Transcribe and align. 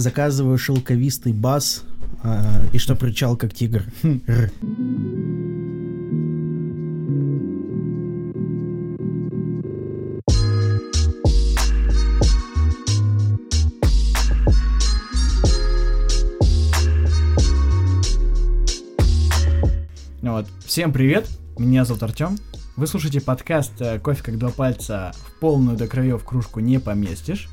Заказываю 0.00 0.56
шелковистый 0.56 1.34
бас, 1.34 1.82
а, 2.22 2.62
и 2.72 2.78
что 2.78 2.94
рычал 2.94 3.36
как 3.36 3.52
тигр. 3.52 3.84
Р. 4.02 4.50
Ну 20.22 20.32
Вот. 20.32 20.46
Всем 20.64 20.94
привет, 20.94 21.28
меня 21.58 21.84
зовут 21.84 22.02
Артем. 22.04 22.38
Вы 22.76 22.86
слушаете 22.86 23.20
подкаст 23.20 23.72
э, 23.80 23.98
«Кофе 23.98 24.22
как 24.22 24.38
два 24.38 24.48
пальца» 24.48 25.12
в 25.26 25.40
полную 25.40 25.76
до 25.76 25.86
краев 25.86 26.24
кружку 26.24 26.60
не 26.60 26.80
поместишь. 26.80 27.50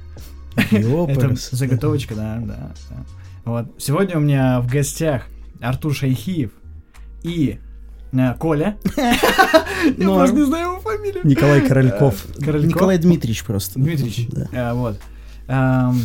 Это 0.71 1.35
заготовочка, 1.35 2.15
да, 2.15 2.37
да, 2.39 2.71
да. 2.89 3.05
Вот. 3.45 3.65
Сегодня 3.77 4.17
у 4.17 4.19
меня 4.19 4.59
в 4.59 4.68
гостях 4.68 5.23
Артур 5.61 5.93
Шайхиев 5.93 6.51
и 7.23 7.59
э, 8.11 8.33
Коля. 8.36 8.77
Я 8.97 9.15
просто 9.96 10.35
не 10.35 10.46
знаю 10.46 10.71
его 10.71 10.79
фамилию. 10.79 11.25
Николай 11.25 11.61
Корольков. 11.61 12.25
Николай 12.39 12.97
Дмитриевич 12.97 13.43
просто. 13.43 13.79
Дмитриевич. 13.79 14.27
Да. 14.29 14.47
Э, 14.51 14.73
Вот. 14.73 14.99
Эм, 15.47 16.01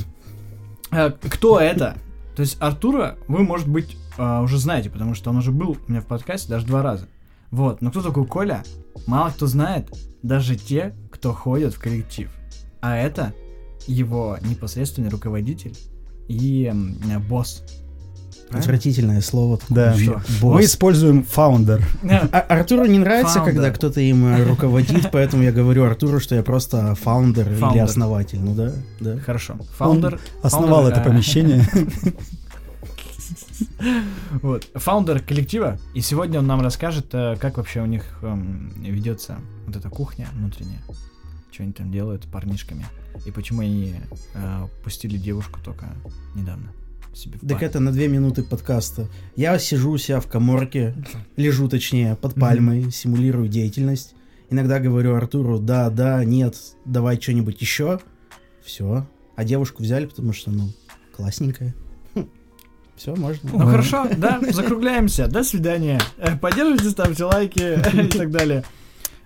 э, 0.91 1.11
Кто 1.29 1.59
это? 1.59 1.97
То 2.37 2.43
есть 2.43 2.57
Артура 2.61 3.17
вы, 3.29 3.43
может 3.43 3.69
быть, 3.69 3.97
уже 4.19 4.59
знаете, 4.59 4.91
потому 4.91 5.15
что 5.15 5.31
он 5.31 5.39
уже 5.39 5.53
был 5.53 5.77
у 5.87 5.91
меня 5.91 6.01
в 6.01 6.07
подкасте 6.07 6.49
даже 6.49 6.67
два 6.67 6.83
раза. 6.83 7.09
Вот. 7.51 7.81
Но 7.83 7.91
кто 7.91 8.03
такой 8.03 8.27
Коля? 8.27 8.63
Мало 9.07 9.31
кто 9.31 9.47
знает, 9.47 9.89
даже 10.23 10.57
те, 10.57 10.95
кто 11.11 11.33
ходит 11.33 11.75
в 11.75 11.79
коллектив. 11.79 12.31
А 12.81 12.97
это 12.97 13.35
его 13.87 14.39
непосредственный 14.43 15.09
руководитель 15.11 15.77
и 16.29 16.73
босс. 17.29 17.63
Отвратительное 18.51 19.23
слово. 19.23 19.59
Да. 19.71 19.95
Что? 19.97 20.21
Босс. 20.41 20.55
Мы 20.55 20.65
используем 20.65 21.21
founder. 21.21 21.83
А 22.33 22.41
Артуру 22.41 22.85
не 22.85 22.99
нравится, 22.99 23.35
Founder. 23.35 23.55
когда 23.55 23.71
кто-то 23.71 24.01
им 24.01 24.27
э, 24.27 24.45
руководит, 24.45 25.11
поэтому 25.11 25.43
я 25.43 25.53
говорю 25.53 25.85
Артуру, 25.85 26.21
что 26.21 26.35
я 26.35 26.43
просто 26.43 26.95
founder 26.95 27.49
или 27.49 27.57
Founder. 27.59 27.85
основатель. 27.85 28.41
Ну 28.41 28.55
да, 28.55 28.73
да. 29.01 29.19
Хорошо. 29.21 29.57
Founder. 29.79 30.21
Основал 30.43 30.83
founder, 30.83 30.99
это 30.99 31.09
помещение. 31.09 31.67
Вот. 34.43 34.69
Founder 34.75 35.21
коллектива. 35.21 35.79
И 35.95 36.01
сегодня 36.01 36.39
он 36.39 36.47
нам 36.47 36.61
расскажет, 36.61 37.07
э, 37.13 37.37
как 37.41 37.57
вообще 37.57 37.81
у 37.81 37.87
них 37.87 38.05
эм, 38.23 38.73
ведется 38.79 39.39
вот 39.67 39.77
эта 39.77 39.89
кухня 39.89 40.29
внутренняя. 40.35 40.81
Что 41.51 41.63
они 41.63 41.73
там 41.73 41.91
делают 41.91 42.25
с 42.25 42.27
парнишками. 42.27 42.87
И 43.27 43.31
почему 43.31 43.63
они 43.63 43.95
э, 44.35 44.67
пустили 44.83 45.17
девушку 45.17 45.61
только 45.65 45.95
недавно 46.35 46.73
себе 47.15 47.39
в 47.41 47.47
Так 47.47 47.63
это 47.63 47.81
на 47.81 47.93
две 47.93 48.09
минуты 48.09 48.43
подкаста. 48.43 49.09
Я 49.37 49.59
сижу 49.59 49.91
у 49.91 49.99
себя 49.99 50.21
в 50.21 50.27
коморке, 50.27 50.95
лежу 51.37 51.69
точнее, 51.69 52.17
под 52.17 52.35
пальмой, 52.35 52.91
симулирую 52.91 53.49
деятельность. 53.49 54.15
Иногда 54.51 54.81
говорю 54.81 55.15
Артуру, 55.15 55.59
да, 55.59 55.89
да, 55.91 56.25
нет, 56.25 56.57
давай 56.85 57.21
что-нибудь 57.21 57.61
еще. 57.61 58.01
Все. 58.63 59.07
А 59.35 59.45
девушку 59.45 59.83
взяли, 59.83 60.07
потому 60.07 60.33
что, 60.33 60.51
ну, 60.51 60.69
классненькая. 61.17 61.75
Все, 62.97 63.17
можно. 63.17 63.51
Ну 63.51 63.59
хорошо, 63.67 64.07
да, 64.17 64.41
закругляемся. 64.51 65.27
До 65.27 65.43
свидания. 65.43 66.01
Поддерживайте, 66.41 66.91
ставьте 66.91 67.25
лайки 67.25 67.79
и 68.05 68.09
так 68.09 68.31
далее. 68.31 68.65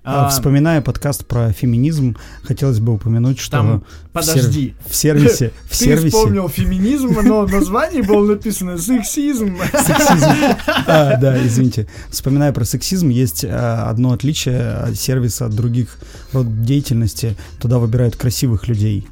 А, 0.08 0.26
А, 0.26 0.28
Вспоминая 0.28 0.80
подкаст 0.82 1.26
про 1.26 1.50
феминизм, 1.52 2.16
хотелось 2.44 2.78
бы 2.78 2.92
упомянуть, 2.94 3.40
что 3.40 3.50
Там, 3.56 3.84
в 4.12 4.22
сер- 4.22 4.34
подожди. 4.34 4.74
в 4.88 4.94
сервисе, 4.94 5.50
в 5.64 5.70
Ты 5.76 5.76
сервисе 5.84 6.16
вспомнил 6.16 6.48
феминизм, 6.48 7.08
но 7.24 7.44
в 7.44 7.50
названии 7.50 8.02
было 8.02 8.24
написано 8.24 8.78
сексизм. 8.78 9.56
сексизм. 9.72 10.26
А, 10.86 11.16
да, 11.16 11.44
извините. 11.44 11.88
Вспоминая 12.10 12.52
про 12.52 12.64
сексизм, 12.64 13.08
есть 13.08 13.44
а, 13.44 13.90
одно 13.90 14.12
отличие 14.12 14.74
от 14.74 14.94
сервиса 14.96 15.46
от 15.46 15.56
других 15.56 15.98
род 16.32 16.62
деятельности. 16.62 17.34
Туда 17.58 17.78
выбирают 17.80 18.14
красивых 18.14 18.68
людей. 18.68 19.08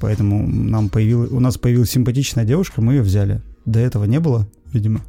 Поэтому 0.00 0.46
нам 0.48 0.88
появилась, 0.88 1.30
у 1.30 1.40
нас 1.40 1.58
появилась 1.58 1.90
симпатичная 1.90 2.44
девушка, 2.46 2.80
мы 2.80 2.94
ее 2.94 3.02
взяли. 3.02 3.42
До 3.66 3.80
этого 3.80 4.04
не 4.04 4.18
было, 4.20 4.48
видимо. 4.72 5.02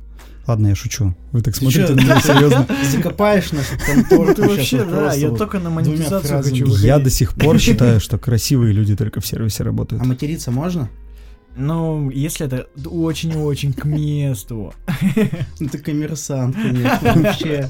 Ладно, 0.47 0.67
я 0.67 0.75
шучу. 0.75 1.13
Вы 1.33 1.41
так 1.41 1.55
смотрите 1.57 1.93
на 1.93 2.01
меня 2.01 2.21
серьезно. 2.21 2.65
Закопаешь 2.91 3.51
нашу 3.51 3.77
контору. 3.85 4.33
Ты 4.33 4.47
вообще, 4.47 4.85
да, 4.85 5.13
я 5.13 5.29
только 5.31 5.59
на 5.59 5.69
монетизацию 5.69 6.41
хочу. 6.41 6.65
Я 6.77 6.99
до 6.99 7.09
сих 7.09 7.33
пор 7.33 7.59
считаю, 7.59 7.99
что 7.99 8.17
красивые 8.17 8.71
люди 8.71 8.95
только 8.95 9.19
в 9.19 9.27
сервисе 9.27 9.63
работают. 9.63 10.01
А 10.01 10.05
материться 10.05 10.49
можно? 10.51 10.89
Ну, 11.57 12.09
если 12.11 12.45
это 12.45 12.67
очень-очень 12.85 13.73
к 13.73 13.85
месту. 13.85 14.73
Ну 15.59 15.69
ты 15.69 15.79
коммерсант, 15.79 16.55
конечно, 16.55 17.13
вообще. 17.15 17.69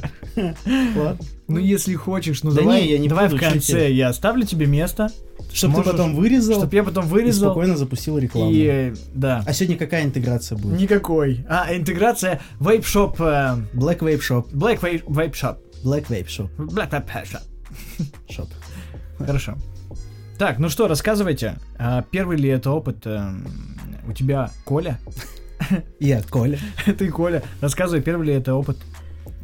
Ну, 1.48 1.58
если 1.58 1.94
хочешь, 1.96 2.44
ну 2.44 2.52
Да 2.52 2.62
давай, 2.62 3.30
в 3.30 3.40
конце 3.40 3.92
я 3.92 4.09
оставлю 4.09 4.46
тебе 4.46 4.66
место, 4.66 5.09
Чтоб 5.53 5.74
ты 5.75 5.84
потом 5.84 6.16
вырезал 6.16 6.58
чтобы 6.59 6.75
я 6.75 6.84
потом 6.84 7.06
и 7.06 7.09
вырезал. 7.09 7.52
спокойно 7.52 7.78
запустил 7.78 8.18
рекламу. 8.18 8.52
И, 8.52 8.94
да. 9.14 9.44
А 9.46 9.53
сегодня 9.53 9.78
какая 9.78 10.04
интеграция 10.04 10.58
будет? 10.58 10.80
Никакой. 10.80 11.46
А, 11.48 11.74
интеграция 11.74 12.42
Vape 12.59 12.84
Shop, 12.84 13.16
э, 13.19 13.78
Black 13.78 14.00
Vape 14.00 14.19
Shop. 14.19 14.52
Black 14.52 14.81
Vape, 14.81 15.06
Vape 15.06 15.34
Shop. 15.34 15.58
Black 15.84 16.08
Vape 16.09 16.28
Shop. 16.28 16.50
Black 16.58 16.90
Vape 16.92 17.08
Shop. 17.25 17.42
Shop. 18.30 18.48
Хорошо. 19.19 19.56
Так, 20.38 20.59
ну 20.59 20.70
что, 20.70 20.88
рассказывайте. 20.88 21.56
А 21.80 22.03
первый 22.03 22.38
ли 22.38 22.48
это 22.50 22.70
опыт 22.72 23.06
эм, 23.06 23.48
у 24.08 24.14
тебя, 24.14 24.52
Коля? 24.66 25.00
Я 26.00 26.22
Коля. 26.22 26.59
Ты, 26.86 27.09
Коля, 27.09 27.42
рассказывай, 27.59 28.02
первый 28.03 28.28
ли 28.28 28.34
это 28.34 28.53
опыт 28.53 28.78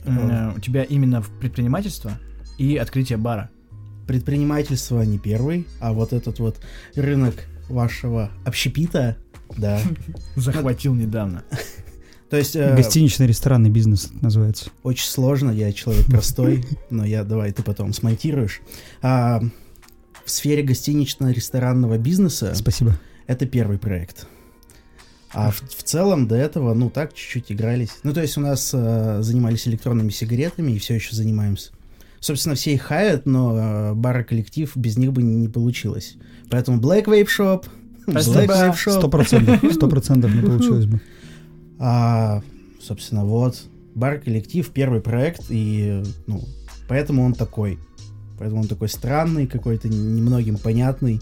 м, 0.06 0.54
у 0.56 0.60
тебя 0.60 0.84
именно 0.84 1.22
в 1.22 1.30
предпринимательство 1.40 2.12
и 2.60 2.78
открытие 2.78 3.18
бара? 3.18 3.50
Предпринимательство 4.08 5.02
не 5.02 5.18
первый, 5.18 5.66
а 5.80 5.94
вот 5.94 6.14
этот 6.14 6.38
вот 6.38 6.60
рынок 6.96 7.46
вашего 7.70 8.30
общепита, 8.46 9.18
да. 9.58 9.80
Захватил 10.36 10.94
недавно. 10.94 11.44
То 12.30 12.38
есть 12.38 12.56
э, 12.56 12.76
Гостиничный 12.76 13.26
ресторанный 13.26 13.70
бизнес 13.70 14.12
называется. 14.22 14.70
очень 14.84 15.08
сложно, 15.08 15.50
я 15.50 15.72
человек 15.74 16.06
простой, 16.06 16.64
но 16.92 17.04
я 17.06 17.24
давай 17.24 17.52
ты 17.52 17.64
потом 17.64 17.94
смонтируешь. 17.94 18.62
А, 19.02 19.40
в 20.26 20.32
сфере 20.32 20.64
гостинично-ресторанного 20.64 21.98
бизнеса 21.98 22.54
Спасибо. 22.56 22.98
это 23.28 23.46
первый 23.46 23.78
проект. 23.78 24.28
А 25.34 25.52
в, 25.52 25.62
в 25.62 25.84
целом 25.84 26.28
до 26.28 26.36
этого, 26.36 26.74
ну 26.74 26.90
так, 26.90 27.14
чуть-чуть 27.14 27.52
игрались. 27.52 27.90
Ну, 28.04 28.14
то 28.14 28.22
есть 28.22 28.38
у 28.38 28.42
нас 28.42 28.72
э, 28.74 29.18
занимались 29.22 29.68
электронными 29.68 30.12
сигаретами 30.12 30.74
и 30.74 30.80
все 30.80 30.96
еще 30.96 31.16
занимаемся. 31.16 31.72
Собственно, 32.20 32.56
все 32.56 32.74
их 32.74 32.84
хаят, 32.84 33.26
но 33.26 33.58
э, 33.58 33.94
бар 33.96 34.22
и 34.22 34.24
коллектив 34.24 34.72
без 34.76 34.98
них 34.98 35.12
бы 35.12 35.24
не, 35.24 35.36
не 35.36 35.48
получилось. 35.48 36.16
Поэтому 36.50 36.80
Black 36.80 37.06
Vape 37.06 37.28
Shop, 37.28 37.66
Спасибо. 38.08 38.36
Black 38.36 38.48
Vape 38.48 38.76
Сто 38.76 39.02
Shop. 39.02 39.10
процентов. 39.10 39.74
Сто 39.74 39.88
процентов 39.88 40.34
не 40.36 40.42
получилось 40.42 40.86
бы. 40.86 41.02
А, 41.80 42.44
собственно, 42.80 43.26
вот, 43.26 43.62
бар 43.96 44.20
коллектив, 44.20 44.70
первый 44.70 45.02
проект, 45.02 45.46
и, 45.50 46.04
ну, 46.28 46.44
поэтому 46.88 47.24
он 47.24 47.34
такой. 47.34 47.80
Поэтому 48.38 48.62
он 48.62 48.68
такой 48.68 48.90
странный, 48.90 49.48
какой-то 49.48 49.90
немногим 49.90 50.58
понятный, 50.58 51.22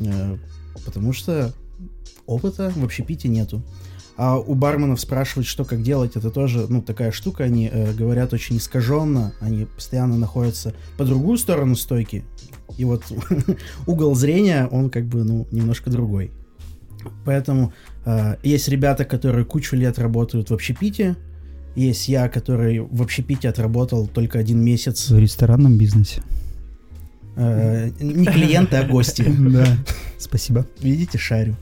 э, 0.00 0.36
потому 0.84 1.12
что 1.12 1.52
опыта 2.26 2.72
в 2.74 2.84
общепите 2.84 3.28
нету. 3.28 3.62
А 4.16 4.38
у 4.38 4.54
барменов 4.54 5.00
спрашивать, 5.00 5.46
что 5.46 5.64
как 5.64 5.82
делать, 5.82 6.14
это 6.14 6.30
тоже, 6.30 6.66
ну, 6.68 6.82
такая 6.82 7.10
штука, 7.10 7.44
они 7.44 7.70
э, 7.72 7.94
говорят 7.94 8.34
очень 8.34 8.58
искаженно, 8.58 9.32
они 9.40 9.64
постоянно 9.64 10.18
находятся 10.18 10.74
по 10.98 11.04
другую 11.04 11.38
сторону 11.38 11.74
стойки, 11.74 12.24
и 12.76 12.84
вот 12.84 13.04
угол 13.86 14.14
зрения, 14.14 14.68
он 14.70 14.90
как 14.90 15.06
бы, 15.06 15.24
ну, 15.24 15.46
немножко 15.50 15.90
другой. 15.90 16.32
Поэтому 17.24 17.72
э, 18.04 18.36
есть 18.42 18.68
ребята, 18.68 19.04
которые 19.04 19.46
кучу 19.46 19.74
лет 19.74 19.98
работают 19.98 20.50
в 20.50 20.54
общепите, 20.54 21.16
есть 21.74 22.08
я, 22.08 22.28
который 22.28 22.80
в 22.80 23.00
общепите 23.00 23.48
отработал 23.48 24.06
только 24.06 24.38
один 24.38 24.62
месяц. 24.62 25.08
В 25.08 25.18
ресторанном 25.18 25.78
бизнесе. 25.78 26.22
Э, 27.40 27.90
не 28.00 28.26
клиенты, 28.26 28.76
а 28.76 28.84
гости. 28.84 29.22
Да. 29.50 29.66
Спасибо. 30.18 30.66
Видите, 30.80 31.16
шарю. 31.16 31.56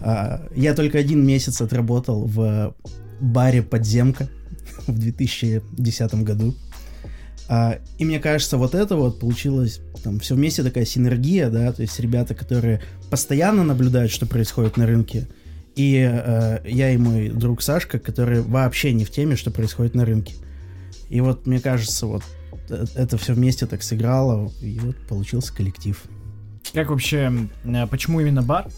А, 0.00 0.42
я 0.56 0.74
только 0.74 0.98
один 0.98 1.24
месяц 1.24 1.60
отработал 1.60 2.24
в 2.26 2.74
баре 3.20 3.62
«Подземка» 3.62 4.28
в 4.86 4.98
2010 4.98 6.14
году. 6.24 6.54
А, 7.48 7.78
и 7.98 8.04
мне 8.04 8.18
кажется, 8.18 8.56
вот 8.56 8.74
это 8.74 8.96
вот 8.96 9.20
получилось, 9.20 9.80
там, 10.02 10.18
все 10.18 10.34
вместе 10.34 10.64
такая 10.64 10.84
синергия, 10.84 11.48
да, 11.48 11.72
то 11.72 11.82
есть 11.82 11.98
ребята, 12.00 12.34
которые 12.34 12.80
постоянно 13.10 13.62
наблюдают, 13.62 14.10
что 14.10 14.26
происходит 14.26 14.76
на 14.76 14.86
рынке, 14.86 15.28
и 15.76 16.08
э, 16.10 16.58
я 16.64 16.90
и 16.90 16.96
мой 16.96 17.28
друг 17.28 17.62
Сашка, 17.62 17.98
который 17.98 18.40
вообще 18.40 18.92
не 18.92 19.04
в 19.04 19.10
теме, 19.10 19.36
что 19.36 19.50
происходит 19.50 19.94
на 19.94 20.04
рынке. 20.04 20.34
И 21.08 21.20
вот, 21.20 21.46
мне 21.46 21.60
кажется, 21.60 22.06
вот 22.06 22.22
это 22.70 23.16
все 23.18 23.34
вместе 23.34 23.66
так 23.66 23.82
сыграло, 23.82 24.50
и 24.60 24.78
вот 24.78 24.96
получился 25.08 25.54
коллектив. 25.54 26.02
Как 26.72 26.90
вообще, 26.90 27.32
э, 27.64 27.86
почему 27.86 28.20
именно 28.20 28.42
бар? 28.42 28.68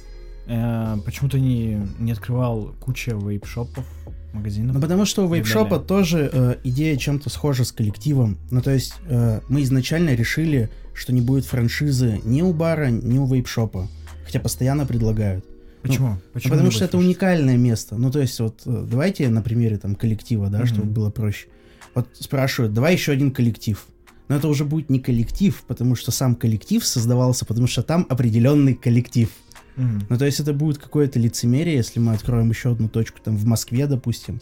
э, 0.46 0.96
почему 1.04 1.28
ты 1.30 1.40
не, 1.40 1.80
не 1.98 2.12
открывал 2.12 2.74
кучу 2.80 3.12
вейп-шопов, 3.12 3.84
магазинов? 4.32 4.74
Ну, 4.74 4.80
потому 4.80 5.04
что 5.04 5.26
у 5.26 5.32
вейпшопа 5.32 5.78
тоже 5.78 6.30
э, 6.32 6.56
идея 6.64 6.96
чем-то 6.96 7.30
схожа 7.30 7.64
с 7.64 7.72
коллективом. 7.72 8.38
Ну, 8.50 8.60
то 8.60 8.70
есть 8.70 8.94
э, 9.08 9.40
мы 9.48 9.62
изначально 9.62 10.14
решили, 10.14 10.70
что 10.94 11.12
не 11.12 11.20
будет 11.20 11.44
франшизы 11.44 12.20
ни 12.24 12.42
у 12.42 12.52
бара, 12.52 12.88
ни 12.90 13.18
у 13.18 13.26
вейпшопа. 13.26 13.88
Хотя 14.24 14.40
постоянно 14.40 14.86
предлагают. 14.86 15.44
Почему? 15.82 16.10
Ну, 16.10 16.16
Почему 16.32 16.52
потому 16.52 16.70
что 16.70 16.84
это 16.84 16.96
уникальное 16.96 17.56
место. 17.56 17.96
Ну, 17.96 18.10
то 18.10 18.20
есть, 18.20 18.38
вот 18.38 18.62
э, 18.66 18.86
давайте 18.88 19.28
на 19.28 19.42
примере 19.42 19.78
там 19.78 19.94
коллектива, 19.94 20.48
да, 20.48 20.58
Мгм. 20.58 20.66
чтобы 20.66 20.86
было 20.90 21.10
проще. 21.10 21.48
Вот 21.94 22.08
спрашивают, 22.18 22.72
давай 22.72 22.94
еще 22.94 23.12
один 23.12 23.30
коллектив. 23.30 23.86
Но 24.28 24.36
это 24.36 24.48
уже 24.48 24.64
будет 24.64 24.88
не 24.88 24.98
коллектив, 24.98 25.62
потому 25.66 25.94
что 25.94 26.10
сам 26.10 26.34
коллектив 26.34 26.84
создавался, 26.84 27.44
потому 27.44 27.66
что 27.66 27.82
там 27.82 28.06
определенный 28.08 28.74
коллектив. 28.74 29.28
Мгм. 29.76 30.06
Ну, 30.08 30.18
то 30.18 30.24
есть 30.24 30.40
это 30.40 30.52
будет 30.52 30.78
какое-то 30.78 31.18
лицемерие, 31.18 31.76
если 31.76 32.00
мы 32.00 32.12
откроем 32.12 32.48
еще 32.50 32.72
одну 32.72 32.88
точку 32.88 33.18
там 33.22 33.36
в 33.36 33.44
Москве, 33.44 33.86
допустим. 33.86 34.40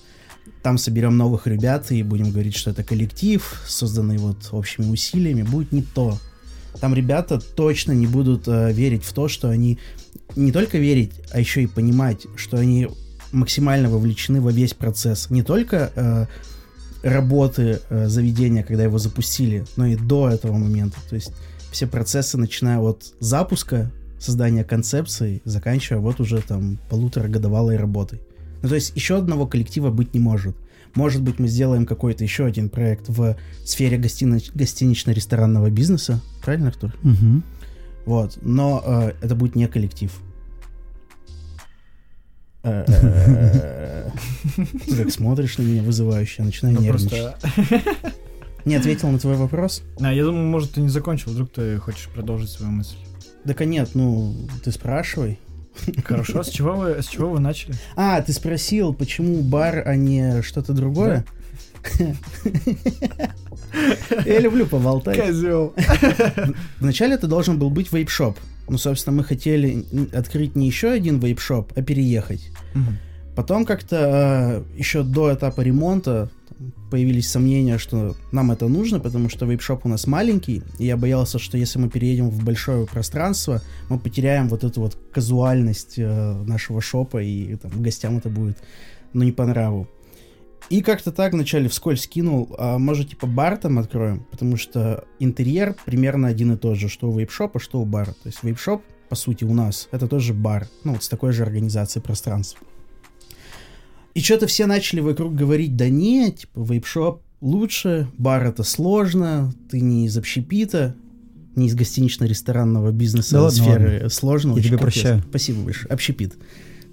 Там 0.62 0.79
соберем 0.79 1.17
новых 1.17 1.47
ребят 1.47 1.91
и 1.91 2.02
будем 2.02 2.31
говорить, 2.31 2.56
что 2.56 2.70
это 2.70 2.85
коллектив, 2.85 3.62
созданный 3.67 4.19
вот 4.19 4.49
общими 4.52 4.87
усилиями. 4.87 5.43
Будет 5.43 5.73
не 5.73 5.82
то. 5.82 6.19
Там 6.81 6.94
ребята 6.94 7.41
точно 7.41 7.93
не 7.93 8.06
будут 8.06 8.47
э, 8.47 8.73
верить 8.73 9.05
в 9.05 9.12
то, 9.12 9.29
что 9.29 9.49
они 9.49 9.79
не 10.37 10.52
только 10.52 10.79
верить, 10.79 11.12
а 11.32 11.41
еще 11.41 11.62
и 11.62 11.67
понимать, 11.67 12.26
что 12.37 12.58
они 12.58 12.88
максимально 13.32 13.91
вовлечены 13.91 14.41
во 14.41 14.52
весь 14.52 14.75
процесс. 14.75 15.31
Не 15.31 15.43
только 15.43 15.93
э, 15.94 16.26
работы 17.02 17.81
э, 17.88 18.08
заведения, 18.08 18.62
когда 18.62 18.85
его 18.85 18.99
запустили, 18.99 19.64
но 19.76 19.87
и 19.87 19.97
до 19.97 20.29
этого 20.29 20.52
момента. 20.52 20.99
То 21.08 21.14
есть 21.14 21.32
все 21.70 21.87
процессы, 21.87 22.37
начиная 22.37 22.79
от 22.79 23.14
запуска, 23.20 23.91
создания 24.19 24.64
концепции, 24.64 25.41
заканчивая 25.44 26.00
вот 26.00 26.20
уже 26.20 26.43
там 26.43 26.79
полуторагодовалой 26.91 27.76
работой. 27.76 28.20
Ну, 28.62 28.69
то 28.69 28.75
есть 28.75 28.93
еще 28.94 29.17
одного 29.17 29.47
коллектива 29.47 29.91
быть 29.91 30.12
не 30.12 30.20
может. 30.20 30.56
Может 30.94 31.23
быть, 31.23 31.38
мы 31.38 31.49
сделаем 31.49 31.87
какой-то 31.87 32.25
еще 32.25 32.44
один 32.44 32.69
проект 32.69 33.08
в 33.08 33.37
сфере 33.64 33.97
гостино- 33.97 34.50
гостинично-ресторанного 34.55 35.70
бизнеса. 35.70 36.20
Правильно, 36.43 36.69
Артур? 36.69 36.94
Мгм. 37.02 37.44
Вот. 38.05 38.38
Но 38.43 38.82
э, 38.85 39.12
это 39.23 39.35
будет 39.35 39.55
не 39.55 39.69
коллектив. 39.69 40.12
Э, 42.62 44.10
Ты 44.86 44.96
как 44.96 45.10
смотришь 45.10 45.58
на 45.58 45.62
меня 45.62 45.82
вызывающе, 45.82 46.42
начинаю 46.42 46.76
Ну, 46.76 46.82
нервничать. 46.82 47.34
Не 48.64 48.74
ответил 48.74 49.08
на 49.08 49.18
твой 49.18 49.36
вопрос? 49.36 49.82
А, 50.00 50.12
я 50.12 50.24
думаю, 50.24 50.46
может, 50.46 50.72
ты 50.72 50.80
не 50.82 50.90
закончил, 50.90 51.30
вдруг 51.32 51.50
ты 51.50 51.78
хочешь 51.78 52.08
продолжить 52.08 52.50
свою 52.50 52.72
мысль. 52.72 52.96
Да 53.44 53.54
нет, 53.64 53.90
ну, 53.94 54.34
ты 54.62 54.70
спрашивай. 54.70 55.38
Хорошо, 56.04 56.42
с 56.42 56.48
чего 56.50 56.74
вы, 56.74 57.02
с 57.02 57.06
чего 57.06 57.30
вы 57.30 57.40
начали? 57.40 57.74
А, 57.96 58.20
ты 58.20 58.32
спросил, 58.34 58.92
почему 58.92 59.40
бар, 59.42 59.82
а 59.86 59.96
не 59.96 60.42
что-то 60.42 60.74
другое? 60.74 61.24
Я 64.26 64.40
люблю 64.40 64.66
поболтать. 64.66 65.18
Козел. 65.18 65.74
Вначале 66.80 67.14
это 67.14 67.26
должен 67.26 67.58
был 67.58 67.70
быть 67.70 67.90
вейп-шоп. 67.92 68.36
Ну, 68.70 68.78
собственно, 68.78 69.17
мы 69.17 69.25
хотели 69.25 69.84
открыть 70.12 70.55
не 70.55 70.69
еще 70.69 70.90
один 70.90 71.19
вейп-шоп, 71.19 71.72
а 71.75 71.82
переехать. 71.82 72.52
Потом 73.34 73.64
как-то 73.64 74.64
э, 74.76 74.78
еще 74.78 75.02
до 75.02 75.34
этапа 75.34 75.61
ремонта 75.62 76.31
появились 76.90 77.28
сомнения, 77.28 77.78
что 77.78 78.14
нам 78.31 78.52
это 78.52 78.69
нужно, 78.69 79.00
потому 79.00 79.28
что 79.28 79.46
вейп-шоп 79.46 79.81
у 79.84 79.88
нас 79.88 80.06
маленький, 80.06 80.62
и 80.78 80.87
я 80.87 80.96
боялся, 80.96 81.40
что 81.40 81.58
если 81.58 81.81
мы 81.81 81.88
переедем 81.88 82.31
в 82.31 82.44
большое 82.44 82.87
пространство, 82.87 83.61
мы 83.88 83.99
потеряем 83.99 84.49
вот 84.49 84.62
эту 84.62 84.82
вот 84.82 84.96
казуальность 85.12 85.94
э, 85.99 86.32
нашего 86.46 86.81
шопа, 86.81 87.20
и 87.20 87.56
там, 87.56 87.73
гостям 87.82 88.19
это 88.19 88.28
будет, 88.28 88.58
ну, 89.12 89.25
не 89.25 89.32
по 89.32 89.46
нраву. 89.46 89.88
И 90.68 90.82
как-то 90.82 91.10
так 91.10 91.32
вначале 91.32 91.68
вскользь 91.68 92.06
кинул, 92.06 92.54
а 92.58 92.78
может, 92.78 93.10
типа, 93.10 93.26
бар 93.26 93.56
там 93.56 93.78
откроем, 93.78 94.24
потому 94.30 94.56
что 94.56 95.04
интерьер 95.18 95.74
примерно 95.84 96.28
один 96.28 96.52
и 96.52 96.56
тот 96.56 96.76
же, 96.76 96.88
что 96.88 97.10
у 97.10 97.18
вейп-шопа, 97.18 97.58
что 97.58 97.80
у 97.80 97.84
бара. 97.84 98.12
То 98.12 98.26
есть 98.26 98.38
вейп-шоп, 98.42 98.82
по 99.08 99.16
сути, 99.16 99.42
у 99.44 99.52
нас, 99.52 99.88
это 99.90 100.06
тоже 100.06 100.32
бар, 100.32 100.68
ну, 100.84 100.92
вот 100.92 101.02
с 101.02 101.08
такой 101.08 101.32
же 101.32 101.42
организацией 101.42 102.02
пространства. 102.02 102.64
И 104.14 104.20
что-то 104.20 104.46
все 104.46 104.66
начали 104.66 105.00
вокруг 105.00 105.34
говорить, 105.34 105.76
да 105.76 105.88
нет, 105.88 106.40
типа, 106.40 106.60
вейпшоп 106.60 107.22
лучше, 107.40 108.08
бар 108.18 108.44
это 108.44 108.62
сложно, 108.62 109.52
ты 109.70 109.80
не 109.80 110.06
из 110.06 110.16
общепита, 110.16 110.94
не 111.56 111.66
из 111.66 111.74
гостинично-ресторанного 111.74 112.92
бизнеса, 112.92 113.32
Да 113.32 113.42
ладно, 113.42 113.58
сферы 113.62 114.10
сложно. 114.10 114.54
Я 114.56 114.62
тебе 114.62 114.78
капец. 114.78 114.80
прощаю. 114.80 115.22
Спасибо 115.28 115.62
большое. 115.62 115.92
Общепит. 115.92 116.36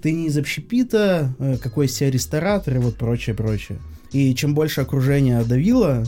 Ты 0.02 0.12
не 0.12 0.26
из 0.26 0.38
общепита, 0.38 1.34
э, 1.38 1.56
какой 1.58 1.86
из 1.86 1.94
себя 1.94 2.10
ресторатор 2.10 2.76
и 2.76 2.78
вот 2.78 2.96
прочее, 2.96 3.34
прочее. 3.34 3.78
И 4.12 4.34
чем 4.34 4.54
больше 4.54 4.80
окружение 4.80 5.42
давило, 5.44 6.04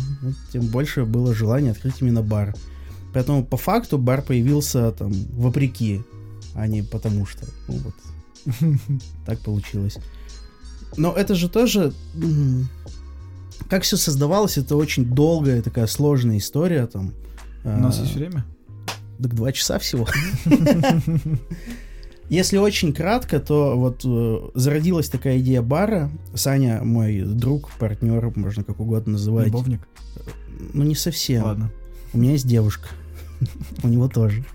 тем 0.53 0.67
больше 0.67 1.05
было 1.05 1.35
желание 1.35 1.73
открыть 1.73 2.01
именно 2.01 2.23
бар. 2.23 2.55
Поэтому 3.13 3.45
по 3.45 3.57
факту 3.57 3.99
бар 3.99 4.23
появился 4.23 4.93
там 4.93 5.13
вопреки, 5.33 6.03
а 6.55 6.67
не 6.67 6.83
потому 6.83 7.27
что. 7.27 7.47
Ну 7.69 7.79
вот. 7.79 7.95
Так 9.27 9.41
получилось. 9.41 9.99
Но 10.97 11.13
это 11.13 11.35
же 11.35 11.49
тоже... 11.49 11.93
Как 13.69 13.83
все 13.83 13.97
создавалось, 13.97 14.57
это 14.57 14.75
очень 14.77 15.05
долгая 15.05 15.63
такая 15.63 15.87
сложная 15.87 16.39
история 16.39 16.87
там. 16.87 17.13
У 17.63 17.69
нас 17.69 17.99
А, 17.99 18.03
есть 18.03 18.15
время? 18.15 18.45
Так 19.21 19.35
два 19.35 19.53
часа 19.53 19.79
всего. 19.79 20.09
Если 22.31 22.59
очень 22.59 22.93
кратко, 22.93 23.41
то 23.41 23.77
вот 23.77 24.03
э, 24.05 24.51
зародилась 24.55 25.09
такая 25.09 25.41
идея 25.41 25.63
бара. 25.63 26.13
Саня, 26.33 26.81
мой 26.81 27.23
друг, 27.23 27.73
партнер, 27.73 28.31
можно 28.37 28.63
как 28.63 28.79
угодно 28.79 29.15
называть. 29.15 29.47
Любовник? 29.47 29.81
Ну, 30.73 30.85
не 30.85 30.95
совсем. 30.95 31.43
Ладно. 31.43 31.73
У 32.13 32.19
меня 32.19 32.33
есть 32.33 32.47
девушка. 32.47 32.89
У 33.83 33.89
него 33.89 34.09
тоже. 34.09 34.45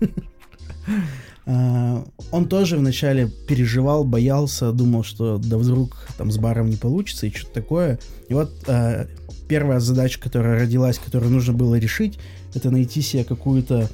А, 1.48 2.04
Он 2.32 2.48
тоже 2.48 2.76
вначале 2.76 3.28
переживал, 3.28 4.04
боялся, 4.04 4.72
думал, 4.72 5.04
что 5.04 5.38
да 5.38 5.58
вдруг 5.58 5.96
там 6.18 6.32
с 6.32 6.38
баром 6.38 6.68
не 6.68 6.76
получится 6.76 7.26
и 7.26 7.32
что-то 7.32 7.54
такое. 7.54 8.00
И 8.28 8.34
вот 8.34 8.52
а, 8.66 9.06
первая 9.46 9.78
задача, 9.78 10.20
которая 10.20 10.58
родилась, 10.58 10.98
которую 10.98 11.30
нужно 11.30 11.52
было 11.52 11.76
решить, 11.76 12.18
это 12.52 12.72
найти 12.72 13.00
себе 13.00 13.22
какую-то 13.22 13.88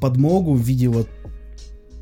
подмогу 0.00 0.54
в 0.54 0.62
виде 0.62 0.88
вот 0.88 1.06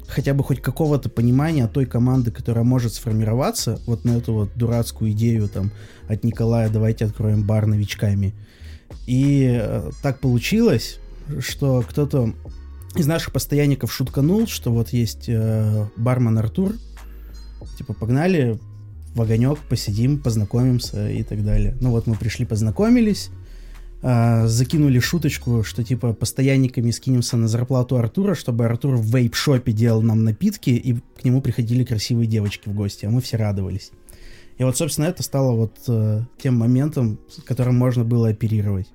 хотя 0.09 0.35
бы 0.35 0.43
хоть 0.43 0.61
какого-то 0.61 1.09
понимания 1.09 1.69
той 1.69 1.87
команды, 1.87 2.31
которая 2.31 2.65
может 2.65 2.95
сформироваться 2.95 3.81
вот 3.87 4.05
на 4.05 4.17
эту 4.17 4.33
вот 4.33 4.51
дурацкую 4.57 5.13
идею 5.13 5.49
там 5.49 5.71
от 6.09 6.25
Николая 6.25 6.69
«давайте 6.71 7.05
откроем 7.05 7.45
бар 7.45 7.67
новичками». 7.67 8.35
И 9.07 9.47
э, 9.61 9.91
так 10.03 10.21
получилось, 10.21 10.99
что 11.41 11.85
кто-то 11.87 12.33
из 12.97 13.07
наших 13.07 13.33
постоянников 13.33 13.93
шутканул, 13.93 14.47
что 14.47 14.73
вот 14.73 14.91
есть 14.91 15.29
э, 15.29 15.87
бармен 15.97 16.39
Артур, 16.39 16.75
типа 17.77 17.93
погнали 17.93 18.59
в 19.15 19.21
огонек, 19.21 19.59
посидим, 19.69 20.19
познакомимся 20.19 21.11
и 21.11 21.23
так 21.23 21.45
далее. 21.45 21.77
Ну 21.81 21.91
вот 21.91 22.07
мы 22.07 22.15
пришли, 22.15 22.47
познакомились, 22.47 23.31
а, 24.01 24.47
закинули 24.47 25.01
шуточку, 25.01 25.65
что 25.65 25.83
типа 25.83 26.13
постоянниками 26.13 26.91
скинемся 26.93 27.37
на 27.37 27.49
зарплату 27.49 27.97
Артура, 27.97 28.35
чтобы 28.35 28.65
Артур 28.65 28.97
в 28.97 29.15
вейп-шопе 29.15 29.73
делал 29.73 30.03
нам 30.03 30.23
напитки, 30.23 30.71
и 30.71 30.95
к 30.95 31.25
нему 31.25 31.41
приходили 31.41 31.85
красивые 31.85 32.29
девочки 32.29 32.69
в 32.69 32.75
гости, 32.75 33.07
а 33.07 33.11
мы 33.11 33.21
все 33.21 33.37
радовались. 33.37 33.91
И 34.59 34.65
вот, 34.65 34.77
собственно, 34.77 35.07
это 35.07 35.23
стало 35.23 35.53
вот 35.53 35.79
э, 35.89 36.23
тем 36.41 36.57
моментом, 36.57 37.19
с 37.29 37.43
которым 37.43 37.77
можно 37.77 38.05
было 38.05 38.29
оперировать. 38.29 38.89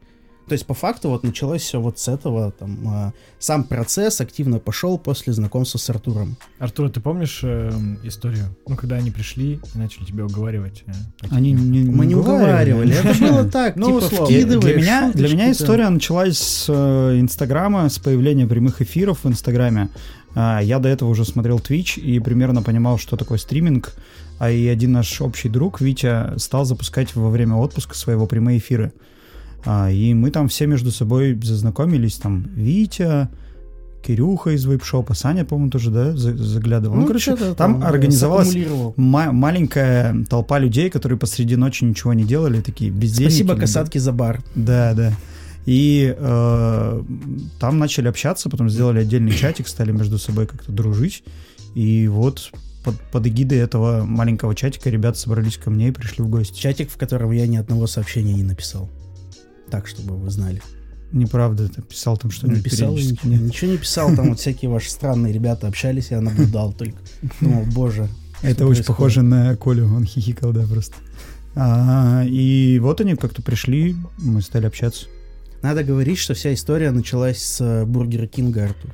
То 0.47 0.53
есть, 0.53 0.65
по 0.65 0.73
факту, 0.73 1.09
вот 1.09 1.23
началось 1.23 1.61
все 1.61 1.79
вот 1.79 1.99
с 1.99 2.07
этого, 2.07 2.51
там, 2.51 2.79
а, 2.87 3.13
сам 3.39 3.63
процесс 3.63 4.19
активно 4.19 4.59
пошел 4.59 4.97
после 4.97 5.31
знакомства 5.31 5.77
с 5.77 5.89
Артуром. 5.89 6.35
Артур, 6.59 6.89
ты 6.89 6.99
помнишь 6.99 7.39
эм, 7.43 7.97
историю? 8.03 8.55
Ну, 8.67 8.75
когда 8.75 8.97
они 8.97 9.09
пришли 9.09 9.53
и 9.73 9.77
начали 9.77 10.03
тебя 10.05 10.25
уговаривать? 10.25 10.83
э, 10.85 10.91
Они 11.31 11.53
ним? 11.53 11.71
не, 11.71 11.83
Мы 11.83 12.05
не 12.05 12.15
уговаривали, 12.15 12.95
это 12.95 13.17
было 13.31 13.49
так, 13.49 13.75
Ну, 13.77 13.99
типа, 13.99 14.13
условно. 14.13 14.59
Для, 14.59 14.75
меня, 14.75 15.11
для 15.13 15.29
меня 15.29 15.51
история 15.51 15.89
началась 15.89 16.37
с 16.37 16.65
э, 16.67 17.19
Инстаграма, 17.19 17.87
с 17.89 17.97
появления 17.99 18.45
прямых 18.45 18.81
эфиров 18.81 19.23
в 19.23 19.27
Инстаграме. 19.29 19.89
А, 20.35 20.59
я 20.61 20.79
до 20.79 20.89
этого 20.89 21.09
уже 21.09 21.25
смотрел 21.25 21.59
Twitch 21.59 21.99
и 21.99 22.19
примерно 22.19 22.61
понимал, 22.63 22.97
что 22.97 23.17
такое 23.17 23.37
стриминг. 23.37 23.93
А 24.39 24.49
и 24.49 24.67
один 24.67 24.91
наш 24.91 25.21
общий 25.21 25.47
друг, 25.47 25.79
Витя, 25.79 26.37
стал 26.37 26.65
запускать 26.65 27.15
во 27.15 27.29
время 27.29 27.55
отпуска 27.55 27.95
своего 27.95 28.25
прямые 28.25 28.57
эфиры. 28.57 28.91
А, 29.65 29.89
и 29.91 30.13
мы 30.13 30.31
там 30.31 30.47
все 30.47 30.67
между 30.67 30.91
собой 30.91 31.39
зазнакомились. 31.41 32.15
Там 32.17 32.45
Витя, 32.55 33.29
Кирюха 34.05 34.51
из 34.51 34.65
вейпшопа, 34.65 35.13
Саня, 35.13 35.45
по-моему, 35.45 35.71
тоже, 35.71 35.89
да, 35.89 36.11
за- 36.15 36.35
заглядывал. 36.35 36.97
Ну, 36.97 37.05
короче, 37.07 37.35
что-то 37.35 37.55
там 37.55 37.81
э, 37.81 37.85
организовалась 37.85 38.53
ма- 38.97 39.31
маленькая 39.31 40.25
толпа 40.29 40.59
людей, 40.59 40.89
которые 40.89 41.17
посреди 41.17 41.55
ночи 41.55 41.85
ничего 41.85 42.13
не 42.13 42.25
делали, 42.25 42.59
такие 42.61 42.91
бездельники. 42.91 43.33
Спасибо, 43.33 43.55
касатки, 43.55 43.97
за 43.97 44.11
бар. 44.11 44.41
Да, 44.55 44.93
да. 44.93 45.13
И 45.65 46.13
э, 46.17 47.03
там 47.59 47.79
начали 47.79 48.09
общаться, 48.09 48.49
потом 48.49 48.69
сделали 48.69 48.99
отдельный 48.99 49.31
чатик, 49.31 49.69
стали 49.69 49.93
между 49.93 50.17
собой 50.19 50.45
как-то 50.47 50.73
дружить. 50.73 51.23
И 51.73 52.09
вот 52.09 52.51
под, 52.83 52.99
под 53.11 53.25
эгидой 53.27 53.59
этого 53.59 54.03
маленького 54.03 54.53
чатика 54.55 54.89
ребята 54.89 55.17
собрались 55.17 55.55
ко 55.57 55.69
мне 55.69 55.87
и 55.87 55.91
пришли 55.91 56.21
в 56.21 56.27
гости. 56.27 56.59
Чатик, 56.59 56.91
в 56.91 56.97
котором 56.97 57.31
я 57.31 57.47
ни 57.47 57.55
одного 57.55 57.87
сообщения 57.87 58.33
не 58.33 58.43
написал. 58.43 58.89
Так, 59.73 59.87
чтобы 59.87 60.15
вы 60.15 60.29
знали. 60.29 60.61
Неправда, 61.11 61.67
ты 61.67 61.81
писал 61.81 62.15
там 62.15 62.29
Не 62.29 62.35
что-нибудь 62.37 62.63
писал, 62.63 62.91
я 62.91 62.95
периодически. 62.97 63.25
ничего, 63.27 63.45
ничего 63.47 63.71
не 63.71 63.77
писал, 63.79 64.15
там 64.15 64.29
вот 64.29 64.39
всякие 64.39 64.69
ваши 64.69 64.91
странные 64.91 65.33
ребята 65.33 65.67
общались, 65.67 66.11
я 66.11 66.21
наблюдал 66.21 66.73
только. 66.73 66.99
Думал, 67.41 67.63
боже. 67.73 68.07
Это 68.43 68.67
очень 68.67 68.83
похоже 68.83 69.23
на 69.23 69.55
Колю, 69.55 69.87
он 69.87 70.05
хихикал, 70.05 70.53
да, 70.53 70.61
просто. 70.67 70.93
А, 71.55 72.23
и 72.23 72.77
вот 72.83 73.01
они 73.01 73.15
как-то 73.15 73.41
пришли, 73.41 73.95
мы 74.19 74.43
стали 74.43 74.67
общаться. 74.67 75.07
Надо 75.63 75.83
говорить, 75.83 76.19
что 76.19 76.35
вся 76.35 76.53
история 76.53 76.91
началась 76.91 77.41
с 77.41 77.59
э, 77.59 77.83
Бургера 77.85 78.27
Кинга, 78.27 78.65
Артур. 78.65 78.91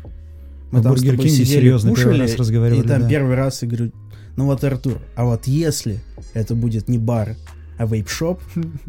Мы 0.71 0.79
В 0.79 0.83
там 0.83 0.93
Бургер 0.93 1.17
Кинге 1.17 1.29
сидели, 1.29 1.59
серьезно 1.59 1.93
первый 1.93 2.13
кушали, 2.13 2.21
раз 2.21 2.35
разговаривали, 2.37 2.85
И 2.85 2.87
там 2.87 3.01
да. 3.01 3.09
первый 3.09 3.35
раз 3.35 3.63
я 3.63 3.67
говорю, 3.67 3.91
ну 4.37 4.45
вот, 4.45 4.63
Артур, 4.63 4.97
а 5.17 5.25
вот 5.25 5.45
если 5.45 5.99
это 6.33 6.55
будет 6.55 6.87
не 6.87 6.97
бар, 6.97 7.35
а 7.79 7.85
вейп-шоп, 7.85 8.41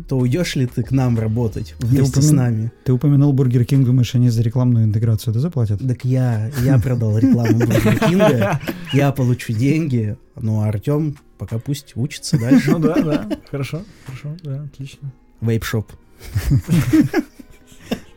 то 0.08 0.18
уйдешь 0.18 0.56
ли 0.56 0.66
ты 0.66 0.82
к 0.82 0.90
нам 0.90 1.16
работать 1.18 1.74
вместе 1.78 2.20
с 2.20 2.30
упомя- 2.30 2.34
нами? 2.34 2.72
Ты 2.84 2.92
упомянул 2.92 3.32
Бургер 3.32 3.64
Кинг, 3.64 3.86
думаешь, 3.86 4.14
они 4.16 4.30
за 4.30 4.42
рекламную 4.42 4.84
интеграцию 4.84 5.30
это 5.30 5.40
заплатят? 5.40 5.80
Так 5.86 6.04
я, 6.04 6.50
я 6.64 6.76
продал 6.78 7.16
рекламу 7.16 7.58
Бургер 7.58 7.98
Кинга, 8.00 8.60
я 8.92 9.12
получу 9.12 9.52
деньги, 9.52 10.16
ну 10.34 10.60
а 10.62 10.66
Артем 10.68 11.16
пока 11.38 11.58
пусть 11.58 11.92
учится 11.96 12.36
дальше. 12.38 12.72
Ну 12.72 12.78
да, 12.80 12.94
да, 13.00 13.28
хорошо, 13.50 13.82
хорошо, 14.06 14.36
да, 14.42 14.62
отлично. 14.64 15.12
Вейп-шоп. 15.40 15.86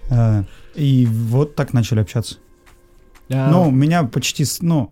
А, 0.09 0.43
и 0.75 1.07
вот 1.09 1.55
так 1.55 1.73
начали 1.73 1.99
общаться. 1.99 2.37
А, 3.29 3.49
Ну, 3.51 3.71
меня 3.71 4.03
почти, 4.03 4.43
с- 4.45 4.61
ну, 4.61 4.91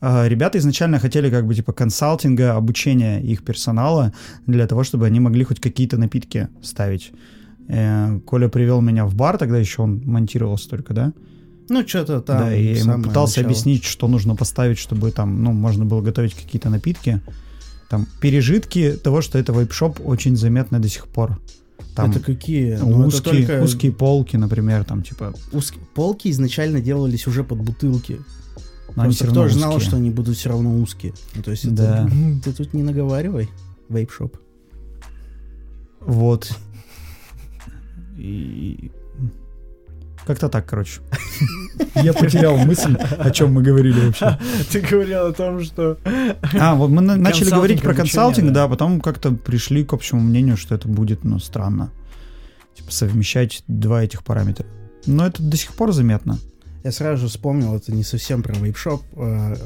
ребята 0.00 0.58
изначально 0.58 0.98
хотели 0.98 1.30
как 1.30 1.46
бы 1.46 1.54
типа 1.54 1.72
консалтинга, 1.72 2.54
обучения 2.56 3.20
их 3.20 3.42
персонала 3.44 4.12
для 4.46 4.66
того, 4.66 4.84
чтобы 4.84 5.06
они 5.06 5.20
могли 5.20 5.44
хоть 5.44 5.60
какие-то 5.60 5.96
напитки 5.98 6.48
ставить. 6.62 7.12
Э, 7.68 8.20
Коля 8.26 8.48
привел 8.48 8.80
меня 8.80 9.06
в 9.06 9.14
бар, 9.14 9.38
тогда 9.38 9.58
еще 9.58 9.82
он 9.82 10.02
монтировался 10.04 10.68
только, 10.68 10.94
да? 10.94 11.12
Ну, 11.68 11.86
что-то 11.86 12.20
там. 12.20 12.38
да, 12.38 12.54
и 12.56 12.76
ему 12.78 13.02
пытался 13.02 13.40
начало. 13.40 13.46
объяснить, 13.46 13.84
что 13.84 14.06
нужно 14.06 14.36
поставить, 14.36 14.78
чтобы 14.78 15.10
там, 15.10 15.42
ну, 15.42 15.52
можно 15.52 15.84
было 15.84 16.00
готовить 16.00 16.34
какие-то 16.34 16.70
напитки. 16.70 17.20
Там 17.90 18.06
пережитки 18.20 18.92
того, 18.92 19.20
что 19.20 19.38
это 19.38 19.52
вейп-шоп 19.52 20.00
очень 20.04 20.36
заметны 20.36 20.78
до 20.78 20.88
сих 20.88 21.06
пор. 21.08 21.40
Там 21.96 22.10
Это 22.10 22.20
какие? 22.20 22.76
Ну, 22.76 23.08
это 23.08 23.22
только 23.22 23.62
узкие 23.62 23.90
полки, 23.92 24.36
например, 24.36 24.84
там 24.84 25.02
типа. 25.02 25.32
узкие- 25.52 25.82
Полки 25.94 26.30
изначально 26.30 26.80
делались 26.80 27.26
уже 27.26 27.42
под 27.42 27.58
бутылки. 27.62 28.20
Но 28.96 29.02
они 29.02 29.10
Просто 29.10 29.24
всё 29.26 29.34
равно 29.34 29.42
кто 29.42 29.48
же 29.52 29.58
знал, 29.58 29.80
что 29.80 29.96
они 29.96 30.10
будут 30.10 30.36
все 30.36 30.48
равно 30.48 30.78
узкие. 30.78 31.12
Ну, 31.34 31.42
то 31.42 31.50
есть 31.50 31.64
это- 31.66 31.74
Да. 31.74 32.10
Ты 32.44 32.52
тут 32.52 32.74
не 32.74 32.82
наговаривай, 32.82 33.48
вейп-шоп. 33.90 34.34
Вот. 36.00 36.50
И... 38.18 38.90
Как-то 40.26 40.48
так, 40.48 40.66
короче. 40.66 41.00
Я 41.94 42.12
потерял 42.12 42.56
мысль, 42.56 42.94
о 42.96 43.30
чем 43.30 43.52
мы 43.52 43.62
говорили 43.62 44.06
вообще. 44.06 44.38
Ты 44.72 44.80
говорил 44.80 45.26
о 45.26 45.32
том, 45.32 45.62
что... 45.62 45.98
А, 46.58 46.74
вот 46.74 46.88
мы 46.90 47.00
на- 47.00 47.16
начали 47.16 47.50
говорить 47.50 47.80
про 47.82 47.94
консалтинг, 47.94 48.52
да, 48.52 48.66
потом 48.66 49.00
как-то 49.00 49.30
пришли 49.32 49.84
к 49.84 49.92
общему 49.92 50.20
мнению, 50.20 50.56
что 50.56 50.74
это 50.74 50.88
будет, 50.88 51.22
ну, 51.22 51.38
странно. 51.38 51.90
Типа 52.74 52.90
совмещать 52.90 53.62
два 53.68 54.02
этих 54.02 54.24
параметра. 54.24 54.66
Но 55.06 55.26
это 55.26 55.42
до 55.42 55.56
сих 55.56 55.74
пор 55.74 55.92
заметно. 55.92 56.38
Я 56.86 56.92
сразу 56.92 57.22
же 57.22 57.26
вспомнил, 57.26 57.74
это 57.74 57.92
не 57.92 58.04
совсем 58.04 58.44
про 58.44 58.54
вейп-шоп. 58.54 59.02
Э, 59.16 59.56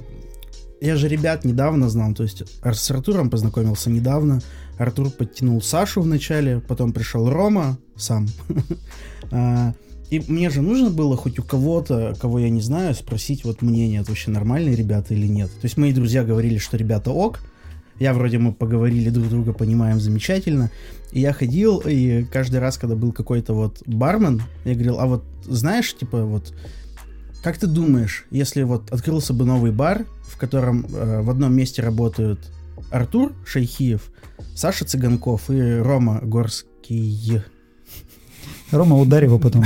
Я 0.80 0.96
же 0.96 1.06
ребят 1.06 1.44
недавно 1.44 1.90
знал, 1.90 2.14
то 2.14 2.22
есть 2.22 2.44
с 2.64 2.90
Артуром 2.90 3.28
познакомился 3.28 3.90
недавно. 3.90 4.40
Артур 4.78 5.10
подтянул 5.10 5.60
Сашу 5.60 6.00
в 6.00 6.06
начале, 6.06 6.60
потом 6.60 6.94
пришел 6.94 7.28
Рома 7.28 7.76
сам. 7.94 8.26
А, 9.32 9.74
И 10.08 10.22
мне 10.28 10.48
же 10.48 10.62
нужно 10.62 10.88
было 10.88 11.14
хоть 11.14 11.38
у 11.38 11.42
кого-то, 11.42 12.16
кого 12.18 12.38
я 12.38 12.48
не 12.48 12.62
знаю, 12.62 12.94
спросить 12.94 13.44
вот 13.44 13.60
мнение, 13.60 14.00
это 14.00 14.12
вообще 14.12 14.30
нормальные 14.30 14.74
ребята 14.74 15.12
или 15.12 15.26
нет. 15.26 15.50
То 15.50 15.66
есть 15.66 15.76
мои 15.76 15.92
друзья 15.92 16.24
говорили, 16.24 16.56
что 16.56 16.78
ребята 16.78 17.10
ок, 17.10 17.40
я 17.98 18.14
вроде 18.14 18.38
мы 18.38 18.54
поговорили 18.54 19.10
друг 19.10 19.28
друга, 19.28 19.52
понимаем 19.52 20.00
замечательно. 20.00 20.70
И 21.12 21.20
я 21.20 21.34
ходил, 21.34 21.82
и 21.84 22.24
каждый 22.32 22.60
раз, 22.60 22.78
когда 22.78 22.96
был 22.96 23.12
какой-то 23.12 23.52
вот 23.52 23.82
бармен, 23.84 24.42
я 24.64 24.72
говорил, 24.72 24.98
а 24.98 25.04
вот 25.04 25.22
знаешь, 25.44 25.94
типа 25.94 26.24
вот, 26.24 26.54
как 27.42 27.58
ты 27.58 27.66
думаешь, 27.66 28.26
если 28.30 28.62
вот 28.62 28.90
открылся 28.92 29.32
бы 29.32 29.44
новый 29.44 29.72
бар, 29.72 30.06
в 30.22 30.38
котором 30.38 30.86
э, 30.86 31.22
в 31.22 31.30
одном 31.30 31.54
месте 31.54 31.82
работают 31.82 32.40
Артур 32.90 33.32
Шейхиев, 33.46 34.10
Саша 34.54 34.84
Цыганков 34.84 35.50
и 35.50 35.78
Рома 35.78 36.20
Горский, 36.22 37.42
Рома, 38.70 38.96
ударь 38.98 39.24
его 39.24 39.38
потом. 39.38 39.64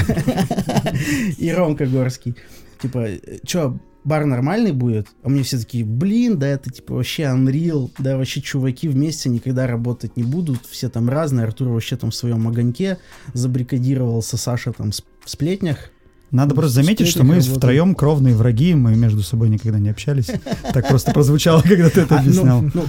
и 1.39 1.51
Ромка 1.51 1.87
Горский, 1.87 2.37
типа, 2.81 3.09
что, 3.47 3.79
бар 4.05 4.25
нормальный 4.25 4.73
будет? 4.73 5.09
А 5.23 5.29
мне 5.29 5.43
все 5.43 5.59
такие, 5.59 5.85
блин, 5.85 6.39
да 6.39 6.49
это 6.49 6.71
типа 6.71 6.95
вообще 6.95 7.25
Unreal, 7.25 7.91
да 7.99 8.17
вообще 8.17 8.41
чуваки 8.41 8.89
вместе 8.89 9.29
никогда 9.29 9.67
работать 9.67 10.17
не 10.17 10.23
будут, 10.23 10.65
все 10.67 10.89
там 10.89 11.09
разные, 11.09 11.47
Артур 11.47 11.69
вообще 11.69 11.97
там 11.97 12.11
в 12.11 12.15
своем 12.15 12.47
огоньке 12.49 12.99
забрикадировался, 13.33 14.37
Саша 14.37 14.73
там 14.73 14.91
в 14.93 15.31
сплетнях. 15.31 15.91
Надо 16.35 16.55
Ну, 16.55 16.61
просто 16.61 16.83
заметить, 16.83 17.07
что 17.07 17.23
мы 17.25 17.41
втроем 17.41 17.95
кровные 17.95 18.35
враги, 18.35 18.75
мы 18.75 18.97
между 18.97 19.23
собой 19.23 19.49
никогда 19.49 19.79
не 19.79 19.89
общались. 19.89 20.27
Так 20.73 20.89
просто 20.89 21.13
прозвучало, 21.13 21.63
когда 21.63 21.89
ты 21.89 22.01
это 22.01 22.17
А, 22.17 22.23
ну, 22.23 22.29
объяснял. 22.29 22.63
ну, 22.75 22.85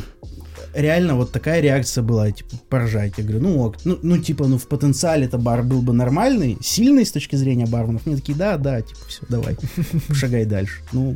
реально 0.73 1.15
вот 1.15 1.31
такая 1.31 1.61
реакция 1.61 2.03
была, 2.03 2.31
типа, 2.31 2.49
поржать. 2.69 3.13
Я 3.17 3.23
говорю, 3.23 3.41
ну 3.41 3.61
ок, 3.61 3.75
ну, 3.85 3.99
ну 4.01 4.17
типа, 4.17 4.47
ну 4.47 4.57
в 4.57 4.67
потенциале 4.67 5.25
это 5.25 5.37
бар 5.37 5.61
был 5.63 5.81
бы 5.83 5.93
нормальный, 5.93 6.57
сильный 6.61 7.05
с 7.05 7.11
точки 7.11 7.35
зрения 7.35 7.67
барменов. 7.67 8.05
Мне 8.07 8.15
такие, 8.15 8.35
да, 8.37 8.57
да, 8.57 8.81
типа, 8.81 8.99
все, 9.07 9.21
давай, 9.29 9.55
шагай 10.13 10.45
дальше. 10.45 10.81
Ну, 10.91 11.15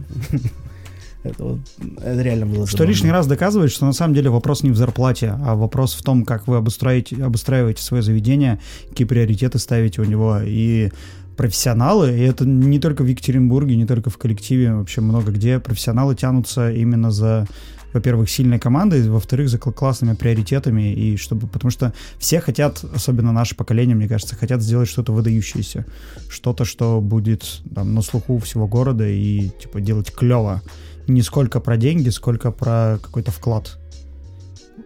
это 1.24 1.44
вот, 1.44 1.60
это 2.02 2.22
реально 2.22 2.46
было 2.46 2.66
Что 2.66 2.78
забавно. 2.78 2.92
лишний 2.92 3.12
раз 3.12 3.28
доказывает, 3.28 3.72
что 3.72 3.86
на 3.86 3.92
самом 3.94 4.14
деле 4.14 4.30
вопрос 4.30 4.64
не 4.64 4.70
в 4.72 4.78
зарплате, 4.78 5.34
а 5.44 5.56
вопрос 5.56 5.94
в 5.94 6.02
том, 6.04 6.24
как 6.24 6.48
вы 6.48 6.56
обустраите, 6.56 7.22
обустраиваете 7.22 7.84
свое 7.84 8.02
заведение, 8.02 8.60
какие 8.90 9.06
приоритеты 9.06 9.60
ставите 9.60 10.00
у 10.02 10.06
него. 10.06 10.38
И 10.46 10.92
профессионалы, 11.40 12.12
и 12.12 12.22
это 12.24 12.46
не 12.46 12.80
только 12.80 13.02
в 13.02 13.08
Екатеринбурге, 13.08 13.78
не 13.78 13.86
только 13.86 14.10
в 14.10 14.18
коллективе, 14.18 14.74
вообще 14.74 15.00
много 15.00 15.32
где, 15.32 15.58
профессионалы 15.60 16.14
тянутся 16.14 16.70
именно 16.70 17.12
за 17.12 17.48
во-первых, 17.94 18.30
сильной 18.30 18.60
командой, 18.60 19.02
во-вторых, 19.10 19.48
за 19.48 19.58
кл- 19.58 19.72
классными 19.72 20.16
приоритетами, 20.16 20.94
и 20.94 21.16
чтобы, 21.16 21.48
потому 21.48 21.72
что 21.72 21.94
все 22.18 22.42
хотят, 22.42 22.84
особенно 22.94 23.32
наше 23.32 23.56
поколение, 23.56 23.96
мне 23.96 24.10
кажется, 24.10 24.36
хотят 24.36 24.62
сделать 24.62 24.90
что-то 24.90 25.14
выдающееся, 25.14 25.86
что-то, 26.30 26.66
что 26.66 27.00
будет 27.00 27.62
там, 27.74 27.96
на 27.96 28.02
слуху 28.02 28.38
всего 28.40 28.68
города 28.68 29.08
и 29.08 29.50
типа 29.62 29.80
делать 29.80 30.12
клево. 30.12 30.62
Не 31.08 31.22
сколько 31.22 31.62
про 31.62 31.78
деньги, 31.78 32.10
сколько 32.10 32.52
про 32.52 33.00
какой-то 33.02 33.32
вклад 33.32 33.80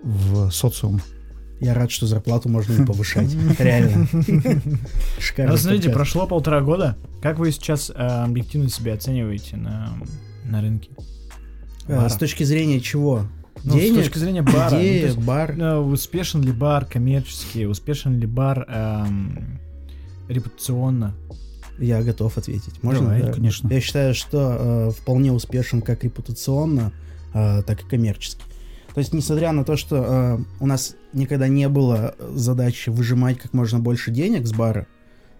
в 0.03 0.51
социум. 0.51 1.01
Я 1.63 1.73
рад, 1.73 1.91
что 1.91 2.05
зарплату 2.05 2.49
можно 2.49 2.81
и 2.81 2.85
повышать. 2.85 3.29
Реально. 3.59 4.07
Шикарно. 5.19 5.51
Ну, 5.51 5.57
смотрите, 5.57 5.89
прошло 5.89 6.27
полтора 6.27 6.61
года. 6.61 6.97
Как 7.21 7.39
вы 7.39 7.51
сейчас 7.51 7.89
э, 7.89 7.93
объективно 7.93 8.69
себя 8.69 8.93
оцениваете 8.93 9.57
на, 9.57 9.93
на 10.45 10.61
рынке? 10.61 10.89
Э, 11.87 12.07
С 12.09 12.15
точки 12.15 12.43
зрения 12.43 12.79
чего? 12.79 13.25
Ну, 13.63 13.77
с 13.79 13.93
точки 13.95 14.17
зрения 14.17 14.41
бара. 14.41 14.63
ну, 14.65 14.69
то 14.71 14.81
Идея, 14.81 15.05
есть, 15.07 15.17
бар. 15.17 15.51
э, 15.57 15.77
успешен 15.77 16.41
ли 16.41 16.51
бар 16.51 16.85
коммерчески? 16.85 17.63
Успешен 17.65 18.19
ли 18.19 18.27
бар 18.27 18.65
эм, 18.67 19.59
репутационно? 20.27 21.13
Я 21.79 22.03
готов 22.03 22.37
ответить. 22.37 22.81
Можно? 22.83 23.01
Давай, 23.05 23.21
Да. 23.23 23.31
конечно. 23.33 23.67
Я 23.71 23.79
считаю, 23.79 24.13
что 24.13 24.57
э, 24.59 24.91
вполне 24.91 25.31
успешен 25.31 25.81
как 25.81 26.03
репутационно, 26.03 26.91
э, 27.33 27.63
так 27.65 27.81
и 27.81 27.85
коммерчески. 27.87 28.41
То 28.93 28.99
есть, 28.99 29.13
несмотря 29.13 29.51
на 29.53 29.63
то, 29.63 29.75
что 29.75 29.95
э, 29.97 30.37
у 30.59 30.67
нас 30.67 30.95
никогда 31.13 31.47
не 31.47 31.69
было 31.69 32.15
задачи 32.19 32.89
выжимать 32.89 33.39
как 33.39 33.53
можно 33.53 33.79
больше 33.79 34.11
денег 34.11 34.45
с 34.45 34.53
бара, 34.53 34.87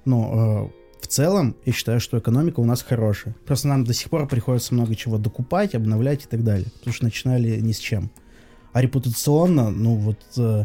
но 0.06 0.72
э, 0.72 0.84
в 1.04 1.08
целом 1.08 1.56
я 1.66 1.74
считаю, 1.74 2.00
что 2.00 2.18
экономика 2.18 2.60
у 2.60 2.66
нас 2.66 2.82
хорошая. 2.82 3.36
Просто 3.46 3.68
нам 3.68 3.84
до 3.84 3.94
сих 3.94 4.10
пор 4.10 4.28
приходится 4.28 4.74
много 4.74 4.96
чего 4.96 5.18
докупать, 5.18 5.76
обновлять 5.76 6.24
и 6.24 6.28
так 6.28 6.44
далее. 6.44 6.68
Потому 6.80 6.94
что 6.94 7.04
начинали 7.04 7.60
ни 7.60 7.74
с 7.74 7.78
чем. 7.78 8.10
А 8.72 8.82
репутационно, 8.82 9.70
ну 9.70 9.96
вот 9.96 10.20
э, 10.38 10.64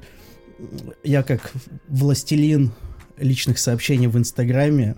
я 1.02 1.22
как 1.22 1.52
властелин 1.88 2.72
личных 3.16 3.58
сообщений 3.58 4.06
в 4.06 4.16
Инстаграме 4.16 4.94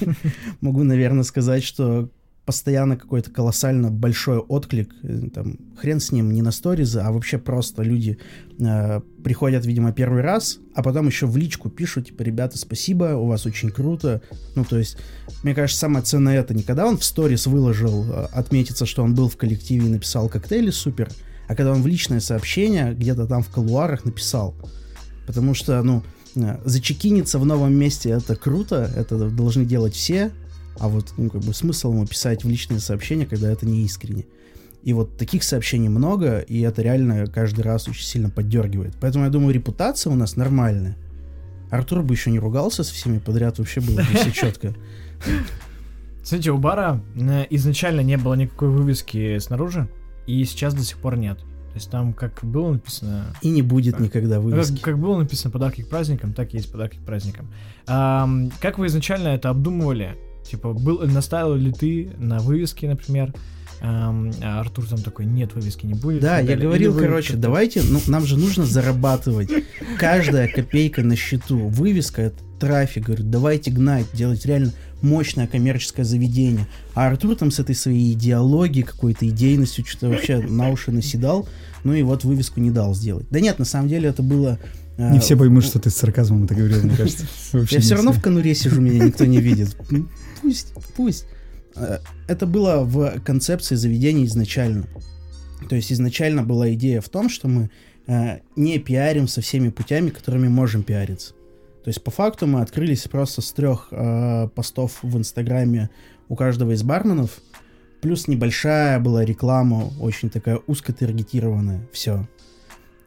могу, 0.60 0.82
наверное, 0.82 1.24
сказать, 1.24 1.64
что 1.64 2.10
постоянно 2.44 2.96
какой-то 2.96 3.30
колоссально 3.30 3.90
большой 3.90 4.38
отклик, 4.38 4.94
э, 5.02 5.28
там, 5.32 5.56
хрен 5.76 5.98
с 5.98 6.12
ним, 6.12 6.32
не 6.32 6.42
на 6.42 6.50
сторизы, 6.50 7.00
а 7.00 7.10
вообще 7.10 7.38
просто 7.38 7.82
люди 7.82 8.18
э, 8.58 9.00
приходят, 9.22 9.64
видимо, 9.64 9.92
первый 9.92 10.20
раз, 10.22 10.58
а 10.74 10.82
потом 10.82 11.06
еще 11.06 11.26
в 11.26 11.36
личку 11.36 11.70
пишут, 11.70 12.06
типа, 12.08 12.22
ребята, 12.22 12.58
спасибо, 12.58 13.14
у 13.16 13.26
вас 13.26 13.46
очень 13.46 13.70
круто. 13.70 14.20
Ну, 14.56 14.64
то 14.64 14.78
есть, 14.78 14.98
мне 15.42 15.54
кажется, 15.54 15.80
самое 15.80 16.04
ценное 16.04 16.38
это 16.38 16.52
не 16.52 16.62
когда 16.62 16.86
он 16.86 16.98
в 16.98 17.04
сторис 17.04 17.46
выложил, 17.46 18.04
э, 18.04 18.26
отметиться, 18.32 18.84
что 18.84 19.02
он 19.02 19.14
был 19.14 19.28
в 19.28 19.36
коллективе 19.36 19.86
и 19.86 19.90
написал 19.90 20.28
коктейли 20.28 20.70
супер, 20.70 21.08
а 21.48 21.54
когда 21.54 21.72
он 21.72 21.82
в 21.82 21.86
личное 21.86 22.20
сообщение 22.20 22.92
где-то 22.94 23.26
там 23.26 23.42
в 23.42 23.48
колуарах 23.48 24.04
написал. 24.04 24.54
Потому 25.26 25.54
что, 25.54 25.82
ну, 25.82 26.02
э, 26.36 26.58
зачекиниться 26.66 27.38
в 27.38 27.46
новом 27.46 27.74
месте 27.74 28.10
это 28.10 28.36
круто, 28.36 28.90
это 28.94 29.30
должны 29.30 29.64
делать 29.64 29.94
все, 29.94 30.30
а 30.78 30.88
вот, 30.88 31.14
ну, 31.16 31.30
как 31.30 31.42
бы 31.42 31.54
смысл 31.54 31.92
ему 31.92 32.06
писать 32.06 32.44
в 32.44 32.48
личные 32.48 32.80
сообщения, 32.80 33.26
когда 33.26 33.50
это 33.50 33.66
не 33.66 33.84
искренне. 33.84 34.24
И 34.82 34.92
вот 34.92 35.16
таких 35.16 35.44
сообщений 35.44 35.88
много, 35.88 36.40
и 36.40 36.60
это 36.60 36.82
реально 36.82 37.26
каждый 37.26 37.62
раз 37.62 37.88
очень 37.88 38.04
сильно 38.04 38.28
поддергивает. 38.28 38.94
Поэтому 39.00 39.24
я 39.24 39.30
думаю, 39.30 39.54
репутация 39.54 40.12
у 40.12 40.16
нас 40.16 40.36
нормальная. 40.36 40.96
Артур 41.70 42.02
бы 42.02 42.14
еще 42.14 42.30
не 42.30 42.38
ругался 42.38 42.84
со 42.84 42.92
всеми 42.92 43.18
подряд, 43.18 43.58
вообще 43.58 43.80
было 43.80 43.96
бы 43.96 44.02
все 44.02 44.30
четко. 44.30 44.74
Смотрите, 46.22 46.50
у 46.52 46.58
бара 46.58 47.02
э, 47.16 47.46
изначально 47.50 48.00
не 48.00 48.16
было 48.16 48.34
никакой 48.34 48.68
вывески 48.68 49.38
снаружи, 49.38 49.88
и 50.26 50.44
сейчас 50.44 50.74
до 50.74 50.82
сих 50.82 50.98
пор 50.98 51.16
нет. 51.16 51.38
То 51.38 51.78
есть 51.78 51.90
там 51.90 52.12
как 52.12 52.40
было 52.42 52.72
написано... 52.72 53.26
И 53.42 53.50
не 53.50 53.62
будет 53.62 53.98
никогда 53.98 54.36
Как, 54.36 54.44
вывески. 54.44 54.80
как 54.80 54.98
было 54.98 55.18
написано 55.18 55.50
подарки 55.50 55.82
к 55.82 55.88
праздникам, 55.88 56.32
так 56.32 56.54
и 56.54 56.58
есть 56.58 56.70
подарки 56.70 56.96
к 56.96 57.04
праздникам. 57.04 57.52
Ам, 57.86 58.52
как 58.60 58.78
вы 58.78 58.86
изначально 58.86 59.28
это 59.28 59.50
обдумывали? 59.50 60.16
Типа, 60.48 60.72
был, 60.72 61.00
настаивал 61.06 61.54
ли 61.54 61.72
ты 61.72 62.10
на 62.18 62.38
вывеске, 62.38 62.88
например? 62.88 63.32
Ам, 63.80 64.30
а 64.42 64.60
Артур 64.60 64.86
там 64.86 64.98
такой, 65.00 65.26
нет, 65.26 65.54
вывески 65.54 65.84
не 65.84 65.94
будет. 65.94 66.20
Да, 66.22 66.38
я 66.38 66.46
далее. 66.46 66.64
говорил, 66.64 66.96
короче, 66.96 67.34
давайте, 67.34 67.82
ну, 67.82 68.00
нам 68.06 68.24
же 68.24 68.38
нужно 68.38 68.64
зарабатывать. 68.64 69.50
Каждая 69.98 70.48
копейка 70.48 71.02
на 71.02 71.16
счету. 71.16 71.68
Вывеска— 71.68 72.22
это 72.22 72.36
трафик. 72.58 73.04
Говорю, 73.06 73.24
давайте 73.24 73.70
гнать, 73.70 74.06
делать 74.14 74.46
реально 74.46 74.72
мощное 75.02 75.46
коммерческое 75.46 76.04
заведение. 76.06 76.66
А 76.94 77.08
Артур 77.08 77.36
там 77.36 77.50
с 77.50 77.58
этой 77.58 77.74
своей 77.74 78.14
идеологией, 78.14 78.86
какой-то 78.86 79.28
идейностью, 79.28 79.84
что-то 79.84 80.08
вообще 80.08 80.38
на 80.38 80.70
уши 80.70 80.90
наседал. 80.90 81.46
Ну 81.82 81.92
и 81.92 82.02
вот 82.02 82.24
вывеску 82.24 82.60
не 82.60 82.70
дал 82.70 82.94
сделать. 82.94 83.26
Да 83.30 83.40
нет, 83.40 83.58
на 83.58 83.66
самом 83.66 83.88
деле 83.88 84.08
это 84.08 84.22
было... 84.22 84.58
э, 84.96 85.12
Не 85.12 85.20
все 85.20 85.36
поймут, 85.36 85.64
что 85.64 85.78
ты 85.78 85.90
с 85.90 85.94
сарказмом 85.96 86.44
это 86.44 86.54
говорил, 86.54 86.82
мне 86.82 86.96
кажется. 86.96 87.26
Я 87.52 87.80
все 87.80 87.96
равно 87.96 88.12
в 88.12 88.22
конуре 88.22 88.54
сижу, 88.54 88.80
меня 88.80 89.04
никто 89.04 89.26
не 89.26 89.38
видит. 89.42 89.76
Пусть, 90.44 90.74
пусть. 90.96 91.26
Э, 91.74 91.98
Это 92.28 92.46
было 92.46 92.84
в 92.84 93.20
концепции 93.20 93.76
заведения 93.76 94.26
изначально. 94.26 94.86
То 95.70 95.76
есть 95.76 95.90
изначально 95.90 96.42
была 96.42 96.72
идея 96.74 97.00
в 97.00 97.08
том, 97.08 97.30
что 97.30 97.48
мы 97.48 97.70
э, 98.06 98.40
не 98.56 98.78
пиарим 98.78 99.26
со 99.26 99.40
всеми 99.40 99.70
путями, 99.70 100.10
которыми 100.10 100.48
можем 100.48 100.82
пиариться. 100.82 101.32
То 101.82 101.88
есть 101.88 102.02
по 102.04 102.10
факту 102.10 102.46
мы 102.46 102.60
открылись 102.60 103.02
просто 103.04 103.40
с 103.40 103.52
трех 103.52 103.88
э, 103.90 104.48
постов 104.54 104.98
в 105.02 105.16
Инстаграме 105.16 105.88
у 106.28 106.36
каждого 106.36 106.72
из 106.72 106.82
барменов, 106.82 107.38
плюс 108.02 108.28
небольшая 108.28 109.00
была 109.00 109.24
реклама, 109.24 109.90
очень 109.98 110.28
такая 110.28 110.60
узкотаргетированная. 110.66 111.88
Все. 111.90 112.28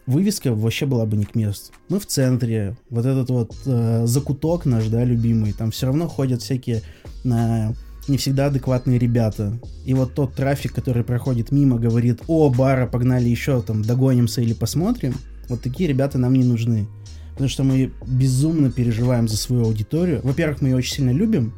Вывеска 0.07 0.55
вообще 0.55 0.85
была 0.85 1.05
бы 1.05 1.17
не 1.17 1.25
к 1.25 1.35
месту. 1.35 1.73
Мы 1.89 1.99
в 1.99 2.05
центре, 2.05 2.77
вот 2.89 3.05
этот 3.05 3.29
вот 3.29 3.55
э, 3.65 4.05
закуток 4.05 4.65
наш, 4.65 4.87
да, 4.87 5.03
любимый, 5.03 5.51
там 5.51 5.71
все 5.71 5.87
равно 5.87 6.07
ходят 6.07 6.41
всякие 6.41 6.81
э, 7.25 7.73
не 8.07 8.17
всегда 8.17 8.45
адекватные 8.47 8.99
ребята. 8.99 9.59
И 9.85 9.93
вот 9.93 10.13
тот 10.13 10.33
трафик, 10.33 10.73
который 10.73 11.03
проходит 11.03 11.51
мимо, 11.51 11.77
говорит, 11.77 12.21
о, 12.27 12.49
бара, 12.49 12.87
погнали 12.87 13.27
еще, 13.27 13.61
там, 13.61 13.81
догонимся 13.81 14.41
или 14.41 14.53
посмотрим, 14.53 15.13
вот 15.49 15.61
такие 15.61 15.89
ребята 15.89 16.17
нам 16.17 16.33
не 16.33 16.45
нужны. 16.45 16.87
Потому 17.31 17.49
что 17.49 17.63
мы 17.63 17.91
безумно 18.05 18.71
переживаем 18.71 19.27
за 19.27 19.37
свою 19.37 19.65
аудиторию. 19.65 20.21
Во-первых, 20.23 20.61
мы 20.61 20.69
ее 20.69 20.77
очень 20.77 20.95
сильно 20.95 21.11
любим. 21.11 21.53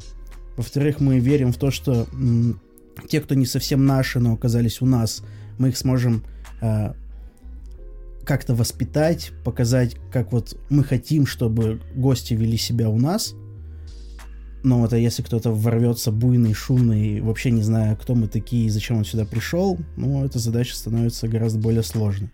Во-вторых, 0.56 1.00
мы 1.00 1.20
верим 1.20 1.52
в 1.52 1.56
то, 1.56 1.70
что 1.70 2.06
м, 2.12 2.60
те, 3.08 3.20
кто 3.20 3.34
не 3.34 3.46
совсем 3.46 3.86
наши, 3.86 4.18
но 4.18 4.34
оказались 4.34 4.82
у 4.82 4.86
нас, 4.86 5.22
мы 5.58 5.68
их 5.68 5.78
сможем 5.78 6.24
э, 6.60 6.92
как-то 8.30 8.54
воспитать, 8.54 9.32
показать, 9.42 9.96
как 10.12 10.30
вот 10.30 10.56
мы 10.68 10.84
хотим, 10.84 11.26
чтобы 11.26 11.80
гости 11.96 12.32
вели 12.32 12.56
себя 12.56 12.88
у 12.88 12.96
нас. 12.96 13.34
Но 14.62 14.78
вот 14.78 14.92
а 14.92 14.98
если 14.98 15.22
кто-то 15.22 15.50
ворвется 15.50 16.12
буйный, 16.12 16.54
шумный, 16.54 17.20
вообще 17.22 17.50
не 17.50 17.62
зная, 17.62 17.96
кто 17.96 18.14
мы 18.14 18.28
такие 18.28 18.66
и 18.66 18.70
зачем 18.70 18.98
он 18.98 19.04
сюда 19.04 19.24
пришел, 19.24 19.80
ну, 19.96 20.24
эта 20.24 20.38
задача 20.38 20.76
становится 20.76 21.26
гораздо 21.26 21.58
более 21.58 21.82
сложной. 21.82 22.30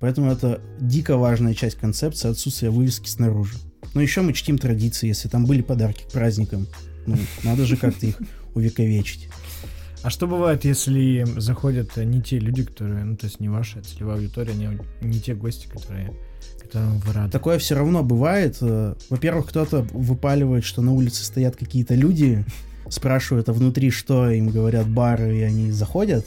Поэтому 0.00 0.30
это 0.30 0.62
дико 0.80 1.18
важная 1.18 1.52
часть 1.52 1.76
концепции 1.76 2.30
отсутствия 2.30 2.70
вывески 2.70 3.10
снаружи. 3.10 3.58
Но 3.92 4.00
еще 4.00 4.22
мы 4.22 4.32
чтим 4.32 4.56
традиции, 4.56 5.06
если 5.06 5.28
там 5.28 5.44
были 5.44 5.60
подарки 5.60 6.04
к 6.04 6.12
праздникам. 6.12 6.66
Ну, 7.06 7.18
надо 7.44 7.66
же 7.66 7.76
как-то 7.76 8.06
их 8.06 8.18
увековечить. 8.54 9.28
А 10.06 10.10
что 10.10 10.28
бывает, 10.28 10.64
если 10.64 11.26
заходят 11.36 11.98
э, 11.98 12.04
не 12.04 12.22
те 12.22 12.38
люди, 12.38 12.62
которые, 12.62 13.02
ну, 13.02 13.16
то 13.16 13.26
есть 13.26 13.40
не 13.40 13.48
ваша 13.48 13.82
целевая 13.82 14.18
аудитория, 14.18 14.54
не, 14.54 14.78
не 15.00 15.18
те 15.18 15.34
гости, 15.34 15.66
которые, 15.66 16.12
которым 16.62 16.98
вы 17.00 17.12
рады? 17.12 17.32
Такое 17.32 17.58
все 17.58 17.74
равно 17.74 18.04
бывает. 18.04 18.56
Э, 18.60 18.94
Во-первых, 19.10 19.48
кто-то 19.48 19.82
выпаливает, 19.92 20.62
что 20.62 20.80
на 20.80 20.92
улице 20.92 21.24
стоят 21.24 21.56
какие-то 21.56 21.96
люди, 21.96 22.44
спрашивают, 22.88 23.48
а 23.48 23.52
внутри 23.52 23.90
что, 23.90 24.30
им 24.30 24.50
говорят 24.50 24.88
бары, 24.88 25.38
и 25.38 25.42
они 25.42 25.72
заходят. 25.72 26.24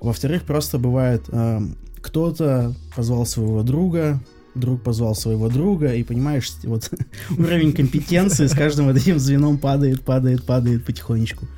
Во-вторых, 0.00 0.44
просто 0.44 0.78
бывает, 0.78 1.24
эм, 1.32 1.76
кто-то 2.02 2.72
позвал 2.94 3.26
своего 3.26 3.64
друга, 3.64 4.20
друг 4.54 4.80
позвал 4.80 5.16
своего 5.16 5.48
друга, 5.48 5.92
и 5.92 6.04
понимаешь, 6.04 6.52
вот 6.62 6.88
уровень 7.30 7.72
компетенции 7.72 8.46
с 8.46 8.52
каждым 8.52 8.86
вот 8.86 8.96
этим 8.96 9.18
звеном 9.18 9.58
падает, 9.58 10.02
падает, 10.02 10.44
падает 10.44 10.84
потихонечку. 10.84 11.48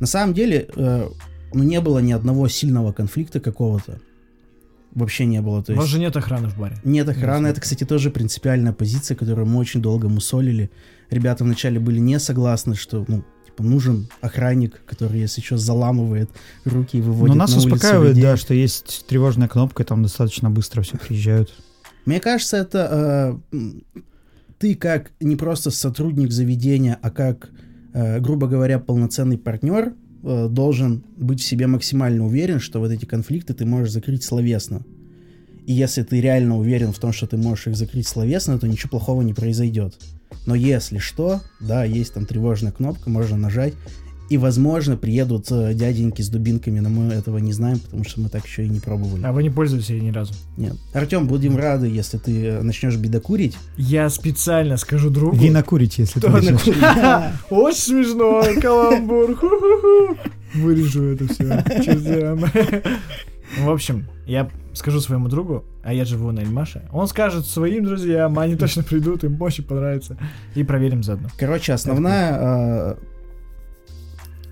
На 0.00 0.06
самом 0.06 0.34
деле, 0.34 0.68
э, 0.74 1.08
ну, 1.52 1.62
не 1.62 1.80
было 1.80 1.98
ни 1.98 2.12
одного 2.12 2.48
сильного 2.48 2.92
конфликта 2.92 3.40
какого-то. 3.40 4.00
Вообще 4.94 5.26
не 5.26 5.40
было. 5.40 5.62
То 5.62 5.72
У 5.72 5.76
вас 5.76 5.84
есть... 5.84 5.94
же 5.94 6.00
нет 6.00 6.16
охраны 6.16 6.48
в 6.48 6.58
баре. 6.58 6.76
Нет 6.84 7.08
охраны. 7.08 7.46
Ясно. 7.46 7.46
Это, 7.48 7.60
кстати, 7.60 7.84
тоже 7.84 8.10
принципиальная 8.10 8.72
позиция, 8.72 9.16
которую 9.16 9.46
мы 9.46 9.58
очень 9.58 9.82
долго 9.82 10.08
мусолили. 10.08 10.70
Ребята 11.10 11.44
вначале 11.44 11.78
были 11.78 11.98
не 11.98 12.18
согласны, 12.18 12.74
что 12.74 13.04
ну, 13.06 13.22
типа, 13.44 13.62
нужен 13.62 14.08
охранник, 14.20 14.80
который, 14.86 15.20
если 15.20 15.40
что, 15.40 15.58
заламывает 15.58 16.30
руки 16.64 16.98
и 16.98 17.00
выводит 17.00 17.34
Но 17.34 17.40
нас 17.40 17.52
на 17.52 17.58
успокаивает, 17.58 18.10
людей. 18.10 18.22
да, 18.22 18.36
что 18.36 18.54
есть 18.54 19.04
тревожная 19.06 19.48
кнопка, 19.48 19.82
и 19.82 19.86
там 19.86 20.02
достаточно 20.02 20.50
быстро 20.50 20.82
все 20.82 20.96
приезжают. 20.96 21.52
Мне 22.04 22.20
кажется, 22.20 22.56
это 22.56 23.40
э, 23.52 23.66
ты 24.58 24.74
как 24.74 25.12
не 25.20 25.36
просто 25.36 25.70
сотрудник 25.70 26.32
заведения, 26.32 26.98
а 27.02 27.10
как, 27.10 27.50
грубо 28.20 28.46
говоря, 28.46 28.78
полноценный 28.78 29.38
партнер 29.38 29.94
э, 30.22 30.48
должен 30.48 31.02
быть 31.16 31.40
в 31.40 31.44
себе 31.44 31.66
максимально 31.66 32.24
уверен, 32.24 32.60
что 32.60 32.80
вот 32.80 32.90
эти 32.90 33.04
конфликты 33.04 33.54
ты 33.54 33.64
можешь 33.64 33.92
закрыть 33.92 34.22
словесно. 34.22 34.82
И 35.66 35.72
если 35.72 36.02
ты 36.02 36.20
реально 36.20 36.56
уверен 36.56 36.92
в 36.92 36.98
том, 36.98 37.12
что 37.12 37.26
ты 37.26 37.36
можешь 37.36 37.66
их 37.66 37.76
закрыть 37.76 38.06
словесно, 38.06 38.58
то 38.58 38.66
ничего 38.66 38.90
плохого 38.90 39.22
не 39.22 39.34
произойдет. 39.34 39.94
Но 40.46 40.54
если 40.54 40.98
что, 40.98 41.40
да, 41.60 41.84
есть 41.84 42.14
там 42.14 42.24
тревожная 42.24 42.72
кнопка, 42.72 43.10
можно 43.10 43.36
нажать. 43.36 43.74
И, 44.28 44.36
возможно, 44.36 44.96
приедут 44.96 45.50
э, 45.50 45.72
дяденьки 45.74 46.20
с 46.20 46.28
дубинками, 46.28 46.80
но 46.80 46.90
мы 46.90 47.14
этого 47.14 47.38
не 47.38 47.52
знаем, 47.52 47.78
потому 47.78 48.04
что 48.04 48.20
мы 48.20 48.28
так 48.28 48.46
еще 48.46 48.64
и 48.64 48.68
не 48.68 48.78
пробовали. 48.78 49.22
А 49.24 49.32
вы 49.32 49.42
не 49.42 49.50
пользовались 49.50 49.88
ей 49.88 50.00
ни 50.00 50.10
разу? 50.10 50.34
Нет. 50.56 50.74
Артем, 50.92 51.26
будем 51.26 51.56
рады, 51.56 51.86
если 51.88 52.18
ты 52.18 52.44
э, 52.44 52.62
начнешь 52.62 52.96
бедокурить. 52.96 53.56
Я 53.78 54.10
специально 54.10 54.76
скажу 54.76 55.08
другу. 55.08 55.34
Вина 55.36 55.62
курите, 55.62 56.02
если 56.02 56.20
ты 56.20 56.28
начнешь. 56.28 56.60
Очень 57.50 57.78
смешно, 57.78 58.42
каламбур. 58.60 59.38
Вырежу 60.54 61.04
это 61.04 61.26
все. 61.28 62.84
В 63.64 63.70
общем, 63.70 64.06
я 64.26 64.50
скажу 64.74 65.00
своему 65.00 65.28
другу, 65.28 65.64
а 65.82 65.92
я 65.94 66.04
живу 66.04 66.30
на 66.32 66.40
Эльмаше. 66.40 66.82
Он 66.92 67.08
скажет 67.08 67.46
своим 67.46 67.84
друзьям, 67.84 68.38
они 68.38 68.56
точно 68.56 68.82
придут, 68.82 69.24
им 69.24 69.40
очень 69.40 69.64
понравится. 69.64 70.18
И 70.54 70.62
проверим 70.64 71.02
заодно. 71.02 71.28
Короче, 71.38 71.72
основная 71.72 72.38
э, 72.38 72.96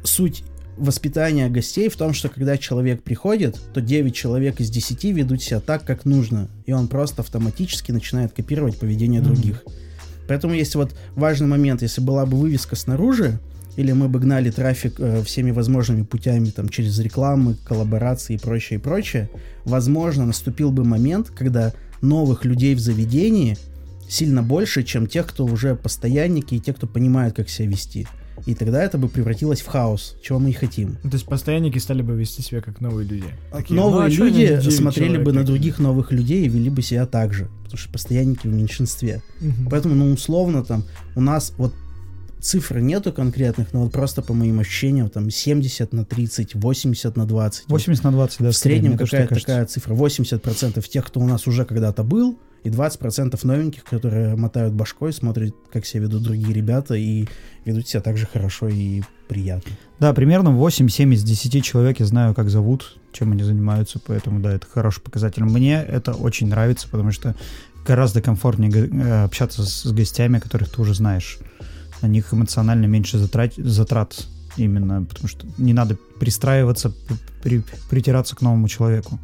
суть 0.07 0.45
воспитания 0.77 1.49
гостей 1.49 1.89
в 1.89 1.97
том, 1.97 2.13
что 2.13 2.29
когда 2.29 2.59
человек 2.59 3.03
приходит, 3.03 3.59
то 3.73 3.81
9 3.81 4.15
человек 4.15 4.61
из 4.61 4.71
10 4.71 5.05
ведут 5.05 5.43
себя 5.43 5.61
так, 5.61 5.85
как 5.85 6.05
нужно. 6.05 6.49
И 6.67 6.73
он 6.73 6.89
просто 6.89 7.23
автоматически 7.23 7.93
начинает 7.93 8.33
копировать 8.33 8.79
поведение 8.79 9.21
Мгм. 9.21 9.33
других. 9.35 9.65
Поэтому 10.29 10.55
есть 10.55 10.75
вот 10.75 10.95
важный 11.15 11.47
момент, 11.47 11.83
если 11.83 12.01
была 12.01 12.27
бы 12.27 12.37
вывеска 12.37 12.77
снаружи, 12.77 13.39
или 13.77 13.93
мы 13.93 14.09
бы 14.09 14.19
гнали 14.19 14.51
трафик 14.51 14.95
э, 14.99 15.23
всеми 15.23 15.51
возможными 15.51 16.03
путями, 16.03 16.51
там, 16.51 16.69
через 16.69 16.99
рекламы, 16.99 17.57
коллаборации 17.67 18.35
и 18.35 18.39
прочее, 18.39 18.79
и 18.79 18.83
прочее, 18.83 19.29
возможно, 19.65 20.25
наступил 20.27 20.71
бы 20.73 20.83
момент, 20.85 21.31
когда 21.31 21.73
новых 22.01 22.45
людей 22.45 22.75
в 22.75 22.81
заведении 22.81 23.57
сильно 24.09 24.43
больше, 24.43 24.83
чем 24.83 25.07
тех, 25.07 25.27
кто 25.27 25.45
уже 25.45 25.75
постоянники 25.75 26.55
и 26.55 26.61
те, 26.61 26.73
кто 26.73 26.87
понимают, 26.87 27.37
как 27.37 27.49
себя 27.49 27.69
вести. 27.69 28.07
И 28.45 28.55
тогда 28.55 28.83
это 28.83 28.99
бы 28.99 29.09
превратилось 29.09 29.61
в 29.61 29.67
хаос, 29.67 30.17
чего 30.23 30.39
мы 30.39 30.51
и 30.51 30.53
хотим. 30.53 30.99
Ну, 31.03 31.11
То 31.11 31.17
есть 31.17 31.27
постоянники 31.27 31.79
стали 31.79 32.03
бы 32.03 32.15
вести 32.15 32.43
себя 32.43 32.61
как 32.61 32.81
новые 32.81 33.09
люди. 33.09 33.27
Такие, 33.51 33.75
Новые 33.75 33.95
«Ну, 33.95 34.01
а 34.01 34.09
люди 34.09 34.71
смотрели 34.71 35.09
человек 35.09 35.27
бы 35.27 35.33
на 35.33 35.41
такие?» 35.41 35.47
других 35.47 35.79
новых 35.79 36.13
людей 36.13 36.45
и 36.45 36.49
вели 36.49 36.71
бы 36.71 36.83
себя 36.83 37.07
так 37.07 37.33
же, 37.33 37.49
потому 37.65 37.79
что 37.79 37.91
постоянники 37.91 38.47
в 38.47 38.53
меньшинстве. 38.53 39.23
Мгм. 39.41 39.69
Поэтому, 39.71 39.95
ну, 39.95 40.13
условно, 40.13 40.65
там, 40.65 40.85
у 41.15 41.21
нас 41.21 41.53
вот 41.57 41.73
цифр 42.41 42.79
нету 42.79 43.13
конкретных, 43.13 43.73
но 43.73 43.83
вот 43.83 43.93
просто 43.93 44.23
по 44.23 44.35
моим 44.35 44.61
ощущениям, 44.61 45.09
там, 45.09 45.31
70 45.31 45.93
на 45.93 46.05
30, 46.05 46.55
80 46.55 47.17
на 47.17 47.27
20. 47.27 47.65
Вот 47.69 47.73
80 47.73 48.05
на 48.05 48.13
20, 48.13 48.39
да. 48.41 48.51
в 48.51 48.57
среднем 48.57 48.97
какая-то 48.97 49.35
такая 49.35 49.67
цифра. 49.67 49.95
80% 49.95 50.89
тех, 50.89 51.07
кто 51.07 51.21
у 51.21 51.27
нас 51.27 51.47
уже 51.47 51.65
когда-то 51.65 52.05
был, 52.05 52.39
и 52.67 52.69
20% 52.69 53.39
новеньких, 53.45 53.85
которые 53.85 54.35
мотают 54.35 54.75
башкой, 54.75 55.13
смотрят, 55.13 55.55
как 55.73 55.87
себя 55.87 56.03
ведут 56.03 56.25
другие 56.25 56.53
ребята, 56.53 56.95
и 56.95 57.29
ведут 57.65 57.87
себя 57.87 58.01
так 58.01 58.17
же 58.17 58.27
хорошо 58.27 58.69
и 58.69 59.03
приятно. 59.29 59.71
Да, 60.01 60.13
примерно 60.13 60.49
8-7 60.49 61.15
из 61.15 61.23
10 61.23 61.65
человек 61.65 62.01
я 62.01 62.07
знаю, 62.07 62.35
как 62.35 62.51
зовут, 62.51 62.99
чем 63.13 63.33
они 63.33 63.45
занимаются, 63.45 64.01
поэтому, 64.05 64.41
да, 64.41 64.53
это 64.53 64.67
хороший 64.67 65.01
показатель. 65.01 65.45
Мне 65.45 65.81
это 65.81 66.13
очень 66.15 66.49
нравится, 66.49 66.89
потому 66.91 67.13
что 67.13 67.37
гораздо 67.87 68.21
комфортнее 68.21 68.71
э, 68.73 69.25
общаться 69.25 69.65
с, 69.65 69.87
гостями, 69.93 70.41
которых 70.41 70.71
ты 70.71 70.83
уже 70.83 70.95
знаешь. 70.95 71.39
На 72.03 72.09
них 72.09 72.35
эмоционально 72.35 72.87
меньше 72.87 73.19
затрат, 73.19 73.55
затрат 73.57 74.27
именно, 74.57 75.05
потому 75.05 75.29
что 75.29 75.47
не 75.57 75.73
надо 75.73 75.97
пристраиваться, 76.19 76.93
при- 77.45 77.63
притираться 77.89 78.35
к 78.35 78.43
новому 78.43 78.69
человеку. 78.69 79.21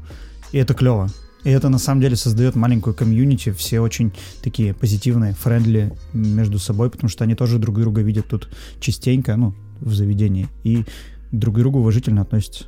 И 0.53 0.59
это 0.59 0.75
клево. 0.75 1.09
И 1.45 1.51
это 1.51 1.69
на 1.69 1.79
самом 1.79 2.01
деле 2.01 2.17
создает 2.17 2.55
маленькую 2.55 2.95
комьюнити, 2.95 3.51
все 3.51 3.81
очень 3.81 4.13
такие 4.43 4.75
позитивные, 4.75 5.35
friendly 5.35 5.93
между 6.13 6.59
собой, 6.59 6.89
потому 6.91 7.09
что 7.09 7.25
они 7.25 7.35
тоже 7.35 7.59
друг 7.59 7.79
друга 7.81 8.01
видят 8.03 8.29
тут 8.29 8.49
частенько, 8.81 9.37
ну, 9.37 9.55
в 9.81 9.93
заведении, 9.93 10.49
и 10.63 10.85
друг 11.33 11.57
к 11.57 11.59
другу 11.59 11.81
уважительно 11.81 12.23
относятся. 12.23 12.67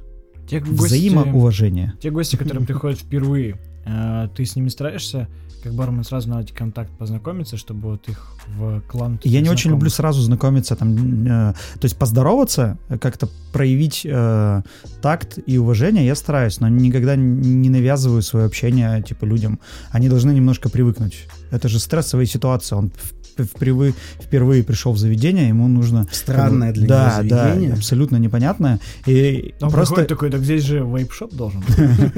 Те 0.49 0.61
гости, 0.61 0.73
Взаимоуважение. 0.73 1.95
те 2.01 2.11
гости, 2.11 2.37
которые 2.37 2.67
приходят 2.67 2.99
впервые, 3.01 3.57
э, 3.85 4.29
ты 4.35 4.45
с 4.45 4.57
ними 4.57 4.69
стараешься, 4.69 5.29
как 5.63 5.73
бармен, 5.73 6.05
сразу 6.05 6.29
наладить 6.29 6.53
контакт, 6.53 6.91
познакомиться, 6.99 7.57
чтобы 7.57 7.91
вот 7.93 8.09
их 8.09 8.37
в 8.47 8.81
клан... 8.83 9.19
Я 9.25 9.41
не 9.41 9.49
очень 9.49 9.71
люблю 9.71 9.89
сразу 9.89 10.21
знакомиться, 10.21 10.77
там, 10.77 11.27
э, 11.27 11.53
то 11.55 11.85
есть 11.85 11.97
поздороваться, 11.97 12.79
как-то 13.01 13.29
проявить 13.53 14.03
э, 14.05 14.63
такт 15.01 15.39
и 15.47 15.57
уважение 15.59 16.07
я 16.07 16.15
стараюсь, 16.15 16.61
но 16.61 16.69
никогда 16.69 17.17
не 17.17 17.71
навязываю 17.71 18.23
свое 18.23 18.47
общение 18.47 19.03
типа 19.03 19.25
людям. 19.25 19.59
Они 19.91 20.09
должны 20.09 20.33
немножко 20.33 20.69
привыкнуть. 20.69 21.27
Это 21.55 21.69
же 21.69 21.79
стрессовая 21.79 22.27
ситуация. 22.27 22.79
Он 22.79 22.93
впервые, 23.43 23.95
впервые 24.21 24.63
пришел 24.63 24.93
в 24.93 24.99
заведение, 24.99 25.49
ему 25.49 25.69
нужно... 25.69 26.07
Странное 26.13 26.73
для 26.73 26.87
да, 26.87 27.19
него 27.19 27.29
Да, 27.29 27.45
заведение. 27.45 27.73
абсолютно 27.73 28.17
непонятное. 28.17 28.81
И 29.07 29.55
Он 29.61 29.71
просто 29.71 30.05
такой, 30.05 30.31
так 30.31 30.43
здесь 30.43 30.63
же 30.65 30.79
вейп-шоп 30.79 31.35
должен 31.35 31.61
быть. 31.61 32.13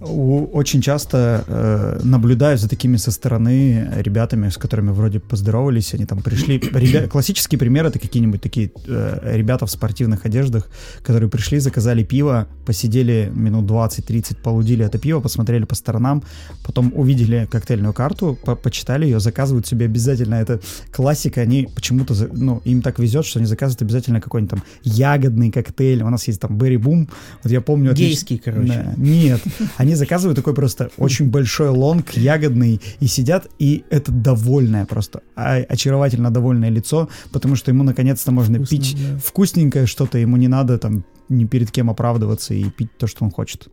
очень 0.00 0.80
часто 0.80 1.44
э, 1.46 2.00
наблюдаю 2.04 2.58
за 2.58 2.68
такими 2.68 2.96
со 2.96 3.10
стороны 3.10 3.90
ребятами, 3.96 4.48
с 4.48 4.56
которыми 4.56 4.90
вроде 4.90 5.20
поздоровались, 5.20 5.94
они 5.94 6.06
там 6.06 6.20
пришли. 6.22 6.58
Ребя- 6.72 7.08
Классический 7.08 7.56
пример 7.56 7.86
это 7.86 7.98
какие-нибудь 7.98 8.40
такие 8.40 8.70
э, 8.86 9.36
ребята 9.36 9.66
в 9.66 9.70
спортивных 9.70 10.24
одеждах, 10.24 10.68
которые 11.02 11.28
пришли, 11.28 11.58
заказали 11.58 12.04
пиво, 12.04 12.48
посидели 12.64 13.30
минут 13.34 13.70
20-30, 13.70 14.36
полудили 14.42 14.84
это 14.84 14.98
пиво, 14.98 15.20
посмотрели 15.20 15.64
по 15.64 15.74
сторонам, 15.74 16.22
потом 16.64 16.92
увидели 16.94 17.48
коктейльную 17.50 17.92
карту, 17.92 18.38
почитали 18.62 19.04
ее, 19.04 19.20
заказывают 19.20 19.66
себе 19.66 19.86
обязательно, 19.86 20.34
это 20.36 20.60
классика, 20.92 21.40
они 21.40 21.68
почему-то, 21.74 22.14
ну, 22.32 22.60
им 22.64 22.82
так 22.82 22.98
везет, 22.98 23.24
что 23.26 23.38
они 23.38 23.46
заказывают 23.46 23.82
обязательно 23.82 24.20
какой-нибудь 24.20 24.50
там 24.50 24.62
ягодный 24.82 25.50
коктейль, 25.50 26.02
у 26.02 26.10
нас 26.10 26.26
есть 26.28 26.40
там 26.40 26.56
Берри 26.58 26.76
Бум, 26.76 27.08
вот 27.42 27.52
я 27.52 27.60
помню... 27.60 27.92
отлично- 27.92 28.08
Гейский, 28.08 28.38
короче. 28.38 28.68
Да. 28.72 28.94
Нет, 28.96 29.40
они 29.76 29.94
заказывают 29.94 30.36
такой 30.36 30.54
просто 30.54 30.90
очень 30.96 31.30
большой 31.30 31.68
лонг, 31.68 32.12
ягодный, 32.12 32.80
и 33.00 33.06
сидят, 33.06 33.48
и 33.58 33.84
это 33.90 34.12
довольное 34.12 34.86
просто, 34.86 35.20
а- 35.36 35.56
очаровательно 35.68 36.30
довольное 36.30 36.70
лицо, 36.70 37.08
потому 37.32 37.56
что 37.56 37.70
ему 37.70 37.82
наконец-то 37.84 38.32
можно 38.32 38.56
Вкусно, 38.58 38.76
пить 38.76 38.96
да. 38.96 39.18
вкусненькое 39.24 39.86
что-то, 39.86 40.18
ему 40.18 40.36
не 40.36 40.48
надо 40.48 40.78
там 40.78 41.04
ни 41.28 41.44
перед 41.44 41.70
кем 41.70 41.90
оправдываться 41.90 42.54
и 42.54 42.64
пить 42.70 42.88
то, 42.98 43.06
что 43.06 43.24
он 43.24 43.30
хочет. 43.30 43.68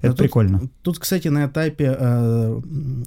Это 0.00 0.10
тут- 0.10 0.18
прикольно. 0.18 0.68
Тут, 0.82 0.98
кстати, 0.98 1.28
на 1.28 1.46
этапе 1.46 1.96
э, 1.98 2.60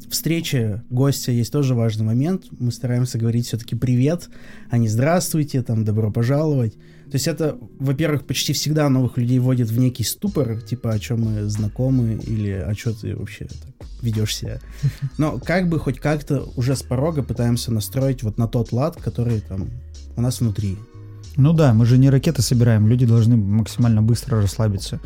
встречи 0.10 0.82
гостя 0.90 1.32
есть 1.32 1.52
тоже 1.52 1.76
важный 1.76 2.06
момент. 2.06 2.46
Мы 2.60 2.72
стараемся 2.72 3.18
говорить 3.18 3.48
все-таки 3.48 3.76
привет, 3.76 4.30
а 4.70 4.78
не 4.78 4.88
здравствуйте, 4.88 5.62
там, 5.62 5.86
добро 5.86 6.12
пожаловать. 6.12 6.74
То 6.74 7.16
есть 7.16 7.28
это, 7.28 7.58
во-первых, 7.80 8.26
почти 8.26 8.54
всегда 8.54 8.88
новых 8.90 9.18
людей 9.18 9.40
вводит 9.40 9.70
в 9.70 9.80
некий 9.80 10.04
ступор, 10.04 10.62
типа, 10.62 10.92
о 10.92 11.00
чем 11.00 11.22
мы 11.22 11.50
знакомы 11.50 12.20
или 12.24 12.52
о 12.52 12.74
чем 12.76 12.94
ты 12.94 13.16
вообще 13.16 13.46
так 13.46 13.88
ведешь 14.02 14.36
себя. 14.36 14.60
Но 15.18 15.40
как 15.40 15.70
бы 15.70 15.80
хоть 15.80 16.00
как-то 16.00 16.48
уже 16.56 16.76
с 16.76 16.84
порога 16.84 17.24
пытаемся 17.24 17.72
настроить 17.72 18.24
вот 18.24 18.38
на 18.38 18.48
тот 18.48 18.72
лад, 18.72 18.98
который 19.02 19.42
там 19.42 19.70
у 20.16 20.22
нас 20.22 20.40
внутри. 20.40 20.78
Ну 21.36 21.54
да, 21.54 21.74
мы 21.74 21.86
же 21.86 21.98
не 21.98 22.10
ракеты 22.10 22.42
собираем, 22.42 22.88
люди 22.88 23.06
должны 23.06 23.38
максимально 23.38 24.02
быстро 24.02 24.42
расслабиться. 24.42 25.00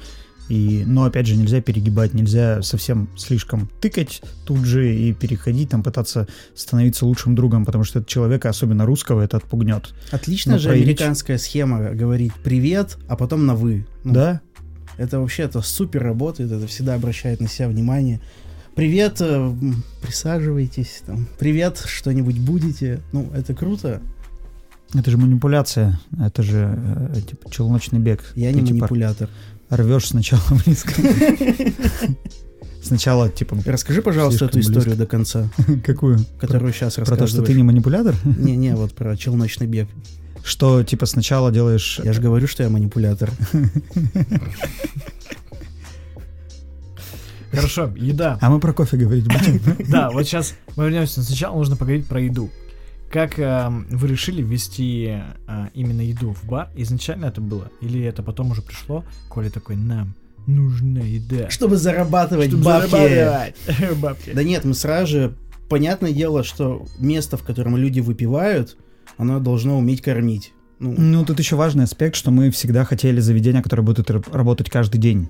И, 0.50 0.84
но 0.86 1.06
опять 1.06 1.26
же, 1.26 1.36
нельзя 1.38 1.62
перегибать, 1.62 2.14
нельзя 2.14 2.62
совсем 2.62 3.08
слишком 3.16 3.70
тыкать 3.80 4.22
тут 4.46 4.66
же 4.66 4.94
и 4.94 5.14
переходить, 5.14 5.70
там 5.70 5.84
пытаться 5.84 6.28
становиться 6.54 7.06
лучшим 7.06 7.34
другом, 7.34 7.64
потому 7.66 7.84
что 7.86 8.00
это 8.00 8.10
человека, 8.10 8.50
особенно 8.50 8.86
русского, 8.86 9.22
это 9.22 9.38
отпугнет. 9.38 9.94
Отличная 10.12 10.56
Ну, 10.56 10.60
же 10.62 10.68
проявить- 10.70 11.00
американская 11.00 11.38
схема 11.38 11.92
говорить 11.92 12.34
привет, 12.44 12.98
а 13.08 13.16
потом 13.16 13.46
на 13.46 13.56
вы. 13.56 13.86
Ну, 14.04 14.14
Да? 14.14 14.42
Это 14.98 15.20
вообще 15.20 15.44
это 15.44 15.62
супер 15.62 16.04
работает, 16.04 16.52
это 16.52 16.68
всегда 16.68 16.94
обращает 16.96 17.40
на 17.42 17.48
себя 17.48 17.68
внимание. 17.68 18.20
Привет, 18.76 19.18
э, 19.22 19.54
присаживайтесь, 20.02 21.02
там, 21.06 21.28
привет, 21.40 21.82
что-нибудь 21.86 22.38
будете. 22.40 23.02
Ну, 23.12 23.30
это 23.34 23.54
круто. 23.56 24.02
Это 24.94 25.10
же 25.10 25.18
манипуляция, 25.18 26.00
это 26.20 26.44
же 26.44 26.78
э, 27.16 27.22
типа 27.28 27.50
челночный 27.50 28.00
бег. 28.00 28.32
Я 28.36 28.52
не 28.52 28.62
манипулятор. 28.62 29.30
Рвешь 29.78 30.08
сначала 30.08 30.42
близко. 30.66 30.94
Сначала, 32.82 33.30
типа, 33.30 33.58
Расскажи, 33.66 34.02
пожалуйста, 34.02 34.46
эту 34.46 34.60
историю 34.60 34.98
до 34.98 35.06
конца, 35.06 35.50
какую? 35.86 36.20
которую 36.40 36.74
сейчас 36.74 36.96
Про 36.96 37.16
то, 37.16 37.28
что 37.28 37.42
ты 37.42 37.54
не 37.54 37.64
манипулятор? 37.64 38.16
Не-не, 38.26 38.76
вот 38.76 38.94
про 38.94 39.16
челночный 39.16 39.68
бег. 39.68 39.88
Что, 40.44 40.84
типа, 40.84 41.06
сначала 41.06 41.52
делаешь... 41.52 42.02
Я 42.04 42.12
же 42.12 42.22
говорю, 42.22 42.48
что 42.48 42.64
я 42.64 42.70
манипулятор. 42.70 43.32
Хорошо, 47.54 47.94
еда. 47.96 48.38
А 48.42 48.50
мы 48.50 48.60
про 48.60 48.74
кофе 48.74 48.98
говорить 48.98 49.26
будем? 49.26 49.62
Да, 49.90 50.10
вот 50.10 50.24
сейчас 50.24 50.56
мы 50.76 50.86
вернемся. 50.86 51.24
Сначала 51.24 51.56
нужно 51.56 51.76
поговорить 51.76 52.08
про 52.08 52.20
еду. 52.20 52.50
Как 53.14 53.38
эм, 53.38 53.86
вы 53.92 54.08
решили 54.08 54.42
ввести 54.42 55.20
э, 55.48 55.68
именно 55.76 56.02
еду 56.02 56.34
в 56.34 56.46
бар? 56.46 56.70
Изначально 56.76 57.26
это 57.28 57.42
было? 57.42 57.70
Или 57.80 58.02
это 58.02 58.24
потом 58.24 58.50
уже 58.50 58.64
пришло? 58.64 59.06
Коля 59.30 59.52
такой, 59.52 59.76
нам 59.76 60.16
нужна 60.48 61.02
еда. 61.02 61.48
Чтобы 61.52 61.78
зарабатывать 61.78 62.48
Чтобы 62.48 62.64
бабки. 62.64 62.90
зарабатывать 62.90 63.98
бабки. 64.02 64.32
Да 64.34 64.42
нет, 64.44 64.66
мы 64.66 64.74
сразу 64.74 65.08
же... 65.08 65.34
Понятное 65.70 66.12
дело, 66.12 66.44
что 66.44 66.88
место, 66.98 67.38
в 67.38 67.44
котором 67.44 67.78
люди 67.78 68.00
выпивают, 68.00 68.78
оно 69.18 69.40
должно 69.40 69.78
уметь 69.78 70.02
кормить. 70.02 70.52
Ну, 70.80 70.96
Ну, 70.98 71.24
тут 71.24 71.38
еще 71.38 71.56
важный 71.56 71.84
аспект, 71.84 72.16
что 72.16 72.32
мы 72.32 72.50
всегда 72.50 72.84
хотели 72.84 73.20
заведения, 73.20 73.62
которые 73.62 73.86
будут 73.86 74.10
работать 74.10 74.72
каждый 74.72 74.98
день. 74.98 75.30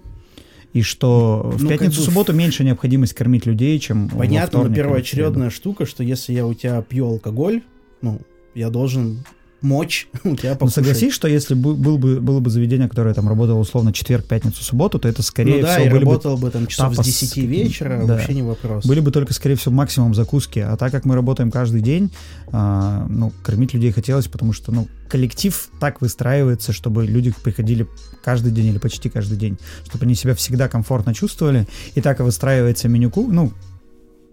И 0.71 0.81
что 0.81 1.51
в 1.53 1.61
Ну, 1.61 1.69
как 1.69 1.79
пятницу, 1.79 1.99
бы 1.99 2.05
субботу 2.05 2.31
меньше 2.33 2.63
необходимость 2.63 3.13
кормить 3.13 3.45
людей, 3.45 3.77
чем 3.79 4.07
во 4.07 4.19
Понятно, 4.19 4.59
но 4.59 4.63
вторник 4.63 4.71
в 4.71 4.75
первоочередная 4.75 5.49
штука, 5.49 5.85
что 5.85 6.01
если 6.01 6.33
я 6.33 6.47
у 6.47 6.53
тебя 6.53 6.81
пью 6.81 7.07
алкоголь, 7.07 7.61
ну, 8.03 8.21
я 8.53 8.69
должен 8.69 9.23
мочь 9.63 10.07
у 10.23 10.35
тебя 10.35 10.51
Ну, 10.51 10.55
покушать. 10.57 10.75
согласись, 10.75 11.13
что 11.13 11.27
если 11.27 11.55
бы, 11.55 11.73
был 11.73 11.97
бы, 11.97 12.19
было 12.19 12.39
бы 12.39 12.49
заведение, 12.49 12.87
которое 12.87 13.15
там 13.15 13.27
работало 13.27 13.59
условно 13.59 13.93
четверг, 13.93 14.25
пятницу, 14.25 14.63
субботу, 14.63 14.99
то 14.99 15.07
это 15.07 15.23
скорее 15.23 15.55
ну 15.55 15.61
да, 15.61 15.73
всего 15.73 15.85
и 15.85 15.89
были 15.89 16.03
бы, 16.03 16.51
там 16.51 16.67
часов 16.67 16.91
тапос 16.91 17.05
с 17.05 17.07
10 17.07 17.29
какие-нибудь, 17.29 17.57
вечера, 17.57 18.03
да. 18.05 18.13
вообще 18.13 18.33
не 18.33 18.41
вопрос. 18.41 18.85
были 18.85 18.99
бы 18.99 19.11
только, 19.11 19.33
скорее 19.33 19.55
всего, 19.55 19.73
максимум 19.73 20.13
закуски. 20.13 20.59
А 20.59 20.75
так 20.75 20.91
как 20.91 21.05
мы 21.05 21.15
работаем 21.15 21.49
каждый 21.49 21.81
день, 21.81 22.11
а, 22.51 23.07
ну, 23.09 23.31
кормить 23.41 23.73
людей 23.73 23.91
хотелось, 23.91 24.27
потому 24.27 24.51
что, 24.53 24.71
ну, 24.71 24.87
коллектив 25.07 25.69
так 25.79 26.01
выстраивается, 26.01 26.73
чтобы 26.73 27.05
люди 27.05 27.33
приходили 27.43 27.87
каждый 28.23 28.51
день 28.51 28.67
или 28.67 28.77
почти 28.79 29.09
каждый 29.09 29.37
день, 29.37 29.57
чтобы 29.85 30.05
они 30.05 30.15
себя 30.15 30.35
всегда 30.35 30.67
комфортно 30.67 31.13
чувствовали. 31.13 31.67
И 31.95 32.01
так 32.01 32.19
и 32.19 32.23
выстраивается 32.23 32.89
меню, 32.89 33.11
ну, 33.15 33.53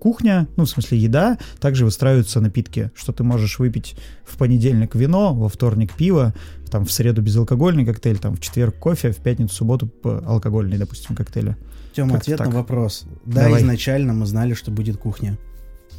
кухня, 0.00 0.48
ну, 0.56 0.64
в 0.64 0.68
смысле 0.68 0.98
еда, 0.98 1.38
также 1.60 1.84
выстраиваются 1.84 2.40
напитки, 2.40 2.90
что 2.96 3.12
ты 3.12 3.22
можешь 3.22 3.60
выпить 3.60 3.94
в 4.24 4.36
понедельник 4.36 4.96
вино, 4.96 5.32
во 5.34 5.48
вторник 5.48 5.92
пиво, 5.94 6.34
там 6.70 6.84
в 6.84 6.90
среду 6.90 7.22
безалкогольный 7.22 7.84
коктейль, 7.84 8.18
там 8.18 8.34
в 8.34 8.40
четверг 8.40 8.76
кофе, 8.78 9.12
в 9.12 9.18
пятницу, 9.18 9.54
субботу 9.54 9.88
алкогольный, 10.02 10.78
допустим, 10.78 11.14
коктейли. 11.14 11.56
Тема, 11.94 12.12
как-то 12.12 12.22
ответ 12.22 12.38
так. 12.38 12.48
на 12.48 12.54
вопрос. 12.54 13.04
Да, 13.24 13.42
Давай. 13.42 13.60
изначально 13.60 14.12
мы 14.12 14.26
знали, 14.26 14.54
что 14.54 14.70
будет 14.70 14.96
кухня. 14.96 15.38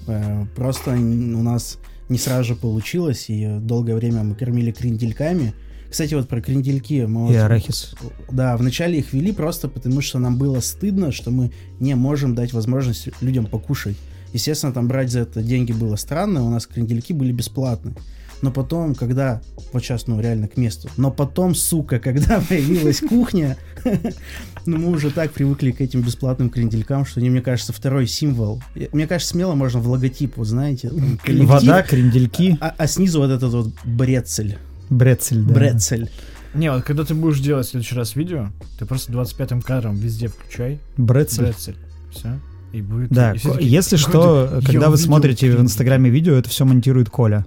Э, 0.07 0.45
Просто 0.55 0.91
у 0.91 1.43
нас 1.43 1.77
не 2.09 2.17
сразу 2.17 2.43
же 2.43 2.55
получилось, 2.55 3.25
и 3.29 3.57
долгое 3.59 3.95
время 3.95 4.23
мы 4.23 4.35
кормили 4.35 4.71
крендельками. 4.71 5.53
Кстати, 5.91 6.13
вот 6.13 6.29
про 6.29 6.41
крендельки. 6.41 7.05
Мы 7.05 7.31
И 7.31 7.33
вот- 7.33 7.41
арахис. 7.41 7.93
Да, 8.31 8.55
вначале 8.55 8.99
их 8.99 9.11
вели 9.11 9.33
просто 9.33 9.67
потому, 9.67 9.99
что 9.99 10.19
нам 10.19 10.37
было 10.37 10.61
стыдно, 10.61 11.11
что 11.11 11.31
мы 11.31 11.51
не 11.81 11.95
можем 11.95 12.33
дать 12.33 12.53
возможность 12.53 13.09
людям 13.19 13.45
покушать. 13.45 13.97
Естественно, 14.31 14.71
там 14.71 14.87
брать 14.87 15.11
за 15.11 15.19
это 15.19 15.43
деньги 15.43 15.73
было 15.73 15.97
странно, 15.97 16.45
у 16.45 16.49
нас 16.49 16.65
крендельки 16.65 17.11
были 17.11 17.33
бесплатны. 17.33 17.93
Но 18.41 18.51
потом, 18.51 18.95
когда, 18.95 19.41
вот 19.73 19.83
сейчас, 19.83 20.07
ну, 20.07 20.19
реально 20.19 20.47
к 20.47 20.55
месту, 20.55 20.89
но 20.95 21.11
потом, 21.11 21.53
сука, 21.53 21.99
когда 21.99 22.39
появилась 22.49 23.01
кухня, 23.01 23.57
ну, 24.65 24.77
мы 24.77 24.91
уже 24.91 25.11
так 25.11 25.31
привыкли 25.31 25.71
к 25.71 25.81
этим 25.81 26.01
бесплатным 26.01 26.49
кренделькам, 26.49 27.05
что 27.05 27.19
они, 27.19 27.29
мне 27.29 27.41
кажется, 27.41 27.73
второй 27.73 28.07
символ. 28.07 28.63
Мне 28.93 29.07
кажется, 29.07 29.33
смело 29.33 29.55
можно 29.55 29.81
в 29.81 29.89
логотип, 29.89 30.37
вот 30.37 30.47
знаете, 30.47 30.89
Вода, 31.27 31.83
крендельки, 31.83 32.57
а, 32.61 32.73
а 32.77 32.87
снизу 32.87 33.19
вот 33.19 33.29
этот 33.29 33.53
вот 33.53 33.73
брецель. 33.83 34.57
Брецель, 34.91 35.43
да. 35.43 35.53
Брецель. 35.53 36.11
Не, 36.53 36.71
вот 36.71 36.83
когда 36.83 37.05
ты 37.05 37.13
будешь 37.13 37.39
делать 37.39 37.65
в 37.65 37.69
следующий 37.69 37.95
раз 37.95 38.15
видео, 38.15 38.49
ты 38.77 38.85
просто 38.85 39.11
25-м 39.11 39.61
кадром 39.61 39.95
везде 39.97 40.27
включай 40.27 40.79
Брецель. 40.97 41.45
Брецель. 41.45 41.75
Все. 42.11 42.39
И 42.73 42.81
будет... 42.81 43.09
Да, 43.09 43.33
и 43.33 43.39
такие, 43.39 43.69
если 43.69 43.95
«Вроде 43.95 44.09
что, 44.09 44.61
когда 44.65 44.89
вы 44.89 44.97
смотрите 44.97 45.47
в 45.47 45.49
крендель». 45.49 45.65
Инстаграме 45.65 46.09
видео, 46.09 46.35
это 46.35 46.49
все 46.49 46.65
монтирует 46.65 47.09
Коля. 47.09 47.45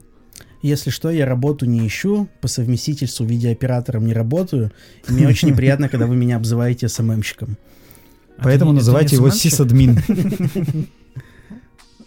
Если 0.63 0.89
что, 0.89 1.11
я 1.11 1.27
работу 1.27 1.67
не 1.67 1.87
ищу, 1.87 2.29
по 2.41 2.49
совместительству 2.49 3.27
видеооператором 3.27 4.07
не 4.07 4.15
работаю. 4.15 4.73
И 5.07 5.13
мне 5.13 5.29
очень 5.29 5.49
неприятно, 5.49 5.91
когда 5.91 6.07
вы 6.07 6.17
меня 6.17 6.37
обзываете 6.37 6.89
СММщиком. 6.89 7.59
А 8.39 8.45
Поэтому 8.45 8.73
называйте 8.73 9.17
его 9.17 9.29
сисадмин. 9.31 10.01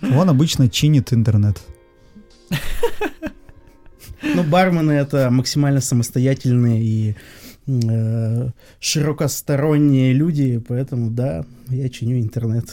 Он 0.02 0.30
обычно 0.30 0.70
чинит 0.70 1.14
интернет. 1.14 1.60
Ну, 4.24 4.44
бармены 4.44 4.92
это 4.94 5.30
максимально 5.30 5.82
самостоятельные 5.82 6.84
и 6.84 7.16
э, 7.68 8.50
широкосторонние 8.80 10.14
люди, 10.14 10.62
поэтому 10.68 11.10
да, 11.10 11.46
я 11.70 11.90
чиню 11.90 12.20
интернет. 12.20 12.66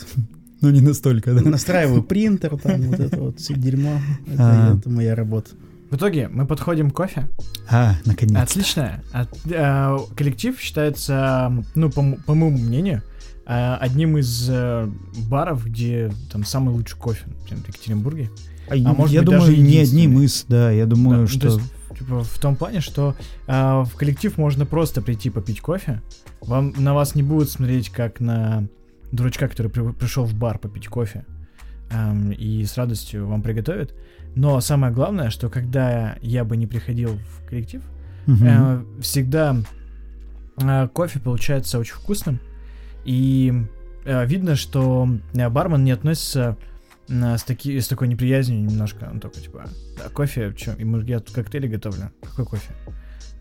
Ну, 0.61 0.70
не 0.70 0.80
настолько, 0.80 1.35
да. 1.35 1.42
Настраиваю 1.42 2.02
принтер, 2.02 2.57
там 2.57 2.80
вот 2.83 2.98
это 3.00 3.20
вот 3.20 3.38
все 3.38 3.52
дерьмо. 3.54 4.00
Это, 4.26 4.72
А. 4.72 4.78
это 4.78 4.88
моя 4.88 5.14
работа. 5.14 5.50
В 5.90 5.96
итоге 5.96 6.28
мы 6.28 6.46
подходим 6.46 6.90
к 6.90 6.94
кофе. 6.96 7.28
А, 7.70 7.96
наконец. 8.07 8.37
Отлично. 8.40 9.02
От- 9.12 9.28
э, 9.46 9.98
коллектив 10.16 10.59
считается, 10.59 11.52
ну, 11.74 11.90
по, 11.90 12.16
по 12.24 12.35
моему 12.35 12.57
мнению, 12.59 13.02
одним 13.46 14.18
из 14.18 14.48
э, 14.50 14.88
баров, 15.28 15.64
где 15.66 16.11
там 16.33 16.44
самый 16.44 16.74
лучший 16.74 16.98
кофе 16.98 17.24
например, 17.26 17.64
в 17.64 17.68
Екатеринбурге. 17.68 18.30
А 18.68 18.76
может 18.94 19.12
я 19.12 19.20
быть, 19.20 19.26
думаю, 19.26 19.40
даже 19.50 19.57
не 19.59 19.78
одним 19.78 20.20
из, 20.22 20.46
да, 20.48 20.70
я 20.70 20.87
думаю, 20.87 21.16
Да, 21.16 21.20
ну, 21.22 21.26
что... 21.28 21.40
то 21.40 21.46
есть, 21.48 21.61
типа, 21.98 22.24
в 22.24 22.38
том 22.38 22.57
плане, 22.57 22.80
что 22.80 23.14
э, 23.46 23.52
в 23.85 23.90
коллектив 23.96 24.37
можно 24.38 24.64
просто 24.64 25.02
прийти 25.02 25.28
попить 25.30 25.61
кофе. 25.61 26.00
Вам 26.40 26.72
на 26.78 26.94
вас 26.94 27.14
не 27.14 27.22
будут 27.22 27.50
смотреть 27.50 27.90
как 27.90 28.20
на 28.20 28.66
дурачка, 29.12 29.48
который 29.48 29.70
при- 29.70 29.92
пришел 29.92 30.24
в 30.24 30.35
бар 30.35 30.59
попить 30.59 30.88
кофе. 30.88 31.24
эм, 31.90 32.33
и 32.33 32.64
с 32.64 32.76
радостью 32.78 33.26
вам 33.28 33.42
приготовят. 33.42 33.94
Но 34.35 34.61
самое 34.61 34.92
главное, 34.92 35.30
что 35.30 35.48
когда 35.50 36.16
я 36.22 36.44
бы 36.44 36.57
не 36.57 36.66
приходил 36.66 37.11
в 37.18 37.46
коллектив, 37.48 37.83
Мгм. 38.26 38.46
Э, 38.46 38.85
всегда 39.02 39.54
э, 40.61 40.88
кофе 40.94 41.20
получается 41.20 41.78
очень 41.78 41.94
вкусным. 41.94 42.40
И 43.04 43.52
э, 44.04 44.26
видно, 44.26 44.56
что 44.56 45.08
э, 45.34 45.48
бармен 45.48 45.84
не 45.84 45.90
относится 45.92 46.56
э, 47.08 47.36
с, 47.36 47.42
таки, 47.44 47.80
с 47.80 47.88
такой 47.88 48.08
неприязнью 48.08 48.60
немножко. 48.60 49.08
Он 49.10 49.20
такой, 49.20 49.42
типа, 49.42 49.64
да, 49.98 50.08
кофе, 50.08 50.52
чё? 50.56 50.74
И 50.74 50.84
я 51.10 51.20
тут 51.20 51.34
коктейли 51.34 51.68
готовлю. 51.68 52.10
Какой 52.22 52.46
кофе? 52.46 52.72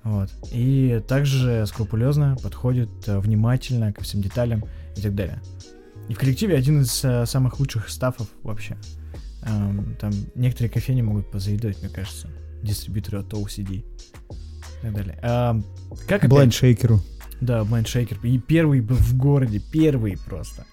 Вот. 0.03 0.29
И 0.51 1.01
также 1.07 1.65
скрупулезно 1.65 2.35
подходит 2.43 2.89
э, 3.07 3.19
внимательно 3.19 3.93
ко 3.93 4.03
всем 4.03 4.21
деталям 4.21 4.65
и 4.97 5.01
так 5.01 5.15
далее. 5.15 5.41
И 6.09 6.13
в 6.13 6.19
коллективе 6.19 6.57
один 6.57 6.81
из 6.81 7.03
э, 7.05 7.25
самых 7.25 7.59
лучших 7.59 7.89
стафов 7.89 8.27
вообще. 8.43 8.77
Эм, 9.45 9.95
там 9.99 10.11
некоторые 10.35 10.69
кофейни 10.69 11.01
могут 11.01 11.31
позаедать, 11.31 11.79
мне 11.81 11.89
кажется. 11.89 12.27
Дистрибьюторы 12.61 13.19
от 13.19 13.31
OCD. 13.33 13.75
И 13.77 13.85
так 14.81 14.93
далее. 14.93 15.17
Эм, 15.21 15.63
как 16.07 16.25
опять- 16.25 16.31
Blind 16.47 16.51
шейкеру. 16.51 16.99
Да, 17.43 17.61
Shaker. 17.61 18.17
И 18.23 18.37
первый 18.39 18.81
был 18.81 18.95
в 18.95 19.15
городе. 19.17 19.61
Первый 19.71 20.17
просто. 20.25 20.65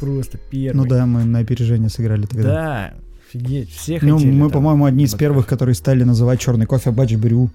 Просто 0.00 0.38
первый. 0.50 0.76
Ну 0.76 0.86
да, 0.86 1.06
мы 1.06 1.24
на 1.24 1.38
опережение 1.40 1.88
сыграли 1.88 2.26
тогда. 2.26 2.48
Да, 2.48 2.94
офигеть. 3.28 3.70
Все 3.70 3.98
Ну, 4.02 4.16
хотели 4.16 4.32
мы, 4.32 4.40
там. 4.42 4.52
по-моему, 4.52 4.84
одни 4.84 5.04
из 5.04 5.14
первых, 5.14 5.46
которые 5.46 5.74
стали 5.74 6.02
называть 6.04 6.40
черный 6.40 6.66
кофе 6.66 6.90
Бач 6.90 7.14
Брю. 7.14 7.50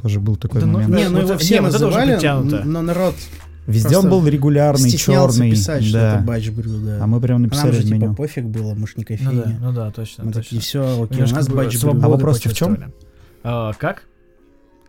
Тоже 0.00 0.20
был 0.20 0.36
такой 0.36 0.60
Да 0.60 0.66
ну, 0.66 0.74
момент. 0.74 0.92
да, 0.92 0.98
не, 0.98 1.04
ну 1.08 1.12
вот 1.14 1.20
его 1.22 1.30
это- 1.34 1.38
все 1.38 1.54
не, 1.54 1.60
вот 1.62 1.74
это 1.74 1.86
уже 1.86 1.98
называли, 2.06 2.62
но 2.64 2.82
народ 2.82 3.14
Везде 3.66 3.96
он 3.96 4.10
был 4.10 4.26
регулярный, 4.26 4.90
черный. 4.90 5.50
писать, 5.50 5.82
что 5.84 5.92
да. 5.98 6.14
это 6.16 6.24
батч 6.24 6.50
брю, 6.50 6.78
да. 6.84 6.98
А 7.02 7.06
мы 7.06 7.20
прям 7.20 7.36
А 7.36 7.38
нам 7.40 7.42
написали 7.48 7.72
же 7.72 7.80
в 7.80 7.84
типа 7.84 7.94
меню. 7.94 8.14
пофиг 8.14 8.44
было, 8.44 8.74
мы 8.74 8.86
ж 8.86 8.96
не 8.96 9.04
Ну 9.08 9.16
да, 9.32 9.40
кофейня. 9.40 9.58
ну 9.62 9.72
да, 9.72 9.90
точно, 9.90 10.24
Мы 10.24 10.32
точно. 10.32 10.42
такие, 10.42 10.60
все, 10.60 11.02
окей, 11.04 11.22
у 11.22 11.34
нас 11.34 11.48
бы 11.48 11.56
батч 11.56 11.80
брю. 11.82 11.90
А 12.02 12.08
вопрос-то 12.08 12.48
в 12.50 12.52
почувствовали. 12.52 12.92
А, 13.42 13.72
как? 13.72 14.02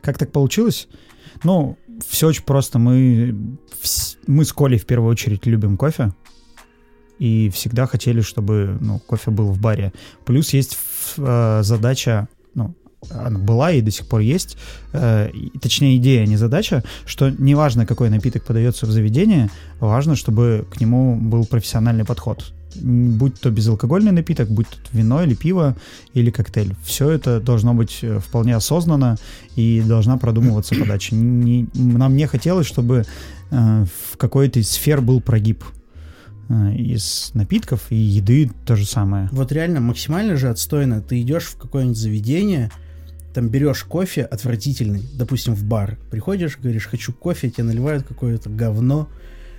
Как 0.02 0.18
так 0.18 0.32
получилось? 0.34 0.88
Ну, 1.44 1.78
все 2.08 2.28
очень 2.28 2.44
просто. 2.44 2.80
Мы, 2.80 3.36
мы 4.28 4.46
с 4.46 4.54
Колей 4.54 4.80
в 4.80 4.86
первую 4.86 5.12
очередь 5.12 5.46
любим 5.46 5.78
кофе. 5.78 6.14
И 7.18 7.50
всегда 7.50 7.88
хотели, 7.88 8.22
чтобы 8.22 8.78
ну, 8.82 9.00
кофе 9.00 9.32
был 9.32 9.52
в 9.52 9.60
баре. 9.60 9.94
Плюс 10.26 10.50
есть 10.50 10.78
э, 11.18 11.62
задача, 11.64 12.28
ну, 12.56 12.76
она 13.10 13.40
была 13.40 13.72
и 13.72 13.82
до 13.82 13.92
сих 13.92 14.08
пор 14.08 14.20
есть, 14.20 14.58
э, 14.94 15.32
точнее 15.62 15.98
идея, 15.98 16.24
а 16.24 16.26
не 16.26 16.36
задача, 16.36 16.84
что 17.06 17.30
неважно, 17.30 17.86
какой 17.86 18.10
напиток 18.10 18.44
подается 18.44 18.86
в 18.86 18.92
заведение, 18.92 19.50
важно, 19.80 20.16
чтобы 20.16 20.68
к 20.72 20.82
нему 20.82 21.16
был 21.16 21.46
профессиональный 21.46 22.04
подход. 22.04 22.54
Будь 22.82 23.40
то 23.40 23.50
безалкогольный 23.52 24.12
напиток, 24.12 24.50
будь 24.50 24.68
то 24.68 24.78
вино 24.92 25.24
или 25.24 25.34
пиво, 25.34 25.76
или 26.14 26.32
коктейль. 26.32 26.76
Все 26.84 27.10
это 27.10 27.40
должно 27.40 27.74
быть 27.74 28.00
э, 28.02 28.20
вполне 28.20 28.56
осознанно 28.56 29.18
и 29.56 29.82
должна 29.86 30.18
продумываться 30.18 30.76
подача. 30.80 31.16
Не- 31.16 31.68
нам 31.74 32.16
не 32.16 32.28
хотелось, 32.28 32.68
чтобы 32.68 33.06
э, 33.52 33.86
в 34.12 34.18
какой-то 34.18 34.60
из 34.60 34.70
сфер 34.70 35.02
был 35.02 35.22
прогиб. 35.22 35.64
Э, 36.48 36.74
из 36.76 37.32
напитков 37.34 37.82
и 37.90 37.96
еды 37.96 38.52
то 38.66 38.76
же 38.76 38.86
самое. 38.86 39.30
Вот 39.32 39.52
реально 39.52 39.80
максимально 39.80 40.36
же 40.36 40.50
отстойно. 40.50 41.02
Ты 41.02 41.22
идешь 41.22 41.46
в 41.46 41.58
какое-нибудь 41.58 41.98
заведение, 41.98 42.72
там 43.34 43.50
берешь 43.50 43.84
кофе 43.84 44.24
отвратительный, 44.24 45.04
допустим, 45.14 45.56
в 45.56 45.64
бар. 45.64 45.98
Приходишь, 46.12 46.58
говоришь, 46.62 46.86
хочу 46.86 47.14
кофе, 47.14 47.50
тебе 47.50 47.64
наливают 47.64 48.06
какое-то 48.08 48.50
говно. 48.50 49.10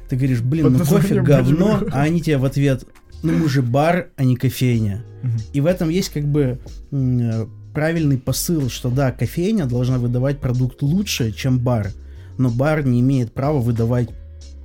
Ты 0.09 0.17
говоришь, 0.17 0.41
блин, 0.41 0.73
ну 0.73 0.79
кофе 0.85 1.21
говно, 1.21 1.83
а 1.93 2.03
они 2.03 2.23
тебе 2.23 2.39
в 2.39 2.45
ответ, 2.45 2.85
ну 3.27 3.39
мы 3.39 3.49
же 3.49 3.63
бар, 3.63 4.11
а 4.17 4.25
не 4.25 4.37
кофейня. 4.37 5.05
И 5.53 5.61
в 5.61 5.67
этом 5.67 5.89
есть 5.89 6.11
как 6.11 6.25
бы 6.25 6.61
э, 6.93 7.47
правильный 7.75 8.19
посыл, 8.19 8.71
что 8.71 8.91
да, 8.91 9.11
кофейня 9.11 9.67
должна 9.67 9.99
выдавать 9.99 10.41
продукт 10.41 10.83
лучше, 10.83 11.33
чем 11.33 11.59
бар. 11.59 11.91
Но 12.39 12.51
бар 12.51 12.87
не 12.87 13.01
имеет 13.01 13.33
права 13.33 13.59
выдавать 13.59 14.11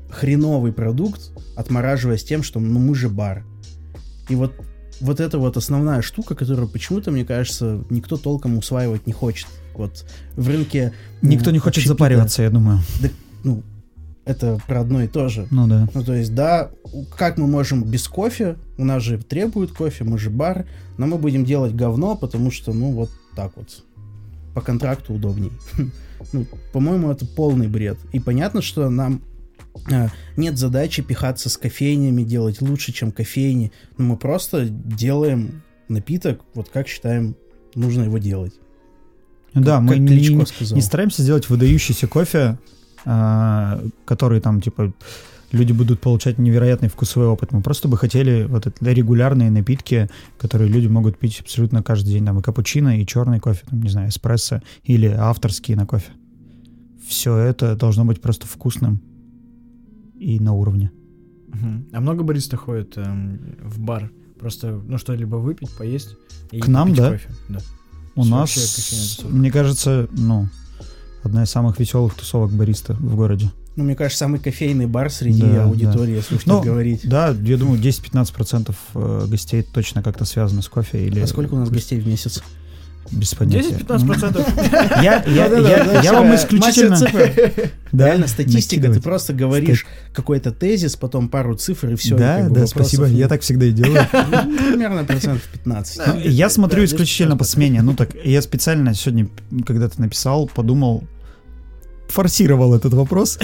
хреновый 0.10 0.74
продукт, 0.74 1.32
отмораживаясь 1.56 2.24
тем, 2.24 2.44
что 2.44 2.60
ну 2.60 2.80
мы 2.80 2.96
же 2.96 3.10
бар. 3.10 3.44
И 4.30 4.36
вот, 4.36 4.54
вот 5.00 5.20
это 5.20 5.40
вот 5.40 5.58
основная 5.58 6.02
штука, 6.02 6.36
которую 6.36 6.68
почему-то, 6.68 7.12
мне 7.12 7.26
кажется, 7.26 7.84
никто 7.90 8.18
толком 8.18 8.58
усваивать 8.58 9.08
не 9.08 9.14
хочет. 9.14 9.48
Вот 9.74 10.06
в 10.36 10.48
рынке... 10.48 10.94
Никто 11.22 11.50
м, 11.50 11.54
не 11.54 11.60
хочет 11.60 11.78
общепита, 11.78 11.94
запариваться, 11.94 12.44
я 12.44 12.50
думаю. 12.50 12.80
Ну, 13.44 13.64
это 14.32 14.60
про 14.68 14.82
одно 14.82 15.04
и 15.04 15.08
то 15.08 15.30
же. 15.30 15.48
Ну 15.52 15.68
да. 15.68 15.88
Ну, 15.94 16.04
то 16.04 16.14
есть, 16.14 16.34
да, 16.34 16.72
как 17.18 17.38
мы 17.38 17.48
можем 17.48 17.84
без 17.84 18.08
кофе? 18.08 18.58
У 18.78 18.84
нас 18.86 19.04
же 19.04 19.18
требуют 19.18 19.72
кофе, 19.72 20.04
мы 20.04 20.18
же 20.18 20.30
бар, 20.30 20.66
но 20.98 21.08
мы 21.08 21.18
будем 21.18 21.46
делать 21.46 21.76
говно, 21.76 22.16
потому 22.16 22.52
что, 22.52 22.74
ну, 22.74 22.92
вот 22.92 23.10
так 23.36 23.52
вот. 23.56 23.84
По 24.54 24.62
контракту 24.62 25.14
удобней. 25.14 25.52
Ну, 26.34 26.46
по-моему, 26.72 27.10
это 27.10 27.26
полный 27.26 27.68
бред. 27.68 27.98
И 28.14 28.20
понятно, 28.20 28.62
что 28.62 28.92
нам 28.92 29.24
э, 29.90 30.10
нет 30.38 30.56
задачи 30.56 31.02
пихаться 31.02 31.50
с 31.50 31.58
кофейнями, 31.58 32.22
делать 32.22 32.62
лучше, 32.62 32.94
чем 32.94 33.12
кофейни. 33.12 33.72
Но 33.98 34.06
мы 34.06 34.18
просто 34.18 34.68
делаем 34.70 35.64
напиток, 35.88 36.42
вот 36.54 36.70
как 36.70 36.88
считаем, 36.88 37.36
нужно 37.74 38.04
его 38.04 38.20
делать. 38.20 38.54
Да, 39.56 39.78
Как- 39.78 39.82
мы 39.82 39.90
как 39.94 40.00
не, 40.00 40.76
не 40.76 40.82
стараемся 40.82 41.24
сделать 41.24 41.50
выдающийся 41.50 42.08
кофе, 42.08 42.60
а, 43.06 43.82
который 44.06 44.40
там, 44.42 44.62
типа, 44.62 44.94
люди 45.52 45.74
будут 45.74 46.00
получать 46.00 46.38
невероятный 46.38 46.90
вкусовой 46.90 47.28
опыт. 47.28 47.52
Мы 47.52 47.62
просто 47.62 47.88
бы 47.88 47.98
хотели 47.98 48.46
вот 48.46 48.68
это 48.68 48.92
регулярные 48.92 49.52
напитки, 49.52 50.10
которые 50.38 50.70
люди 50.70 50.88
могут 50.88 51.18
пить 51.18 51.40
абсолютно 51.42 51.84
каждый 51.84 52.10
день. 52.10 52.26
Там 52.26 52.40
и 52.40 52.42
капучино, 52.42 53.00
и 53.00 53.06
черный 53.06 53.40
кофе, 53.40 53.62
там, 53.70 53.82
не 53.82 53.90
знаю, 53.90 54.10
эспрессо 54.10 54.62
или 54.84 55.08
авторские 55.08 55.78
на 55.78 55.86
кофе. 55.86 56.12
Все 57.06 57.38
это 57.38 57.76
должно 57.76 58.06
быть 58.06 58.22
просто 58.22 58.48
вкусным 58.48 59.02
и 60.18 60.40
на 60.40 60.54
уровне. 60.54 60.92
А 61.92 62.00
много 62.00 62.24
бариста 62.24 62.56
ходит 62.56 62.98
эм, 62.98 63.58
в 63.62 63.80
бар? 63.80 64.12
Просто, 64.40 64.82
ну, 64.88 64.98
что-либо 64.98 65.36
выпить, 65.36 65.70
поесть 65.78 66.16
и 66.52 66.60
К 66.60 66.68
нам, 66.68 66.94
да? 66.94 67.12
кофе. 67.12 67.30
Да. 67.50 67.60
У 68.16 68.24
Вообще 68.24 68.60
нас, 68.60 69.22
мне 69.30 69.52
кажется, 69.52 70.08
ну, 70.12 70.48
одна 71.24 71.44
из 71.44 71.50
самых 71.50 71.80
веселых 71.80 72.14
тусовок 72.16 72.52
бариста 72.52 72.94
в 72.94 73.16
городе. 73.16 73.50
Ну, 73.76 73.86
мне 73.86 73.96
кажется, 73.96 74.20
самый 74.20 74.40
кофейный 74.40 74.86
бар 74.86 75.10
среди 75.10 75.44
Да, 75.44 75.64
аудитории, 75.66 76.16
если 76.16 76.36
уж 76.36 76.46
Ну, 76.46 76.58
так 76.58 76.66
говорить. 76.66 77.08
Да, 77.08 77.30
я 77.30 77.58
думаю, 77.58 77.80
10-15% 77.80 78.76
э, 78.94 79.26
гостей 79.28 79.64
точно 79.64 80.04
как-то 80.04 80.26
связаны 80.26 80.62
с 80.62 80.68
кофе 80.68 81.06
или... 81.06 81.22
А 81.22 81.28
сколько 81.28 81.54
у 81.54 81.58
нас 81.58 81.70
гостей 81.70 82.00
в 82.00 82.06
месяц? 82.06 82.44
Без 83.12 83.34
понятия. 83.36 83.76
10-15%. 83.76 85.02
Я, 85.04 85.24
я, 85.26 86.02
я- 86.02 86.14
вам 86.14 86.32
э, 86.32 86.36
исключительно... 86.36 86.98
Да, 87.92 88.06
Реально 88.08 88.28
статистика, 88.28 88.90
ты 88.92 89.02
просто 89.02 89.34
говоришь 89.34 89.86
какой-то 90.14 90.52
тезис, 90.52 90.96
потом 90.96 91.28
пару 91.28 91.56
цифр 91.56 91.90
и 91.90 91.96
все. 91.96 92.16
Да, 92.16 92.48
да, 92.48 92.66
спасибо, 92.66 93.06
я 93.06 93.28
так 93.28 93.42
всегда 93.42 93.66
и 93.66 93.72
делаю. 93.72 94.08
Примерно 94.12 95.04
процентов 95.04 95.44
15. 95.52 96.02
Ну, 96.08 96.20
Я 96.20 96.50
смотрю 96.50 96.86
исключительно 96.86 97.36
по 97.36 97.44
10-15%. 97.44 97.46
смене. 97.48 97.82
Ну 97.82 97.94
так, 97.94 98.12
я 98.24 98.42
специально 98.42 98.94
сегодня, 98.94 99.28
когда 99.66 99.90
ты 99.90 100.00
написал, 100.00 100.48
подумал, 100.48 101.04
форсировал 102.08 102.74
этот 102.76 102.94
вопрос, 102.94 103.40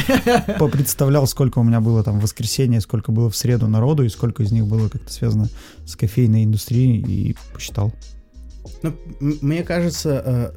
попредставлял, 0.59 1.27
сколько 1.27 1.59
у 1.59 1.63
меня 1.63 1.81
было 1.81 2.03
там 2.03 2.19
в 2.19 2.23
воскресенье, 2.23 2.81
сколько 2.81 3.11
было 3.11 3.29
в 3.29 3.35
среду 3.35 3.67
народу, 3.67 4.03
и 4.03 4.09
сколько 4.09 4.43
из 4.43 4.51
них 4.51 4.65
было 4.65 4.87
как-то 4.89 5.11
связано 5.11 5.49
с 5.85 5.95
кофейной 5.95 6.43
индустрией, 6.45 7.01
и 7.01 7.35
посчитал. 7.53 7.93
Ну, 8.83 8.93
мне 9.19 9.63
кажется, 9.63 10.23
э, 10.25 10.51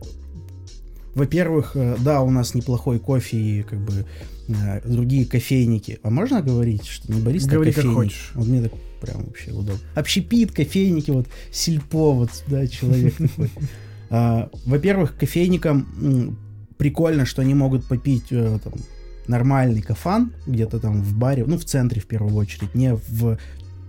во-первых, 1.15 1.73
э, 1.75 1.97
да, 2.01 2.23
у 2.23 2.31
нас 2.31 2.55
неплохой 2.55 2.99
кофе 2.99 3.37
и 3.37 3.63
как 3.63 3.81
бы 3.81 4.07
э, 4.49 4.89
другие 4.89 5.27
кофейники. 5.27 5.99
А 6.03 6.11
можно 6.11 6.43
говорить, 6.43 6.87
что 6.87 7.13
не 7.13 7.21
бариста, 7.21 7.51
а 7.51 7.55
Говори, 7.55 7.73
как 7.73 7.85
кофейник? 7.85 7.97
хочешь. 7.97 8.31
Вот 8.35 8.47
мне 8.47 8.63
так 8.63 8.73
прям 9.01 9.25
вообще 9.25 9.51
удобно. 9.53 9.81
Общепит, 9.95 10.53
кофейники, 10.53 11.11
вот 11.11 11.27
сельпо, 11.51 12.13
вот, 12.13 12.31
да, 12.47 12.67
человек 12.67 13.15
такой. 13.17 13.51
А, 14.13 14.51
Во-первых, 14.67 15.17
кофейникам 15.17 16.37
прикольно, 16.77 17.25
что 17.27 17.43
они 17.43 17.55
могут 17.55 17.85
попить 17.85 18.31
там, 18.31 18.73
нормальный 19.29 19.83
кафан 19.83 20.33
где-то 20.49 20.81
там 20.81 21.01
в 21.01 21.17
баре, 21.17 21.45
ну, 21.47 21.57
в 21.57 21.65
центре 21.65 22.01
в 22.01 22.07
первую 22.07 22.35
очередь, 22.35 22.75
не 22.75 22.93
в 22.93 23.39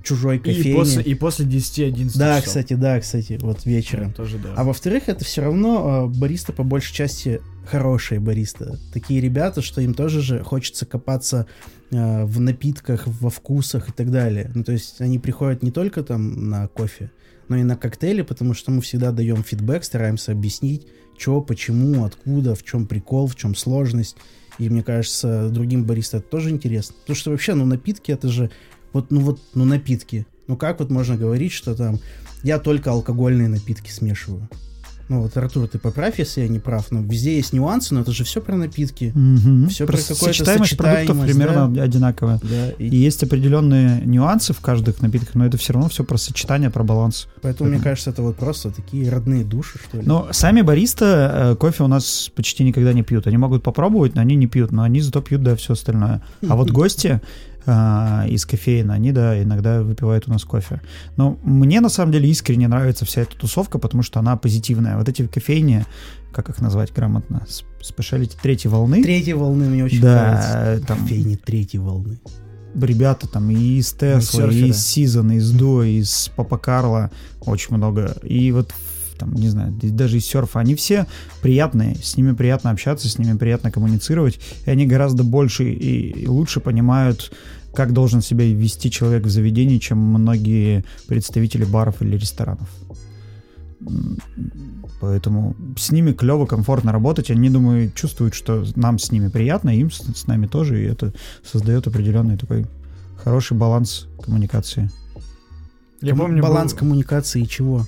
чужой 0.03 0.39
кофейне. 0.39 0.71
И 0.71 0.73
после, 0.73 1.03
и 1.03 1.15
после 1.15 1.45
10-11 1.45 2.17
Да, 2.17 2.35
часов. 2.37 2.45
кстати, 2.47 2.73
да, 2.73 2.99
кстати, 2.99 3.39
вот 3.41 3.65
вечером. 3.65 4.13
Тоже 4.13 4.37
да. 4.37 4.53
А 4.55 4.63
во-вторых, 4.63 5.03
это 5.07 5.23
все 5.25 5.41
равно 5.41 6.09
э, 6.13 6.17
бариста 6.19 6.53
по 6.53 6.63
большей 6.63 6.93
части 6.93 7.41
хорошие 7.65 8.19
бариста. 8.19 8.79
Такие 8.93 9.21
ребята, 9.21 9.61
что 9.61 9.81
им 9.81 9.93
тоже 9.93 10.21
же 10.21 10.43
хочется 10.43 10.85
копаться 10.85 11.45
э, 11.91 12.25
в 12.25 12.39
напитках, 12.39 13.03
во 13.05 13.29
вкусах 13.29 13.89
и 13.89 13.91
так 13.91 14.11
далее. 14.11 14.51
Ну, 14.53 14.63
то 14.63 14.71
есть 14.71 14.99
они 15.01 15.19
приходят 15.19 15.63
не 15.63 15.71
только 15.71 16.03
там 16.03 16.49
на 16.49 16.67
кофе, 16.67 17.11
но 17.47 17.57
и 17.57 17.63
на 17.63 17.75
коктейли, 17.75 18.21
потому 18.23 18.53
что 18.53 18.71
мы 18.71 18.81
всегда 18.81 19.11
даем 19.11 19.43
фидбэк, 19.43 19.83
стараемся 19.83 20.31
объяснить, 20.31 20.87
что, 21.17 21.41
почему, 21.41 22.03
откуда, 22.03 22.55
в 22.55 22.63
чем 22.63 22.87
прикол, 22.87 23.27
в 23.27 23.35
чем 23.35 23.55
сложность. 23.55 24.15
И 24.57 24.69
мне 24.69 24.83
кажется, 24.83 25.49
другим 25.49 25.85
баристам 25.85 26.19
это 26.19 26.29
тоже 26.29 26.49
интересно. 26.49 26.95
Потому 27.01 27.15
что 27.15 27.31
вообще, 27.31 27.53
ну, 27.53 27.65
напитки 27.65 28.11
это 28.11 28.27
же 28.27 28.51
вот, 28.93 29.11
ну 29.11 29.21
вот, 29.21 29.39
ну 29.53 29.65
напитки. 29.65 30.25
Ну 30.47 30.57
как 30.57 30.79
вот 30.79 30.89
можно 30.89 31.15
говорить, 31.15 31.51
что 31.51 31.75
там 31.75 31.99
я 32.43 32.59
только 32.59 32.91
алкогольные 32.91 33.47
напитки 33.47 33.91
смешиваю? 33.91 34.49
Ну 35.11 35.23
вот, 35.23 35.35
Артур, 35.35 35.67
ты 35.67 35.77
поправь, 35.77 36.19
если 36.19 36.39
я 36.39 36.47
не 36.47 36.59
прав, 36.59 36.89
но 36.89 37.01
везде 37.01 37.35
есть 37.35 37.51
нюансы, 37.51 37.93
но 37.93 37.99
это 37.99 38.13
же 38.13 38.23
все 38.23 38.39
про 38.39 38.55
напитки. 38.55 39.11
Мгм. 39.13 39.67
Всё 39.67 39.85
про 39.85 39.91
Просто 39.97 40.13
какую-то 40.13 40.33
сочетаемость 40.33 40.77
продуктов 40.77 41.17
сочетаемость, 41.17 41.37
примерно 41.37 41.83
одинаковая. 41.83 42.39
Да, 42.41 42.71
и 42.79 42.87
И 42.87 42.95
есть 42.95 43.21
определенные 43.21 44.01
нюансы 44.05 44.53
в 44.53 44.61
каждых 44.61 45.01
напитках, 45.01 45.35
но 45.35 45.45
это 45.45 45.57
все 45.57 45.73
равно 45.73 45.89
все 45.89 46.05
про 46.05 46.15
сочетание, 46.15 46.69
про 46.69 46.85
баланс. 46.85 47.27
поэтому, 47.41 47.69
мне 47.69 47.79
кажется, 47.79 48.11
это 48.11 48.21
вот 48.21 48.37
просто 48.37 48.71
такие 48.71 49.09
родные 49.09 49.43
души, 49.43 49.79
что 49.85 49.97
ли. 49.97 50.03
Но 50.05 50.29
сами 50.31 50.61
бариста 50.61 51.51
э, 51.51 51.55
кофе 51.57 51.83
у 51.83 51.87
нас 51.87 52.31
почти 52.33 52.63
никогда 52.63 52.93
не 52.93 53.03
пьют. 53.03 53.27
Они 53.27 53.35
могут 53.35 53.63
попробовать, 53.63 54.15
но 54.15 54.21
они 54.21 54.35
не 54.35 54.47
пьют, 54.47 54.71
но 54.71 54.83
они 54.83 55.01
зато 55.01 55.21
пьют, 55.21 55.43
да, 55.43 55.57
все 55.57 55.73
остальное. 55.73 56.21
А 56.47 56.55
вот 56.55 56.71
гости 56.71 57.19
а, 57.65 58.25
из 58.27 58.45
кофеин, 58.45 58.91
они, 58.91 59.11
да, 59.11 59.41
иногда 59.41 59.81
выпивают 59.81 60.27
у 60.27 60.31
нас 60.31 60.43
кофе. 60.43 60.81
Но 61.17 61.37
мне, 61.43 61.79
на 61.81 61.89
самом 61.89 62.11
деле, 62.11 62.29
искренне 62.29 62.67
нравится 62.67 63.05
вся 63.05 63.21
эта 63.21 63.35
тусовка, 63.37 63.77
потому 63.79 64.03
что 64.03 64.19
она 64.19 64.35
позитивная. 64.37 64.97
Вот 64.97 65.07
эти 65.09 65.27
кофейни, 65.27 65.85
как 66.33 66.49
их 66.49 66.59
назвать 66.61 66.93
грамотно, 66.93 67.45
С- 67.47 67.63
специалити 67.81 68.35
третьей 68.41 68.69
волны, 68.71 69.03
Третьей 69.03 69.33
волны 69.33 69.65
мне 69.69 69.83
очень 69.85 70.01
Да, 70.01 70.41
нравится. 70.61 70.87
там- 70.87 70.99
Кофейни 70.99 71.35
третьей 71.35 71.79
волны. 71.79 72.19
ребята 72.73 73.27
там 73.27 73.49
и 73.51 73.55
из 73.79 73.91
Тесла, 73.93 74.21
серферы. 74.43 74.53
и 74.53 74.69
из 74.69 74.85
Сизона, 74.85 75.33
из 75.37 75.51
До, 75.51 75.83
из 75.83 76.31
Папа 76.35 76.57
Карла, 76.57 77.11
очень 77.41 77.75
много. 77.75 78.15
И 78.23 78.51
вот 78.53 78.73
там, 79.21 79.33
не 79.33 79.49
знаю, 79.49 79.71
даже 79.81 80.17
из 80.17 80.25
серфа, 80.25 80.59
они 80.59 80.73
все 80.75 81.05
приятные, 81.43 81.95
с 81.95 82.17
ними 82.17 82.33
приятно 82.33 82.71
общаться, 82.71 83.07
с 83.07 83.19
ними 83.19 83.37
приятно 83.37 83.71
коммуницировать, 83.71 84.39
и 84.65 84.69
они 84.71 84.87
гораздо 84.87 85.23
больше 85.23 85.63
и, 85.69 86.23
и 86.23 86.27
лучше 86.27 86.59
понимают, 86.59 87.31
как 87.75 87.93
должен 87.93 88.21
себя 88.21 88.45
вести 88.45 88.89
человек 88.89 89.23
в 89.25 89.29
заведении, 89.29 89.77
чем 89.77 89.99
многие 89.99 90.83
представители 91.07 91.65
баров 91.65 92.01
или 92.01 92.17
ресторанов. 92.17 92.67
Поэтому 94.99 95.55
с 95.77 95.91
ними 95.91 96.11
клево, 96.13 96.45
комфортно 96.45 96.91
работать. 96.91 97.31
Они, 97.31 97.49
думаю, 97.49 97.91
чувствуют, 97.91 98.33
что 98.35 98.65
нам 98.75 98.99
с 98.99 99.11
ними 99.11 99.27
приятно, 99.29 99.69
им 99.75 99.89
с, 99.91 99.99
с 100.15 100.27
нами 100.27 100.47
тоже, 100.47 100.81
и 100.83 100.85
это 100.87 101.13
создает 101.43 101.87
определенный 101.87 102.37
такой 102.37 102.65
хороший 103.17 103.55
баланс 103.57 104.07
коммуникации 104.23 104.89
Я 106.01 106.11
Ком- 106.11 106.19
помню, 106.19 106.41
Баланс 106.43 106.73
был- 106.73 106.79
коммуникации 106.79 107.43
чего? 107.43 107.85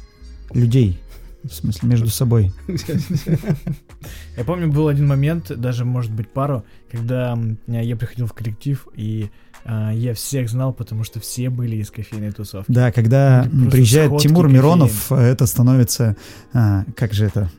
людей. 0.54 1.00
В 1.44 1.54
смысле, 1.54 1.90
между 1.90 2.08
собой. 2.10 2.52
Я 4.38 4.44
помню, 4.46 4.72
был 4.72 4.88
один 4.88 5.08
момент, 5.08 5.52
даже, 5.60 5.86
может 5.86 6.12
быть, 6.12 6.30
пару, 6.30 6.64
когда 6.92 7.38
я 7.68 7.96
приходил 7.96 8.28
в 8.28 8.34
коллектив, 8.34 8.88
и 8.96 9.30
а, 9.66 9.92
я 9.92 10.14
всех 10.14 10.50
знал, 10.50 10.74
потому 10.74 11.04
что 11.04 11.20
все 11.20 11.50
были 11.50 11.78
из 11.78 11.92
кофейной 11.92 12.32
тусовки. 12.32 12.72
Да, 12.72 12.92
когда 12.92 13.48
просто 13.52 13.72
приезжает 13.72 14.18
Тимур 14.20 14.46
кофеин. 14.46 14.54
Миронов, 14.54 15.12
это 15.12 15.46
становится, 15.46 16.16
а, 16.54 16.86
как 16.96 17.14
же 17.14 17.26
это, 17.26 17.50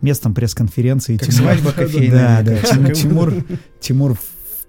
местом 0.00 0.34
пресс-конференции. 0.34 1.16
Как 1.16 1.28
Тимур- 1.28 1.54
свадьба 1.56 1.72
Да, 1.76 1.82
кофейная. 1.84 2.42
да, 2.42 2.56
кажется. 2.60 2.94
Тимур, 2.94 3.32
Тимур, 3.80 4.18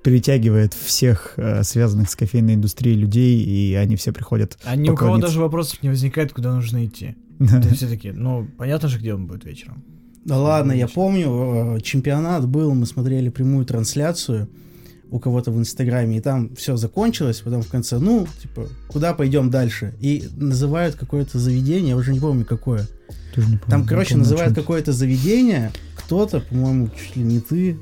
притягивает 0.05 0.75
всех 0.75 1.33
э, 1.37 1.63
связанных 1.63 2.11
с 2.11 2.15
кофейной 2.15 2.53
индустрией 2.53 2.95
людей, 2.95 3.41
и 3.41 3.73
они 3.73 3.95
все 3.95 4.13
приходят. 4.13 4.55
А 4.63 4.75
ни 4.75 4.87
у 4.87 4.95
кого 4.95 5.17
даже 5.17 5.39
вопросов 5.39 5.81
не 5.81 5.89
возникает, 5.89 6.31
куда 6.31 6.53
нужно 6.53 6.85
идти. 6.85 7.15
Да. 7.39 7.59
То 7.59 7.69
есть 7.69 7.77
все 7.77 7.89
таки 7.89 8.11
ну, 8.11 8.47
понятно 8.55 8.87
же, 8.87 8.99
где 8.99 9.15
он 9.15 9.25
будет 9.25 9.45
вечером. 9.45 9.83
Да 10.23 10.37
ладно, 10.37 10.73
я 10.73 10.87
помню, 10.87 11.77
э, 11.77 11.81
чемпионат 11.81 12.47
был, 12.47 12.75
мы 12.75 12.85
смотрели 12.85 13.29
прямую 13.29 13.65
трансляцию 13.65 14.47
у 15.09 15.17
кого-то 15.17 15.49
в 15.51 15.57
Инстаграме, 15.57 16.17
и 16.17 16.21
там 16.21 16.55
все 16.55 16.77
закончилось, 16.77 17.41
потом 17.43 17.63
в 17.63 17.67
конце, 17.67 17.97
ну, 17.97 18.27
типа, 18.43 18.67
куда 18.87 19.15
пойдем 19.15 19.49
дальше? 19.49 19.95
И 19.99 20.29
называют 20.37 20.93
какое-то 20.95 21.39
заведение, 21.39 21.89
я 21.89 21.97
уже 21.97 22.13
не 22.13 22.19
помню 22.19 22.45
какое. 22.45 22.87
Тоже 23.33 23.49
не 23.49 23.57
помню, 23.57 23.71
Там, 23.71 23.87
короче, 23.87 24.09
помню, 24.11 24.23
называют 24.23 24.53
какое-то 24.53 24.93
заведение, 24.93 25.71
кто-то, 25.95 26.41
по-моему, 26.41 26.89
чуть 26.89 27.15
ли 27.15 27.23
не 27.23 27.39
ты. 27.39 27.79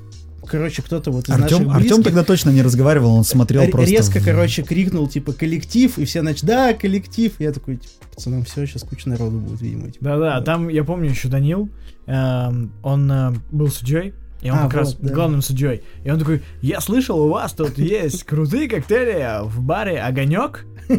Короче, 0.48 0.82
кто-то 0.82 1.12
вот 1.12 1.26
из 1.26 1.30
наших 1.30 1.44
Артем, 1.46 1.70
Артем 1.70 1.82
близких 1.88 2.04
тогда 2.06 2.24
точно 2.24 2.50
не 2.52 2.62
разговаривал, 2.62 3.16
он 3.16 3.24
смотрел 3.24 3.64
р- 3.64 3.72
просто... 3.72 3.92
резко, 3.92 4.20
в- 4.20 4.26
короче, 4.26 4.64
крикнул, 4.64 5.08
типа, 5.08 5.34
коллектив, 5.34 5.98
и 5.98 6.06
все 6.06 6.22
начали, 6.22 6.48
да, 6.48 6.74
коллектив. 6.74 7.34
И 7.40 7.44
я 7.44 7.52
такой, 7.52 7.78
типа, 7.78 7.94
пацанам, 8.16 8.44
все, 8.44 8.66
сейчас 8.66 8.84
куча 8.84 9.10
народу 9.10 9.40
будет, 9.40 9.62
видимо. 9.62 9.90
типа. 9.92 10.04
Да-да, 10.06 10.40
Да. 10.40 10.42
там, 10.42 10.70
я 10.70 10.84
помню, 10.84 11.10
еще 11.10 11.28
Данил, 11.30 11.70
эм, 12.08 12.72
он 12.84 13.12
э, 13.12 13.32
был 13.52 13.70
судьей, 13.70 14.14
и 14.42 14.50
он 14.52 14.58
А, 14.60 14.64
как 14.64 14.74
раз 14.74 14.96
вот, 14.96 15.02
да. 15.08 15.14
главным 15.14 15.42
судьей. 15.42 15.84
И 16.04 16.10
он 16.12 16.20
такой, 16.20 16.42
я 16.62 16.82
слышал, 16.82 17.20
у 17.22 17.30
вас 17.30 17.54
тут 17.54 17.78
есть 17.78 18.24
крутые 18.26 18.68
коктейли 18.68 19.46
в 19.48 19.62
баре 19.62 20.00
«Огонек». 20.02 20.66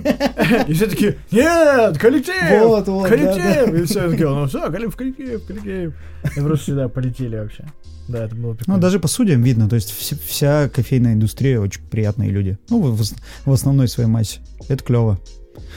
И 0.67 0.73
все 0.73 0.87
такие, 0.87 1.19
нет, 1.31 1.99
коллектив! 1.99 2.63
Вот, 2.63 2.89
вот, 2.89 3.07
коллектив! 3.07 3.75
И 3.75 3.85
все 3.85 4.09
такие, 4.09 4.29
ну 4.31 4.47
все, 4.47 4.71
коллектив, 4.71 4.97
коллектив, 4.97 5.47
коллектив. 5.47 5.95
И 6.37 6.41
просто 6.41 6.65
сюда 6.67 6.89
полетели 6.89 7.37
вообще. 7.37 7.67
Да, 8.09 8.25
это 8.25 8.35
было 8.35 8.51
Ну, 8.51 8.55
прикольно. 8.57 8.81
даже 8.81 9.01
по 9.01 9.09
судьям 9.09 9.43
видно, 9.43 9.69
то 9.69 9.77
есть 9.77 9.91
вс- 9.91 10.19
вся 10.27 10.69
кофейная 10.69 11.15
индустрия 11.15 11.59
очень 11.61 11.81
приятные 11.91 12.31
люди. 12.31 12.59
Ну, 12.69 12.81
в- 12.81 13.03
в 13.47 13.53
основной 13.53 13.89
своей 13.89 14.09
массе. 14.09 14.41
Это 14.69 14.83
клево. 14.85 15.19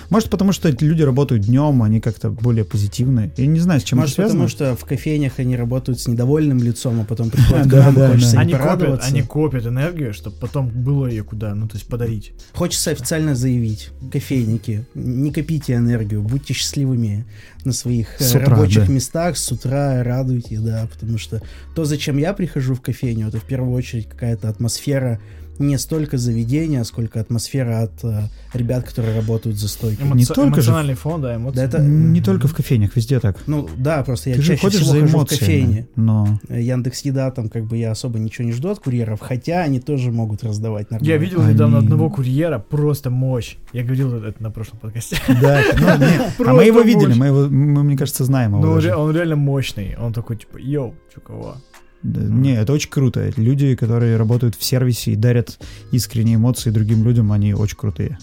Может, 0.09 0.29
потому 0.29 0.51
что 0.51 0.69
эти 0.69 0.83
люди 0.83 1.01
работают 1.03 1.43
днем, 1.43 1.83
они 1.83 1.99
как-то 1.99 2.29
более 2.29 2.63
позитивные. 2.65 3.31
Я 3.37 3.45
не 3.47 3.59
знаю, 3.59 3.79
с 3.81 3.83
чем 3.83 3.99
Может, 3.99 4.13
это 4.13 4.29
связано. 4.29 4.45
потому 4.47 4.75
что 4.75 4.75
в 4.81 4.87
кофейнях 4.87 5.33
они 5.39 5.55
работают 5.55 5.99
с 5.99 6.07
недовольным 6.07 6.59
лицом, 6.59 7.01
а 7.01 7.03
потом 7.03 7.29
приходят 7.31 7.67
к 7.67 7.69
Да, 7.69 7.85
нам, 7.85 7.95
да, 7.95 8.11
хочется 8.11 8.35
да. 8.35 8.41
им 8.41 8.41
Они 8.41 8.51
копят, 8.53 8.65
порадоваться. 8.65 9.07
они 9.07 9.21
копят 9.23 9.65
энергию, 9.65 10.13
чтобы 10.13 10.35
потом 10.37 10.69
было 10.69 11.07
ее 11.07 11.23
куда, 11.23 11.53
ну, 11.55 11.67
то 11.67 11.75
есть 11.75 11.87
подарить. 11.87 12.33
Хочется 12.53 12.91
официально 12.91 13.35
заявить, 13.35 13.89
кофейники, 14.11 14.85
не 14.95 15.31
копите 15.31 15.73
энергию, 15.73 16.21
будьте 16.21 16.53
счастливыми 16.53 17.25
на 17.65 17.73
своих 17.73 18.19
э, 18.19 18.23
С 18.23 18.31
утра, 18.35 18.45
рабочих 18.55 18.87
да. 18.87 18.93
местах, 18.93 19.37
с 19.37 19.51
утра 19.51 20.03
радуйте, 20.03 20.59
да, 20.59 20.87
потому 20.91 21.17
что 21.17 21.41
то, 21.75 21.85
зачем 21.85 22.17
я 22.17 22.33
прихожу 22.33 22.75
в 22.75 22.81
кофейню, 22.81 23.27
это 23.27 23.39
в 23.39 23.43
первую 23.43 23.73
очередь 23.73 24.07
какая-то 24.07 24.47
атмосфера 24.49 25.19
не 25.59 25.77
столько 25.77 26.17
заведение, 26.17 26.83
сколько 26.83 27.19
атмосфера 27.19 27.81
от 27.83 28.03
э, 28.03 28.23
ребят, 28.53 28.83
которые 28.85 29.15
работают 29.15 29.57
за 29.57 29.67
стойкой. 29.67 30.05
Эмо- 30.05 30.15
Не 30.15 30.25
только 30.25 30.61
же- 30.61 30.69
эмоциональный 30.71 30.93
фон, 30.95 31.21
да, 31.21 31.35
эмоции. 31.35 31.57
Да 31.57 31.63
это- 31.63 31.79
Не 31.79 32.21
только 32.21 32.47
в 32.47 32.53
кофейнях, 32.55 32.95
везде 32.95 33.19
так. 33.19 33.37
Ну 33.47 33.67
да, 33.77 34.03
просто 34.03 34.29
я 34.31 34.35
Ты 34.35 34.41
же 34.41 34.47
чаще 34.53 34.61
ходишь 34.61 34.79
всего 34.81 34.91
за 34.93 35.01
хожу 35.01 35.17
в 35.19 35.25
кофейне. 35.25 35.87
но 35.95 36.39
Яндекс 36.49 37.01
Еда 37.01 37.31
там 37.31 37.49
как 37.49 37.65
бы 37.65 37.77
я 37.77 37.91
особо 37.91 38.19
ничего 38.19 38.45
не 38.45 38.51
жду 38.53 38.69
от 38.69 38.79
курьеров, 38.79 39.19
хотя 39.21 39.61
они 39.63 39.79
тоже 39.79 40.11
могут 40.11 40.43
раздавать 40.43 40.91
нормально. 40.91 41.11
Я 41.11 41.17
видел 41.17 41.41
Они- 41.41 41.53
недавно 41.53 41.79
одного 41.79 42.09
курьера, 42.09 42.59
просто 42.59 43.09
мощь. 43.09 43.55
Я 43.73 43.83
говорил 43.83 44.13
это 44.23 44.41
на 44.41 44.51
прошлом 44.51 44.79
подкасте. 44.79 45.17
да, 45.41 45.61
ну, 45.77 45.85
не, 46.05 46.49
а 46.49 46.53
мы 46.53 46.63
его 46.65 46.81
видели, 46.81 47.13
мы 47.13 47.27
его, 47.27 47.47
мы, 47.49 47.83
мне 47.83 47.97
кажется, 47.97 48.23
знаем 48.25 48.51
его. 48.57 48.65
Ну, 48.65 48.71
он, 49.01 49.15
реально 49.15 49.35
мощный. 49.35 49.95
Он 49.99 50.13
такой, 50.13 50.37
типа, 50.37 50.57
йоу? 50.57 50.93
Да, 51.29 51.55
Не, 52.15 52.55
это 52.55 52.73
очень 52.73 52.89
круто. 52.89 53.31
Люди, 53.37 53.75
которые 53.75 54.17
работают 54.17 54.55
в 54.55 54.63
сервисе 54.63 55.11
и 55.11 55.15
дарят 55.15 55.59
искренние 55.91 56.35
эмоции 56.35 56.69
другим 56.69 57.03
людям, 57.03 57.31
они 57.31 57.53
очень 57.53 57.77
крутые. 57.77 58.17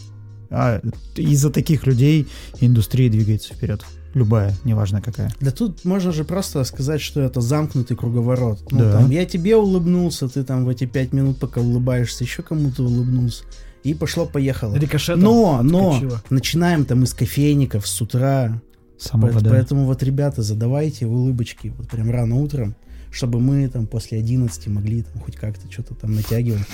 А 0.50 0.80
из-за 1.16 1.50
таких 1.50 1.86
людей 1.86 2.28
индустрия 2.60 3.10
двигается 3.10 3.54
вперед. 3.54 3.84
Любая, 4.14 4.54
неважно 4.62 5.02
какая. 5.02 5.32
Да 5.40 5.50
тут 5.50 5.84
можно 5.84 6.12
же 6.12 6.22
просто 6.24 6.62
сказать, 6.64 7.00
что 7.00 7.20
это 7.20 7.40
замкнутый 7.40 7.96
круговорот. 7.96 8.60
Ну, 8.70 8.78
Да. 8.78 8.92
там, 8.92 9.10
я 9.10 9.26
тебе 9.26 9.56
улыбнулся, 9.56 10.28
ты 10.28 10.44
там 10.44 10.64
в 10.64 10.68
эти 10.68 10.86
пять 10.86 11.12
минут, 11.12 11.38
пока 11.38 11.60
улыбаешься, 11.60 12.22
еще 12.22 12.42
кому-то 12.42 12.84
улыбнулся. 12.84 13.42
И 13.82 13.92
пошло-поехало. 13.92 14.76
Рикошетом. 14.76 15.20
Но, 15.24 15.60
но, 15.64 15.90
отскочило. 15.90 16.22
начинаем 16.30 16.84
там 16.84 17.02
из 17.02 17.12
кофейников 17.12 17.86
с 17.88 18.00
утра. 18.00 18.62
Самого 18.98 19.32
Поэт- 19.32 19.42
да. 19.42 19.50
Поэтому 19.50 19.84
вот, 19.86 20.02
ребята, 20.04 20.42
задавайте 20.42 21.06
улыбочки 21.06 21.74
вот 21.76 21.88
прям 21.88 22.10
рано 22.10 22.36
утром, 22.36 22.76
чтобы 23.14 23.40
мы 23.40 23.68
там 23.68 23.86
после 23.86 24.18
11 24.18 24.66
могли 24.66 25.02
там 25.02 25.22
хоть 25.22 25.36
как-то 25.36 25.70
что-то 25.70 25.94
там 25.94 26.14
натягивать. 26.16 26.66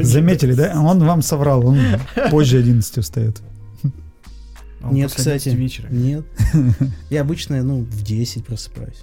Заметили, 0.00 0.52
да? 0.52 0.78
Он 0.80 0.98
вам 1.00 1.22
соврал, 1.22 1.66
он 1.66 1.78
позже 2.30 2.58
11 2.58 3.02
встает. 3.02 3.40
Он 4.82 4.94
Нет, 4.94 5.10
после 5.10 5.32
11 5.32 5.38
кстати. 5.42 5.56
вечера. 5.56 5.88
Нет. 5.90 6.24
Я 7.10 7.22
обычно, 7.22 7.62
ну, 7.62 7.80
в 7.80 8.02
10 8.02 8.44
просыпаюсь. 8.44 9.02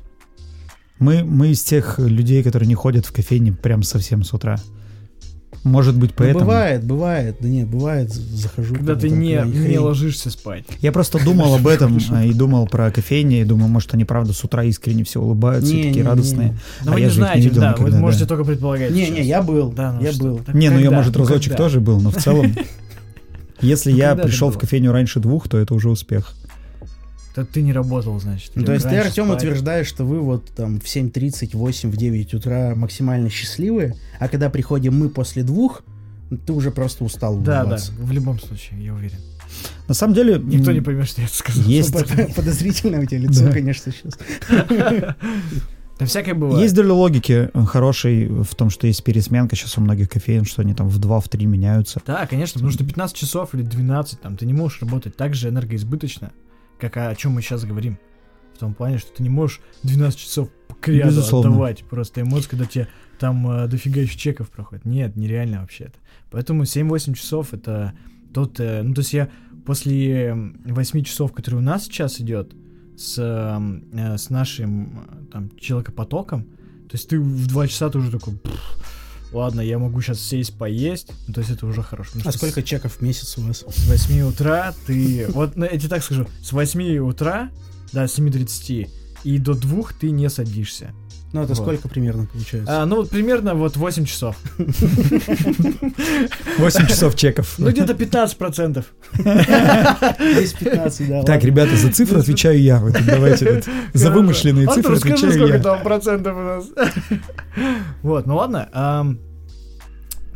Мы, 0.99 1.23
мы 1.25 1.49
из 1.49 1.63
тех 1.63 1.99
людей, 1.99 2.43
которые 2.43 2.67
не 2.67 2.75
ходят 2.75 3.05
в 3.05 3.11
кофейне 3.11 3.51
прям 3.51 3.83
совсем 3.83 4.23
с 4.23 4.33
утра. 4.33 4.57
Может 5.65 5.97
быть, 5.97 6.11
Ну, 6.11 6.15
поэтому... 6.17 6.39
бывает, 6.45 6.83
бывает. 6.83 7.37
Да 7.39 7.49
нет, 7.49 7.67
бывает, 7.67 8.13
захожу. 8.13 8.75
Когда 8.75 8.95
ты 8.95 9.09
не, 9.09 9.41
не 9.43 9.79
ложишься 9.79 10.29
спать. 10.29 10.63
Я 10.79 10.91
просто 10.91 11.17
думал 11.21 11.55
об 11.55 11.65
этом 11.65 11.97
а, 12.11 12.23
и 12.23 12.33
думал 12.33 12.67
про 12.67 12.91
кофейни, 12.91 13.41
и 13.41 13.43
думаю, 13.43 13.67
может, 13.69 13.91
они 13.95 14.05
правда 14.05 14.31
с 14.31 14.43
утра 14.43 14.63
искренне 14.63 15.03
все 15.03 15.19
улыбаются 15.19 15.73
и 15.73 15.75
Не, 15.75 15.83
такие 15.85 16.03
не, 16.03 16.07
радостные. 16.07 16.57
Но 16.83 16.91
А 16.91 16.93
вы 16.93 16.99
я 16.99 17.07
не 17.07 17.11
не 17.11 17.15
знаете, 17.15 17.49
видел 17.49 17.61
да, 17.61 17.71
никогда, 17.71 17.95
вы 17.95 17.97
можете 17.99 18.25
да. 18.25 18.29
только 18.29 18.43
предполагать. 18.45 18.91
Не, 18.91 19.05
сейчас. 19.05 19.17
не, 19.17 19.23
я 19.23 19.41
был, 19.41 19.71
Да, 19.71 19.93
ну 19.93 20.01
я 20.03 20.11
что, 20.13 20.23
был. 20.23 20.37
так 20.45 20.53
Не, 20.53 20.69
ну 20.69 20.77
я, 20.77 20.91
может, 20.91 21.15
Ну 21.15 21.21
разочек 21.21 21.53
когда? 21.53 21.63
тоже 21.63 21.79
был, 21.79 21.99
но 21.99 22.11
в 22.11 22.15
целом, 22.21 22.53
если 23.59 23.89
Ну, 23.91 23.97
я 23.97 24.09
когда 24.09 24.21
это 24.21 24.29
пришел 24.29 24.51
в 24.51 24.59
кофейню 24.59 24.91
раньше 24.91 25.19
двух, 25.19 25.47
то 25.49 25.57
это 25.57 25.73
уже 25.73 25.89
успех. 25.89 26.35
Да 27.35 27.43
ты 27.45 27.61
не 27.61 27.73
работал, 27.73 28.19
значит. 28.19 28.51
Ну, 28.55 28.63
то 28.63 28.73
есть 28.73 28.87
ты, 28.87 28.95
Артем, 28.97 29.25
спать. 29.25 29.37
утверждаешь, 29.37 29.87
что 29.87 30.05
вы 30.05 30.21
вот 30.21 30.45
там 30.55 30.79
в 30.79 30.85
7.30, 30.85 31.49
8, 31.57 31.91
в 31.91 31.97
9 31.97 32.33
утра 32.33 32.73
максимально 32.75 33.29
счастливые, 33.29 33.95
а 34.19 34.27
когда 34.29 34.49
приходим 34.49 34.97
мы 34.97 35.09
после 35.09 35.43
двух, 35.43 35.83
ты 36.45 36.53
уже 36.53 36.71
просто 36.71 37.03
устал 37.03 37.35
Да, 37.37 37.43
да, 37.43 37.61
улыбаться. 37.61 37.91
в 37.99 38.11
любом 38.11 38.39
случае, 38.39 38.85
я 38.85 38.93
уверен. 38.93 39.17
На 39.87 39.93
самом 39.93 40.13
деле, 40.15 40.39
Никто 40.43 40.71
не 40.71 40.81
поймет, 40.81 41.07
что 41.07 41.21
я 41.21 41.27
это 41.27 41.35
сказал. 41.35 41.63
есть, 41.65 41.93
Подозрительное 42.35 43.01
у 43.01 43.05
тебя 43.05 43.19
лицо, 43.19 43.45
Да. 43.45 43.51
конечно, 43.51 43.91
сейчас. 43.91 44.17
Да 45.97 46.05
всякое 46.05 46.33
бывает. 46.33 46.61
есть 46.61 46.75
доля 46.75 46.91
логики 46.91 47.49
э, 47.53 47.65
хорошей 47.65 48.27
в 48.27 48.53
том, 48.53 48.69
что 48.69 48.85
есть 48.85 49.01
пересменка 49.05 49.55
сейчас 49.55 49.77
у 49.77 49.81
многих 49.81 50.09
кофеин, 50.09 50.43
что 50.43 50.61
они 50.61 50.73
там 50.73 50.89
в 50.89 50.97
2 50.97 51.19
в 51.21 51.29
3 51.29 51.45
меняются. 51.45 52.01
Да, 52.05 52.27
конечно, 52.27 52.55
потому 52.55 52.71
что 52.73 52.83
15 52.83 53.15
часов 53.15 53.55
или 53.55 53.61
12, 53.61 54.19
там, 54.19 54.35
ты 54.35 54.45
не 54.45 54.51
можешь 54.51 54.81
работать 54.81 55.15
так 55.15 55.33
же 55.35 55.47
энергоизбыточно, 55.47 56.33
как 56.79 56.97
о, 56.97 57.09
о 57.09 57.15
чем 57.15 57.33
мы 57.33 57.41
сейчас 57.41 57.63
говорим. 57.65 57.97
В 58.53 58.57
том 58.57 58.73
плане, 58.73 58.97
что 58.99 59.11
ты 59.11 59.21
не 59.23 59.29
можешь 59.29 59.59
12 59.83 60.17
часов 60.19 60.49
к 60.79 60.87
ряду 60.87 61.07
Безусловно. 61.09 61.49
отдавать 61.49 61.83
просто 61.83 62.21
эмоции, 62.21 62.49
когда 62.49 62.65
тебе 62.65 62.87
там 63.19 63.49
э, 63.49 63.67
дофига 63.67 64.01
еще 64.01 64.17
чеков 64.17 64.49
проходит. 64.49 64.85
Нет, 64.85 65.15
нереально 65.15 65.61
вообще 65.61 65.85
это. 65.85 65.95
Поэтому 66.31 66.63
7-8 66.63 67.13
часов 67.15 67.53
это 67.53 67.93
тот... 68.33 68.59
э, 68.59 68.81
ну, 68.83 68.93
то 68.93 69.01
есть 69.01 69.13
я 69.13 69.29
после 69.65 70.27
м, 70.27 70.61
8 70.65 71.03
часов, 71.03 71.33
который 71.33 71.55
у 71.55 71.61
нас 71.61 71.83
сейчас 71.85 72.21
идет, 72.21 72.53
с, 72.97 73.17
э, 73.17 74.17
с 74.17 74.29
нашим 74.29 75.05
э, 75.09 75.25
там 75.31 75.51
человекопотоком, 75.57 76.43
то 76.43 76.93
есть 76.93 77.09
ты 77.09 77.19
в 77.19 77.47
2 77.47 77.67
часа 77.67 77.89
ты 77.89 77.97
уже 77.97 78.11
такой... 78.11 78.35
«Пф, 78.37 78.81
Ладно, 79.35 79.59
я 79.59 79.77
могу 79.77 79.99
сейчас 80.01 80.21
сесть 80.21 80.57
поесть, 80.57 81.11
ну, 81.27 81.33
то 81.33 81.41
есть 81.41 81.51
это 81.51 81.65
уже 81.65 81.83
хорошо. 81.83 82.11
Потому 82.13 82.29
А 82.29 82.31
сколько 82.31 82.63
чеков 82.63 82.93
в 82.93 83.01
месяц 83.01 83.37
у 83.37 83.41
вас? 83.41 83.65
с 83.67 83.85
8 83.85 84.21
утра 84.21 84.73
ты... 84.87 85.25
Вот 85.29 85.57
ну, 85.57 85.65
я 85.65 85.77
тебе 85.77 85.89
так 85.89 86.01
скажу. 86.03 86.25
С 86.41 86.53
8 86.53 86.99
утра, 86.99 87.49
с 87.91 87.97
7.30 87.97 88.87
и 89.25 89.37
до 89.37 89.53
2 89.53 89.83
ты 89.99 90.11
не 90.11 90.29
садишься. 90.29 90.93
Ну, 91.33 91.41
это 91.41 91.53
Вот. 91.53 91.63
сколько 91.63 91.89
примерно 91.89 92.27
получается? 92.27 92.81
А, 92.81 92.85
ну, 92.85 92.95
вот 92.95 93.09
примерно 93.09 93.55
вот 93.55 93.75
8 93.75 94.05
часов. 94.05 94.37
8 94.57 96.87
часов 96.87 97.17
чеков. 97.17 97.55
Ну, 97.57 97.71
где-то 97.71 97.91
15%. 97.91 98.85
Здесь 100.37 100.53
15, 100.53 101.09
да. 101.09 101.23
Так, 101.23 101.43
ребята, 101.43 101.75
за 101.75 101.91
цифры 101.91 102.19
отвечаю 102.19 102.61
я. 102.61 102.81
Давайте 103.05 103.63
за 103.93 104.11
вымышленные 104.11 104.67
цифры 104.67 104.95
отвечаю 104.95 105.33
сколько 105.33 105.57
я. 105.57 105.61
там 105.61 105.83
процентов 105.83 106.37
у 106.37 106.41
нас. 106.41 106.65
Вот, 108.01 108.27
ну 108.27 108.37
ладно. 108.37 108.69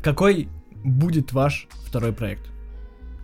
Какой 0.02 0.48
будет 0.84 1.34
ваш 1.34 1.68
второй 1.86 2.14
проект? 2.14 2.44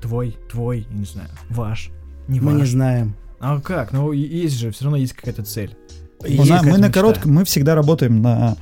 Твой, 0.01 0.38
твой, 0.51 0.88
я 0.91 0.97
не 0.97 1.05
знаю, 1.05 1.30
ваш, 1.49 1.89
не 2.28 2.39
Мы 2.39 2.53
не 2.53 2.65
знаем. 2.65 3.15
А 3.39 3.59
как? 3.59 3.91
Ну, 3.91 4.11
есть 4.11 4.57
же, 4.57 4.71
все 4.71 4.86
равно 4.86 4.97
есть 4.97 5.13
какая-то 5.13 5.43
цель. 5.43 5.76
Есть 6.26 6.39
мы 6.39 6.45
какая-то 6.57 6.65
на 6.80 6.86
мечта. 6.88 6.91
коротком, 6.91 7.34
мы 7.34 7.45
всегда 7.45 7.76
работаем 7.76 8.21
на, 8.21 8.55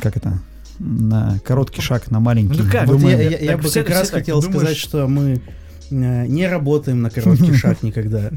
как 0.00 0.16
это, 0.16 0.40
на 0.78 1.38
короткий 1.44 1.80
шаг, 1.80 2.10
на 2.10 2.20
маленький. 2.20 2.60
Ну 2.62 2.70
как? 2.70 2.86
Вот 2.86 3.00
я, 3.02 3.20
я- 3.22 3.38
я 3.38 3.56
бы 3.58 3.68
как 3.70 3.88
раз 3.88 4.10
хотел 4.10 4.40
думают, 4.40 4.60
сказать, 4.62 4.76
что- 4.76 5.06
мы 5.08 5.40
не 5.90 6.46
работаем 6.46 7.02
на 7.02 7.10
короткий 7.10 7.52
шаг 7.54 7.82
никогда. 7.82 8.30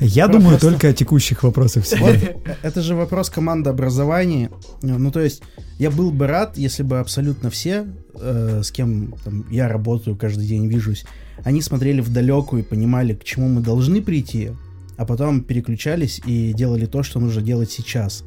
Я 0.00 0.28
думаю 0.28 0.58
только 0.58 0.88
о 0.88 0.92
текущих 0.92 1.42
вопросах 1.42 1.84
Вот 1.98 2.16
всегда. 2.16 2.56
это 2.62 2.82
же 2.82 2.94
вопрос 2.94 3.30
командообразования. 3.30 4.50
Ну, 4.82 5.10
то 5.10 5.20
есть, 5.20 5.42
я 5.78 5.90
был 5.90 6.10
бы 6.10 6.26
рад, 6.26 6.56
если 6.56 6.82
бы 6.82 6.98
абсолютно 6.98 7.50
все, 7.50 7.86
э, 8.14 8.62
с 8.62 8.70
кем 8.70 9.14
я 9.50 9.68
работаю, 9.68 10.16
каждый 10.16 10.46
день 10.46 10.66
вижусь, 10.68 11.04
они 11.44 11.62
смотрели 11.62 12.00
в 12.00 12.12
далекую 12.12 12.62
и 12.62 12.66
понимали, 12.66 13.14
к 13.14 13.24
чему 13.24 13.48
мы 13.48 13.60
должны 13.60 14.02
прийти, 14.02 14.52
а 14.96 15.04
потом 15.04 15.42
переключались 15.42 16.20
и 16.24 16.52
делали 16.52 16.86
то, 16.86 17.02
что 17.02 17.20
нужно 17.20 17.42
делать 17.42 17.70
сейчас. 17.70 18.24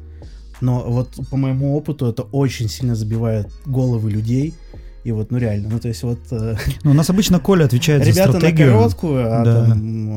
Но 0.60 0.84
вот 0.86 1.18
по 1.30 1.36
моему 1.36 1.74
опыту 1.76 2.06
это 2.06 2.22
очень 2.22 2.68
сильно 2.68 2.94
забивает 2.94 3.48
головы 3.66 4.10
людей. 4.10 4.54
И 5.02 5.12
вот, 5.12 5.30
ну 5.30 5.38
реально, 5.38 5.68
ну 5.70 5.78
то 5.80 5.88
есть 5.88 6.02
вот 6.02 6.20
э, 6.30 6.56
Ну, 6.84 6.90
у 6.90 6.94
нас 6.94 7.08
обычно 7.08 7.40
Коля 7.40 7.64
отвечает 7.64 8.04
за 8.04 8.10
ребята 8.10 8.32
на 8.34 8.38
стратегию. 8.38 8.72
короткую, 8.72 9.32
а 9.32 9.44
Да. 9.44 9.66
там 9.66 10.08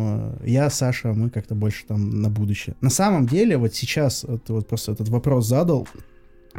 э, 0.43 0.49
я, 0.49 0.69
Саша, 0.69 1.13
мы 1.13 1.29
как-то 1.29 1.55
больше 1.55 1.86
там 1.88 2.21
на 2.21 2.29
будущее. 2.29 2.75
На 2.81 2.89
самом 2.89 3.25
деле, 3.25 3.57
вот 3.57 3.73
сейчас, 3.73 4.23
вот, 4.27 4.49
вот 4.49 4.67
просто 4.67 4.91
этот 4.91 5.07
вопрос 5.09 5.47
задал, 5.47 5.88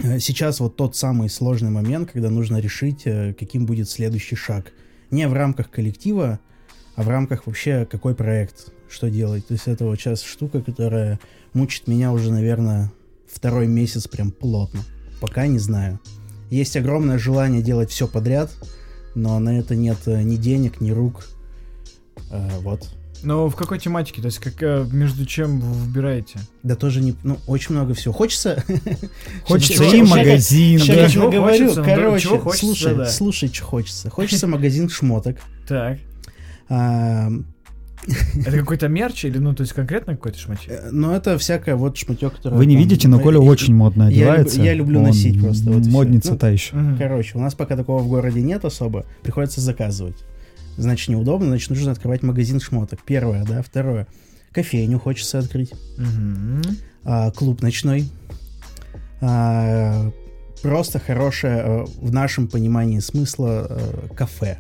э, 0.03 0.19
сейчас 0.21 0.61
вот 0.61 0.77
тот 0.77 0.97
самый 0.97 1.29
сложный 1.29 1.71
момент, 1.71 2.11
когда 2.13 2.31
нужно 2.31 2.59
решить, 2.59 3.03
каким 3.39 3.67
будет 3.67 3.91
следующий 3.91 4.37
шаг. 4.37 4.73
Не 5.11 5.29
в 5.29 5.35
рамках 5.35 5.71
коллектива, 5.71 6.41
а 6.97 7.03
в 7.03 7.09
рамках 7.09 7.47
вообще 7.47 7.87
какой 7.91 8.15
проект, 8.15 8.73
что 8.89 9.11
делать. 9.11 9.47
То 9.47 9.53
есть 9.55 9.69
это 9.69 9.85
вот 9.85 9.97
сейчас 10.01 10.23
штука, 10.23 10.63
которая 10.63 11.21
мучит 11.53 11.89
меня 11.89 12.11
уже, 12.13 12.33
наверное, 12.33 12.91
второй 13.31 13.67
месяц 13.67 14.09
прям 14.09 14.31
плотно. 14.31 14.81
Пока 15.21 15.47
не 15.47 15.59
знаю. 15.59 16.01
Есть 16.51 16.77
огромное 16.77 17.19
желание 17.19 17.63
делать 17.63 17.91
все 17.91 18.07
подряд, 18.07 18.51
но 19.15 19.39
на 19.39 19.59
это 19.59 19.75
нет 19.77 19.99
э, 20.07 20.23
ни 20.23 20.37
денег, 20.37 20.81
ни 20.81 20.91
рук. 20.91 21.27
Э, 22.31 22.49
вот. 22.61 22.89
Но 23.23 23.49
в 23.49 23.57
какой 23.57 23.79
тематике? 23.79 24.21
То 24.21 24.27
есть, 24.27 24.39
как, 24.39 24.63
э, 24.63 24.87
между 24.93 25.25
чем 25.25 25.61
вы 25.61 25.73
выбираете? 25.73 26.39
Да 26.63 26.77
тоже 26.77 27.01
не... 27.01 27.15
Ну, 27.23 27.39
очень 27.47 27.75
много 27.75 27.95
всего. 27.95 28.13
Хочется... 28.13 28.63
Хочется 29.47 29.85
и 29.85 30.03
магазин, 30.03 30.79
я 30.81 31.09
Чего 31.09 31.31
тебе 31.31 31.39
говорю, 31.39 31.75
короче, 31.75 32.29
слушай, 32.55 33.07
слушай, 33.07 33.49
что 33.53 33.65
хочется. 33.65 34.11
Хочется 34.11 34.47
магазин 34.47 34.89
шмоток. 34.89 35.39
Так. 35.67 35.99
Это 38.47 38.59
какой-то 38.59 38.89
мерч 38.89 39.25
или, 39.25 39.39
ну, 39.39 39.55
то 39.55 39.63
есть 39.63 39.73
конкретно 39.73 40.15
какой-то 40.15 40.39
шматье? 40.39 40.73
э, 40.75 40.91
Но 40.91 41.15
это 41.17 41.39
всякое 41.39 41.75
вот 41.77 41.97
шмотек, 41.97 42.35
который... 42.35 42.55
Вы 42.59 42.67
не 42.67 42.75
там, 42.75 42.83
видите, 42.83 43.09
но 43.09 43.19
э, 43.19 43.23
Коля 43.23 43.37
и- 43.39 43.41
очень 43.41 43.75
модно 43.75 44.09
одевается. 44.09 44.61
я 44.63 44.75
люблю 44.75 44.99
Он 44.99 45.07
носить 45.07 45.41
просто, 45.41 45.71
вот. 45.71 45.87
Модница 45.87 46.33
Ну, 46.33 46.39
та 46.39 46.51
еще. 46.51 46.75
Короче, 46.99 47.39
у 47.39 47.41
нас 47.41 47.55
пока 47.55 47.77
такого 47.77 48.03
в 48.03 48.09
городе 48.09 48.43
нет 48.43 48.65
особо. 48.65 49.07
Приходится 49.23 49.61
заказывать. 49.61 50.17
Значит, 50.77 51.09
неудобно, 51.09 51.47
значит, 51.49 51.71
нужно 51.71 51.93
открывать 51.93 52.23
магазин 52.23 52.61
шмоток. 52.61 53.01
Первое, 53.07 53.45
да. 53.45 53.63
Второе. 53.63 54.07
Кофейню 54.53 54.99
хочется 54.99 55.39
открыть. 55.39 55.73
Мгм. 55.97 56.63
а, 57.05 57.31
клуб 57.31 57.63
ночной. 57.63 58.09
А, 59.21 60.11
просто 60.63 60.99
хорошее 60.99 61.63
э, 61.65 61.85
в 62.01 62.13
нашем 62.13 62.49
понимании 62.49 62.99
смысла 62.99 63.79
кафе. 64.17 64.59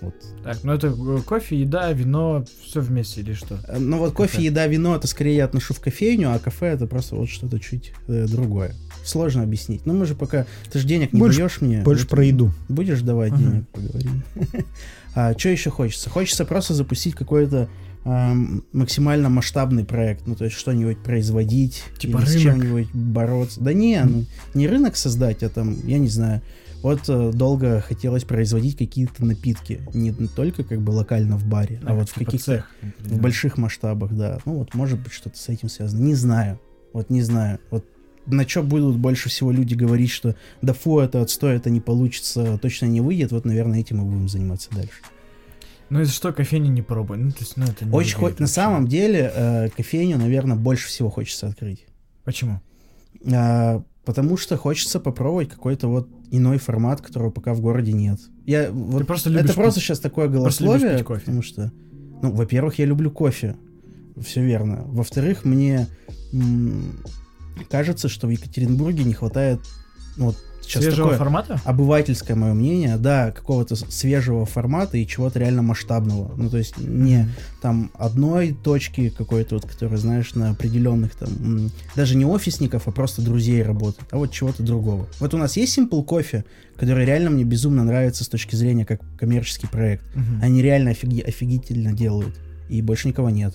Вот. 0.00 0.14
Так, 0.42 0.58
ну 0.64 0.72
это 0.72 0.88
э, 0.88 1.18
кофе, 1.24 1.60
еда, 1.60 1.90
вино, 1.92 2.44
все 2.64 2.80
вместе 2.80 3.20
или 3.22 3.32
что? 3.34 3.58
Э, 3.68 3.78
Ну 3.78 3.98
вот 3.98 4.12
кофе, 4.12 4.32
Кафе. 4.32 4.44
еда, 4.46 4.66
вино 4.66 4.96
это 4.96 5.06
скорее 5.06 5.36
я 5.36 5.44
отношу 5.44 5.72
в 5.74 5.80
кофейню, 5.80 6.32
а 6.34 6.38
кафе 6.38 6.66
это 6.66 6.86
просто 6.86 7.16
вот 7.16 7.28
что-то 7.28 7.58
чуть 7.60 7.92
э, 8.08 8.26
другое. 8.28 8.74
Сложно 9.04 9.42
объяснить. 9.42 9.84
Но 9.86 9.92
мы 9.94 10.06
же 10.06 10.14
пока... 10.14 10.46
Ты 10.72 10.78
же 10.78 10.86
денег 10.86 11.12
не 11.12 11.20
Больше- 11.20 11.38
даешь 11.38 11.60
мне. 11.60 11.82
Больше 11.82 12.04
вот 12.04 12.10
про 12.10 12.24
еду. 12.24 12.52
Будешь 12.68 13.00
давать 13.02 13.32
Мгм. 13.32 13.42
денег, 13.50 13.68
поговорим. 13.68 14.22
а 15.14 15.38
что 15.38 15.48
еще 15.50 15.70
хочется? 15.70 16.08
Хочется 16.10 16.44
просто 16.44 16.74
запустить 16.74 17.14
какой-то 17.14 17.68
максимально 18.72 19.28
масштабный 19.30 19.84
проект. 19.84 20.26
Ну, 20.26 20.34
то 20.34 20.44
есть 20.44 20.56
что-нибудь 20.56 20.98
производить. 20.98 21.82
Типа 21.98 22.18
или 22.18 22.24
с 22.26 22.34
рынок. 22.34 22.42
чем-нибудь 22.42 22.88
бороться. 22.92 23.60
Да 23.60 23.72
не, 23.72 24.02
ну, 24.04 24.24
не 24.54 24.68
рынок 24.68 24.96
создать, 24.96 25.42
а 25.42 25.48
там, 25.48 25.76
я 25.86 25.98
не 25.98 26.08
знаю. 26.08 26.42
Вот 26.84 27.08
э, 27.08 27.30
долго 27.32 27.80
хотелось 27.80 28.24
производить 28.24 28.76
какие-то 28.76 29.24
напитки. 29.24 29.80
Не 29.94 30.12
только 30.12 30.64
как 30.64 30.82
бы 30.82 30.90
локально 30.90 31.38
в 31.38 31.46
баре, 31.46 31.80
а 31.82 31.94
вот 31.94 32.10
в 32.10 32.14
типа 32.14 32.26
каких-то 32.26 32.66
в 32.98 33.20
больших 33.22 33.56
масштабах, 33.56 34.12
да. 34.12 34.38
Ну 34.44 34.58
вот, 34.58 34.74
может 34.74 35.00
быть, 35.00 35.14
что-то 35.14 35.38
с 35.38 35.48
этим 35.48 35.70
связано. 35.70 36.02
Не 36.02 36.14
знаю. 36.14 36.60
Вот 36.92 37.08
не 37.08 37.22
знаю. 37.22 37.58
Вот 37.70 37.86
на 38.26 38.46
что 38.46 38.62
будут 38.62 38.98
больше 38.98 39.30
всего 39.30 39.50
люди 39.50 39.72
говорить, 39.72 40.10
что 40.10 40.36
да 40.60 40.74
фу, 40.74 40.98
это 41.00 41.22
отстой, 41.22 41.56
это 41.56 41.70
не 41.70 41.80
получится, 41.80 42.58
точно 42.58 42.84
не 42.84 43.00
выйдет. 43.00 43.32
Вот, 43.32 43.46
наверное, 43.46 43.80
этим 43.80 44.00
мы 44.00 44.04
будем 44.04 44.28
заниматься 44.28 44.68
дальше. 44.74 45.00
Ну 45.88 46.02
из-за 46.02 46.12
что 46.12 46.34
кофейни 46.34 46.68
не 46.68 46.82
пробуй? 46.82 47.16
Ну, 47.16 47.30
то 47.30 47.38
есть, 47.40 47.56
ну 47.56 47.64
это 47.64 47.86
не 47.86 47.92
Очень 47.92 48.18
выглядит 48.18 48.36
хо- 48.36 48.42
На 48.42 48.46
самом 48.46 48.88
деле, 48.88 49.32
э, 49.34 49.68
кофейню, 49.70 50.18
наверное, 50.18 50.56
больше 50.56 50.88
всего 50.88 51.08
хочется 51.08 51.46
открыть. 51.46 51.86
Почему? 52.24 52.60
А, 53.32 53.82
потому 54.04 54.36
что 54.36 54.56
хочется 54.56 55.00
попробовать 55.00 55.48
какой-то 55.48 55.88
вот 55.88 56.08
иной 56.30 56.58
формат, 56.58 57.00
которого 57.00 57.30
пока 57.30 57.54
в 57.54 57.60
городе 57.60 57.92
нет. 57.92 58.18
Я, 58.46 58.70
вот, 58.70 58.98
Ты 59.00 59.04
просто 59.04 59.30
любишь 59.30 59.44
это 59.46 59.54
просто 59.54 59.80
пить- 59.80 59.84
сейчас 59.86 60.00
такое 60.00 60.28
просто 60.28 60.64
голословие, 60.64 61.02
кофе. 61.04 61.20
потому 61.20 61.42
что, 61.42 61.72
ну, 62.22 62.32
во-первых, 62.32 62.78
я 62.78 62.84
люблю 62.86 63.10
кофе, 63.10 63.56
все 64.20 64.44
верно. 64.44 64.82
Во-вторых, 64.86 65.44
мне 65.44 65.88
м, 66.32 66.98
кажется, 67.70 68.08
что 68.08 68.26
в 68.26 68.30
Екатеринбурге 68.30 69.04
не 69.04 69.12
хватает, 69.14 69.60
ну, 70.16 70.26
вот 70.26 70.36
сейчас 70.64 70.82
Свежего 70.82 71.10
такое 71.10 71.18
формата? 71.18 71.60
обывательское 71.64 72.36
мое 72.36 72.54
мнение, 72.54 72.96
да, 72.96 73.30
какого-то 73.30 73.76
свежего 73.76 74.46
формата 74.46 74.96
и 74.96 75.06
чего-то 75.06 75.38
реально 75.38 75.62
масштабного. 75.62 76.32
Ну, 76.36 76.50
то 76.50 76.58
есть 76.58 76.78
не 76.78 77.28
там 77.62 77.90
одной 77.94 78.52
точки 78.52 79.08
какой-то 79.10 79.56
вот, 79.56 79.66
которая, 79.66 79.98
знаешь, 79.98 80.34
на 80.34 80.50
определенных 80.50 81.14
там, 81.14 81.70
даже 81.96 82.16
не 82.16 82.24
офисников, 82.24 82.88
а 82.88 82.90
просто 82.90 83.22
друзей 83.22 83.62
работает, 83.62 84.08
а 84.10 84.16
вот 84.18 84.32
чего-то 84.32 84.62
другого. 84.62 85.06
Вот 85.20 85.34
у 85.34 85.38
нас 85.38 85.56
есть 85.56 85.76
Simple 85.78 86.04
Coffee, 86.04 86.44
который 86.76 87.04
реально 87.04 87.30
мне 87.30 87.44
безумно 87.44 87.84
нравится 87.84 88.24
с 88.24 88.28
точки 88.28 88.56
зрения 88.56 88.84
как 88.84 89.00
коммерческий 89.18 89.66
проект. 89.66 90.04
Мгм. 90.14 90.40
Они 90.42 90.62
реально 90.62 90.90
офиги- 90.90 91.20
офигительно 91.22 91.92
делают. 91.92 92.34
И 92.68 92.80
больше 92.80 93.08
никого 93.08 93.28
нет, 93.30 93.54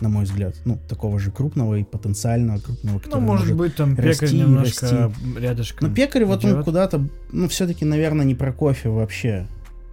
на 0.00 0.08
мой 0.08 0.24
взгляд. 0.24 0.56
Ну, 0.64 0.78
такого 0.88 1.18
же 1.18 1.30
крупного 1.30 1.76
и 1.76 1.84
потенциального 1.84 2.58
крупного, 2.58 2.94
Ну, 2.96 3.00
который 3.00 3.20
может 3.22 3.56
быть, 3.56 3.76
там 3.76 3.94
пекарь 3.96 4.08
расти 4.10 4.36
и 4.36 4.40
немножко 4.40 5.12
рядышком. 5.38 5.88
Ну, 5.88 5.94
пекарь 5.94 6.24
вот 6.24 6.44
он 6.44 6.52
идет. 6.52 6.64
куда-то, 6.64 7.06
ну, 7.30 7.48
все-таки, 7.48 7.84
наверное, 7.84 8.24
не 8.24 8.34
про 8.34 8.52
кофе 8.52 8.88
вообще. 8.88 9.46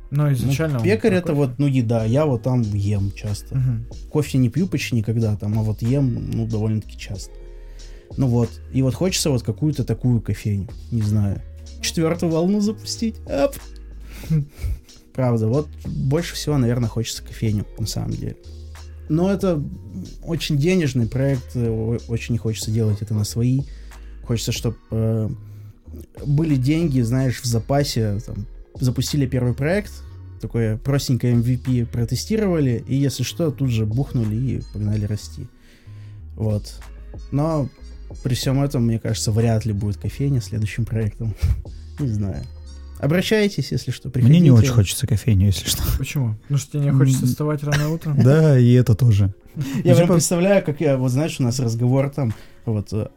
Но 0.09 0.25
Ну, 0.25 0.33
изначально 0.33 0.79
он 0.79 0.83
пекарь 0.83 1.13
это 1.13 1.27
кофе. 1.27 1.35
вот, 1.35 1.51
ну, 1.59 1.67
еда, 1.67 2.03
я 2.03 2.25
вот 2.25 2.41
там 2.43 2.61
ем 2.63 3.11
часто. 3.13 3.55
Мгм. 3.55 3.85
Кофе 4.09 4.37
не 4.39 4.49
пью 4.49 4.67
почти 4.67 4.95
никогда 4.95 5.35
там, 5.37 5.57
а 5.59 5.61
вот 5.61 5.81
ем, 5.81 6.31
ну, 6.33 6.47
довольно-таки 6.47 6.97
часто. 6.97 7.31
Ну 8.17 8.27
вот, 8.27 8.49
и 8.73 8.81
вот 8.81 8.93
хочется 8.93 9.29
вот 9.29 9.43
какую-то 9.43 9.83
такую 9.85 10.19
кофейню, 10.19 10.67
не 10.91 11.01
знаю. 11.01 11.41
Четвертую 11.81 12.29
волну 12.31 12.59
запустить. 12.59 13.15
Ап. 13.29 13.55
Правда, 15.13 15.47
вот 15.47 15.67
больше 15.85 16.35
всего, 16.35 16.57
наверное, 16.57 16.89
хочется 16.89 17.23
кофейню, 17.23 17.65
на 17.77 17.85
самом 17.87 18.11
деле. 18.11 18.35
Но 19.11 19.29
это 19.29 19.61
очень 20.23 20.57
денежный 20.57 21.05
проект, 21.05 21.51
э, 21.55 21.99
очень 22.07 22.37
хочется 22.37 22.71
делать 22.71 23.01
это 23.01 23.13
на 23.13 23.25
свои. 23.25 23.63
Хочется, 24.23 24.53
чтобы 24.53 24.77
были 26.25 26.55
деньги, 26.55 27.01
знаешь, 27.01 27.41
в 27.41 27.45
запасе, 27.45 28.21
там, 28.25 28.45
запустили 28.79 29.25
первый 29.25 29.53
проект, 29.53 29.91
такое 30.39 30.77
простенькое 30.77 31.35
MVP 31.35 31.87
протестировали, 31.87 32.85
и 32.87 32.95
если 32.95 33.23
что, 33.23 33.51
тут 33.51 33.69
же 33.69 33.85
бухнули 33.85 34.35
и 34.35 34.61
погнали 34.71 35.03
расти. 35.03 35.45
Вот. 36.37 36.73
Но 37.31 37.67
при 38.23 38.33
всем 38.33 38.63
этом, 38.63 38.85
мне 38.85 38.97
кажется, 38.97 39.33
вряд 39.33 39.65
ли 39.65 39.73
будет 39.73 39.97
кофейня 39.97 40.39
следующим 40.39 40.85
проектом. 40.85 41.35
Не 41.99 42.07
знаю. 42.07 42.45
Обращайтесь, 43.01 43.71
если 43.71 43.91
что, 43.91 44.09
приходите. 44.09 44.39
Мне 44.39 44.39
не 44.39 44.51
очень 44.51 44.71
хочется 44.71 45.07
кофейню, 45.07 45.47
если 45.47 45.67
что. 45.67 45.81
Почему? 45.97 46.35
Ну 46.49 46.57
что 46.57 46.73
тебе 46.73 46.83
не 46.83 46.91
хочется 46.91 47.25
вставать 47.25 47.63
рано 47.63 47.89
утром? 47.89 48.21
Да, 48.21 48.57
и 48.57 48.71
это 48.73 48.95
тоже. 48.95 49.33
Я 49.83 49.95
прям 49.95 50.07
представляю, 50.07 50.63
как 50.63 50.79
я, 50.81 50.97
вот 50.97 51.09
знаешь, 51.09 51.39
у 51.39 51.43
нас 51.43 51.59
разговор 51.59 52.09
там, 52.09 52.33
вот 52.65 52.93
э, 52.93 53.07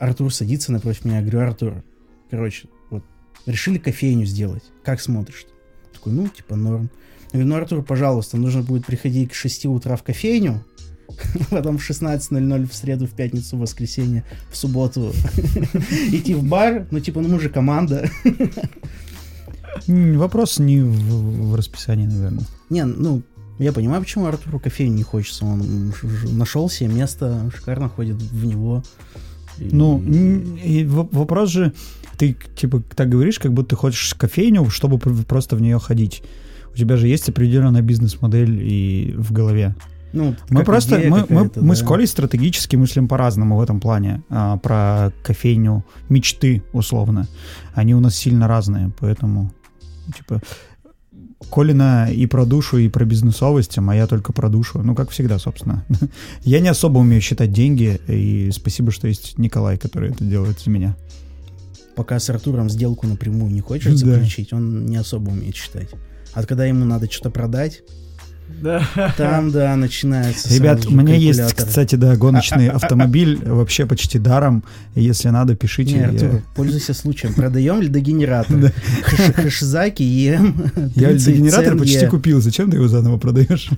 Артур 0.00 0.34
садится 0.34 0.72
напротив 0.72 1.04
меня, 1.04 1.20
я 1.20 1.22
говорю, 1.22 1.40
Артур, 1.40 1.84
короче, 2.30 2.68
вот 2.90 3.04
решили 3.46 3.78
кофейню 3.78 4.26
сделать, 4.26 4.64
как 4.82 5.00
смотришь? 5.00 5.46
Такой, 5.92 6.12
ну, 6.12 6.28
типа, 6.28 6.56
норм. 6.56 6.90
Я 7.32 7.38
говорю, 7.38 7.48
ну, 7.48 7.56
Артур, 7.56 7.82
пожалуйста, 7.84 8.36
нужно 8.36 8.62
будет 8.62 8.84
приходить 8.84 9.30
к 9.30 9.34
6 9.34 9.66
утра 9.66 9.96
в 9.96 10.02
кофейню, 10.02 10.64
потом 11.50 11.78
в 11.78 11.88
16.00 11.88 12.68
в 12.68 12.74
среду, 12.74 13.06
в 13.06 13.12
пятницу, 13.12 13.56
в 13.56 13.60
воскресенье, 13.60 14.24
в 14.50 14.56
субботу 14.56 15.12
идти 16.12 16.34
в 16.34 16.42
бар, 16.42 16.86
ну, 16.90 17.00
типа, 17.00 17.20
ну, 17.20 17.28
мы 17.28 17.40
же 17.40 17.48
команда. 17.48 18.10
Вопрос 19.86 20.58
не 20.58 20.80
в, 20.80 21.50
в 21.50 21.54
расписании, 21.54 22.06
наверное. 22.06 22.44
Не, 22.70 22.84
ну, 22.84 23.22
я 23.58 23.72
понимаю, 23.72 24.02
почему 24.02 24.26
Артуру 24.26 24.58
кофейню 24.60 24.94
не 24.96 25.02
хочется. 25.02 25.44
Он 25.44 25.92
нашел 26.32 26.68
себе 26.70 26.92
место, 26.94 27.50
шикарно 27.54 27.88
ходит 27.88 28.16
в 28.16 28.44
него. 28.44 28.82
И- 29.58 29.68
Ну, 29.72 29.98
и 30.64 30.84
в- 30.84 31.08
вопрос 31.12 31.50
же, 31.50 31.72
ты 32.16 32.36
типа 32.56 32.82
так 32.94 33.08
говоришь, 33.08 33.38
как 33.38 33.52
будто 33.52 33.70
ты 33.70 33.76
хочешь 33.76 34.14
кофейню, 34.14 34.68
чтобы 34.70 34.98
пр- 34.98 35.24
просто 35.24 35.56
в 35.56 35.60
нее 35.60 35.78
ходить. 35.78 36.22
У 36.72 36.76
тебя 36.76 36.96
же 36.96 37.06
есть 37.08 37.28
определенная 37.28 37.82
бизнес-модель 37.82 38.58
и 38.62 39.14
в 39.18 39.32
голове. 39.32 39.74
ну, 40.14 40.34
Мы 40.50 40.64
просто, 40.64 40.98
мы, 40.98 41.10
мы, 41.10 41.20
какая-то, 41.26 41.60
мы 41.62 41.68
да. 41.74 41.74
с 41.74 41.82
Колей 41.82 42.06
стратегически 42.06 42.76
мыслим 42.76 43.08
по-разному 43.08 43.56
в 43.56 43.60
этом 43.62 43.80
плане. 43.80 44.22
А, 44.30 44.56
про 44.58 45.12
кофейню 45.22 45.84
мечты, 46.08 46.62
условно. 46.72 47.26
Они 47.74 47.94
у 47.94 48.00
нас 48.00 48.14
сильно 48.16 48.48
разные, 48.48 48.90
поэтому, 49.00 49.52
типа, 50.16 50.40
Колина 51.50 52.08
и 52.10 52.26
про 52.26 52.44
душу, 52.46 52.78
и 52.78 52.88
про 52.88 53.04
бизнесовость, 53.04 53.76
а 53.76 53.80
моя 53.80 54.06
только 54.06 54.32
про 54.32 54.48
душу. 54.48 54.80
Ну, 54.82 54.94
как 54.94 55.10
всегда, 55.10 55.38
собственно. 55.38 55.84
Я 56.44 56.60
не 56.60 56.68
особо 56.68 56.98
умею 56.98 57.20
считать 57.20 57.52
деньги, 57.52 58.00
и 58.08 58.50
спасибо, 58.52 58.90
что 58.90 59.08
есть 59.08 59.38
Николай, 59.38 59.76
который 59.76 60.10
это 60.10 60.24
делает 60.24 60.60
за 60.60 60.70
меня. 60.70 60.96
Пока 61.96 62.18
с 62.18 62.30
Артуром 62.30 62.70
сделку 62.70 63.06
напрямую 63.06 63.52
не 63.52 63.60
хочешь 63.60 64.00
Да. 64.00 64.14
заключить, 64.14 64.52
он 64.52 64.86
не 64.86 64.96
особо 64.96 65.30
умеет 65.30 65.56
считать. 65.56 65.88
А 66.32 66.44
когда 66.44 66.64
ему 66.64 66.84
надо 66.86 67.10
что-то 67.10 67.30
продать, 67.30 67.82
Да. 68.60 68.86
там, 69.16 69.50
да, 69.50 69.74
начинается 69.76 70.52
Ребят, 70.54 70.86
у 70.86 70.90
меня 70.90 71.14
есть, 71.14 71.54
кстати, 71.54 71.94
да, 71.96 72.16
гоночный 72.16 72.68
автомобиль 72.68 73.38
вообще 73.44 73.86
почти 73.86 74.18
даром. 74.18 74.64
Если 74.94 75.28
надо, 75.28 75.54
пишите. 75.56 75.94
Не, 75.94 76.00
я- 76.00 76.08
Артур, 76.08 76.42
пользуйся 76.54 76.94
случаем. 76.94 77.34
Продаем 77.34 77.80
ли 77.80 77.88
догенератор? 77.88 78.56
Да. 78.56 78.72
Хэш- 79.02 79.32
Хэшзаки 79.32 80.02
ем. 80.02 80.54
Я 80.94 81.08
30 81.08 81.36
генератор 81.36 81.68
цен 81.70 81.78
почти 81.78 82.06
купил. 82.06 82.40
Зачем 82.40 82.70
ты 82.70 82.76
его 82.76 82.88
заново 82.88 83.18
продаешь? 83.18 83.70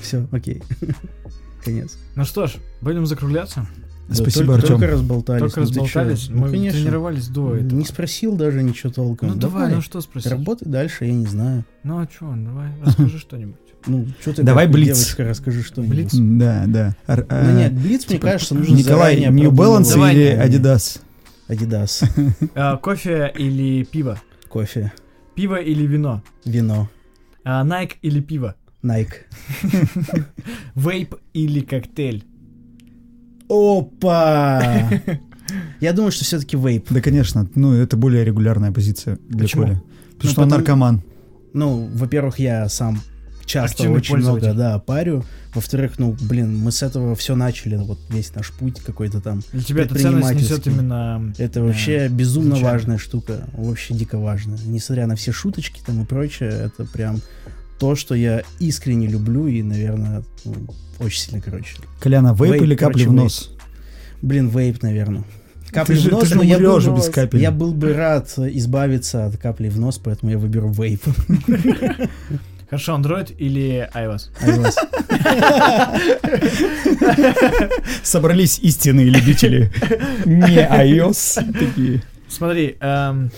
Все, 0.00 0.26
окей. 0.32 0.62
Конец. 1.64 1.96
Ну 2.16 2.24
что 2.24 2.46
ж, 2.46 2.52
будем 2.80 3.06
закругляться. 3.06 3.66
Спасибо, 4.12 4.54
Артем. 4.54 4.68
Только 4.70 4.86
разболтались. 4.88 5.40
Только 5.40 5.60
Ну, 5.60 5.66
разболтались. 5.66 6.28
Ну, 6.28 6.36
Мы 6.38 6.50
конечно. 6.50 6.80
тренировались 6.80 7.28
до 7.28 7.56
этого. 7.56 7.78
Не 7.78 7.84
спросил 7.84 8.36
даже 8.36 8.62
ничего 8.62 8.92
толком. 8.92 9.28
Ну 9.28 9.34
давай, 9.36 9.72
ну 9.74 9.80
что 9.80 10.00
спросить? 10.00 10.30
Работай 10.30 10.68
дальше, 10.68 11.04
я 11.04 11.12
не 11.12 11.26
знаю. 11.26 11.64
Ну 11.84 11.98
а 11.98 12.08
что, 12.12 12.32
давай, 12.36 12.68
расскажи 12.84 13.18
что-нибудь. 13.18 13.56
Ну, 13.86 14.06
что 14.20 14.34
ты 14.34 14.42
Давай 14.42 14.66
как 14.66 14.74
блиц. 14.74 14.98
девочка, 14.98 15.24
расскажи 15.24 15.62
что-нибудь. 15.62 15.96
Блиц? 15.96 16.10
Да, 16.14 16.64
да. 16.66 16.96
Ар- 17.06 17.24
Ну 17.30 17.34
а, 17.34 17.52
нет, 17.52 17.72
Блиц, 17.72 18.06
мне 18.06 18.18
типа, 18.18 18.26
кажется, 18.32 18.54
нужно 18.54 18.74
Николай, 18.76 19.24
New 19.30 19.50
Balance. 19.52 19.92
Давай, 19.94 20.14
или. 20.14 20.36
Adidas? 20.38 21.00
Adidas, 21.48 22.04
А, 22.54 22.76
кофе 22.76 23.32
или 23.38 23.84
пиво? 23.84 24.20
кофе, 24.50 24.92
Пиво 25.34 25.54
или 25.56 25.86
вино? 25.86 26.22
вино, 26.44 26.90
А, 27.42 27.64
Nike 27.64 27.92
или 28.02 28.20
пиво? 28.20 28.54
Nike. 28.84 29.14
Вейп 30.74 31.14
или 31.32 31.60
коктейль? 31.60 32.24
Опа! 33.50 34.88
Я 35.80 35.92
думаю, 35.92 36.12
что 36.12 36.24
все-таки 36.24 36.56
вейп. 36.56 36.86
Да, 36.90 37.00
конечно. 37.00 37.48
Ну, 37.56 37.74
это 37.74 37.96
более 37.96 38.24
регулярная 38.24 38.70
позиция 38.70 39.18
для 39.28 39.40
Почему? 39.42 39.62
Коли. 39.62 39.74
Потому 39.74 40.22
Ну, 40.22 40.30
что 40.30 40.42
он 40.42 40.48
наркоман. 40.48 41.02
Ну, 41.52 41.90
во-первых, 41.92 42.38
я 42.38 42.68
сам 42.68 43.02
часто 43.44 43.82
Активный 43.82 43.96
очень 43.96 44.16
много, 44.18 44.54
да, 44.54 44.78
парю. 44.78 45.24
Во-вторых, 45.54 45.98
ну, 45.98 46.16
блин, 46.20 46.56
мы 46.56 46.70
с 46.70 46.84
этого 46.84 47.16
все 47.16 47.34
начали, 47.34 47.74
вот 47.74 47.98
весь 48.08 48.32
наш 48.36 48.52
путь 48.52 48.80
какой-то 48.80 49.20
там. 49.20 49.42
Для 49.52 49.62
тебя 49.62 49.82
эта 49.82 49.96
ценность 49.96 50.34
несет 50.34 50.68
именно... 50.68 51.32
Это 51.38 51.58
э, 51.58 51.62
вообще 51.64 52.06
безумно 52.06 52.50
изначально. 52.50 52.72
важная 52.72 52.98
штука, 52.98 53.48
вообще 53.52 53.94
дико 53.94 54.18
важная. 54.18 54.58
Несмотря 54.64 55.08
на 55.08 55.16
все 55.16 55.32
шуточки 55.32 55.80
там 55.84 56.02
и 56.02 56.06
прочее, 56.06 56.50
это 56.50 56.84
прям 56.84 57.20
то, 57.80 57.96
что 57.96 58.14
я 58.14 58.42
искренне 58.58 59.08
люблю 59.08 59.46
и, 59.46 59.62
наверное, 59.62 60.22
ну, 60.44 60.54
очень 60.98 61.20
сильно, 61.20 61.40
короче. 61.40 61.76
Коляна, 61.98 62.34
вейп, 62.34 62.52
Вейп, 62.52 62.62
или 62.62 62.76
капли 62.76 63.04
короче, 63.04 63.08
в 63.08 63.12
нос? 63.12 63.50
Блин, 64.20 64.48
вейп, 64.48 64.82
наверное. 64.82 65.24
Капли 65.72 65.94
Ты 65.96 66.08
в 66.08 66.12
нос, 66.12 66.20
ты 66.20 66.26
же 66.26 66.34
но 66.36 66.42
я 66.42 66.58
был, 66.58 66.78
без 66.96 67.08
капель. 67.08 67.40
я 67.40 67.50
был 67.50 67.72
бы 67.72 67.94
рад 67.94 68.28
избавиться 68.38 69.24
от 69.24 69.38
капли 69.38 69.70
в 69.70 69.78
нос, 69.80 69.98
поэтому 69.98 70.30
я 70.30 70.38
выберу 70.38 70.70
вейп. 70.70 71.02
Хорошо, 72.68 72.96
Android 72.96 73.34
или 73.36 73.88
iOS? 73.94 74.28
iOS. 74.42 74.74
Собрались 78.02 78.58
истинные 78.60 79.06
любители. 79.06 79.72
Не 80.26 80.68
iOS. 80.68 81.52
Такие. 81.58 82.02
Смотри, 82.28 82.76
эм, 82.80 83.30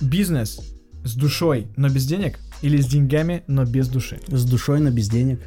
бизнес 0.00 0.60
с 1.04 1.14
душой, 1.14 1.66
но 1.76 1.88
без 1.88 2.06
денег, 2.06 2.38
или 2.62 2.80
с 2.80 2.86
деньгами, 2.86 3.42
но 3.46 3.64
без 3.64 3.88
души? 3.88 4.20
С 4.28 4.44
душой, 4.44 4.80
но 4.80 4.90
без 4.90 5.08
денег. 5.08 5.40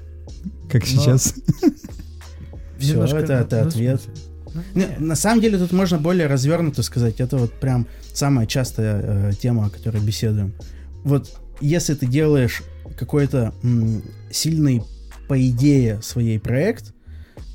Как 0.70 0.86
сейчас. 0.86 1.36
Всё, 2.80 2.93
Немножко, 2.93 3.18
это- 3.18 3.34
это 3.34 3.61
ну, 3.61 3.68
ответ. 3.68 4.01
Ну, 4.53 4.61
Не. 4.76 4.88
На 4.99 5.16
самом 5.16 5.41
деле 5.41 5.57
тут 5.57 5.72
можно 5.72 5.97
более 5.97 6.28
развернуто 6.28 6.84
сказать. 6.84 7.20
Это 7.20 7.38
вот 7.38 7.53
прям 7.53 7.88
самая 8.14 8.45
частая 8.45 9.01
э, 9.01 9.32
тема, 9.39 9.66
о 9.66 9.70
которой 9.70 10.01
беседуем. 10.01 10.53
Вот 11.03 11.39
если 11.61 11.93
ты 11.95 12.05
делаешь 12.05 12.61
какой-то 12.97 13.53
м, 13.64 14.03
сильный, 14.32 14.84
по 15.28 15.41
идее, 15.49 16.01
своей 16.01 16.39
проект, 16.39 16.93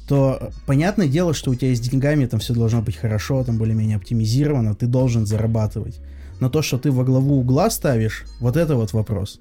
то 0.09 0.51
понятное 0.67 1.07
дело, 1.07 1.35
что 1.35 1.51
у 1.51 1.55
тебя 1.55 1.75
с 1.75 1.81
деньгами 1.81 2.25
там 2.27 2.41
все 2.41 2.55
должно 2.55 2.81
быть 2.81 2.97
хорошо, 2.97 3.45
там 3.45 3.59
более-менее 3.59 3.97
оптимизировано, 3.97 4.75
ты 4.75 4.87
должен 4.87 5.27
зарабатывать. 5.27 6.01
Но 6.41 6.49
то, 6.49 6.63
что 6.63 6.79
ты 6.79 6.91
во 6.91 7.05
главу 7.05 7.39
угла 7.41 7.69
ставишь, 7.69 8.25
вот 8.41 8.57
это 8.57 8.75
вот 8.77 8.93
вопрос. 8.93 9.41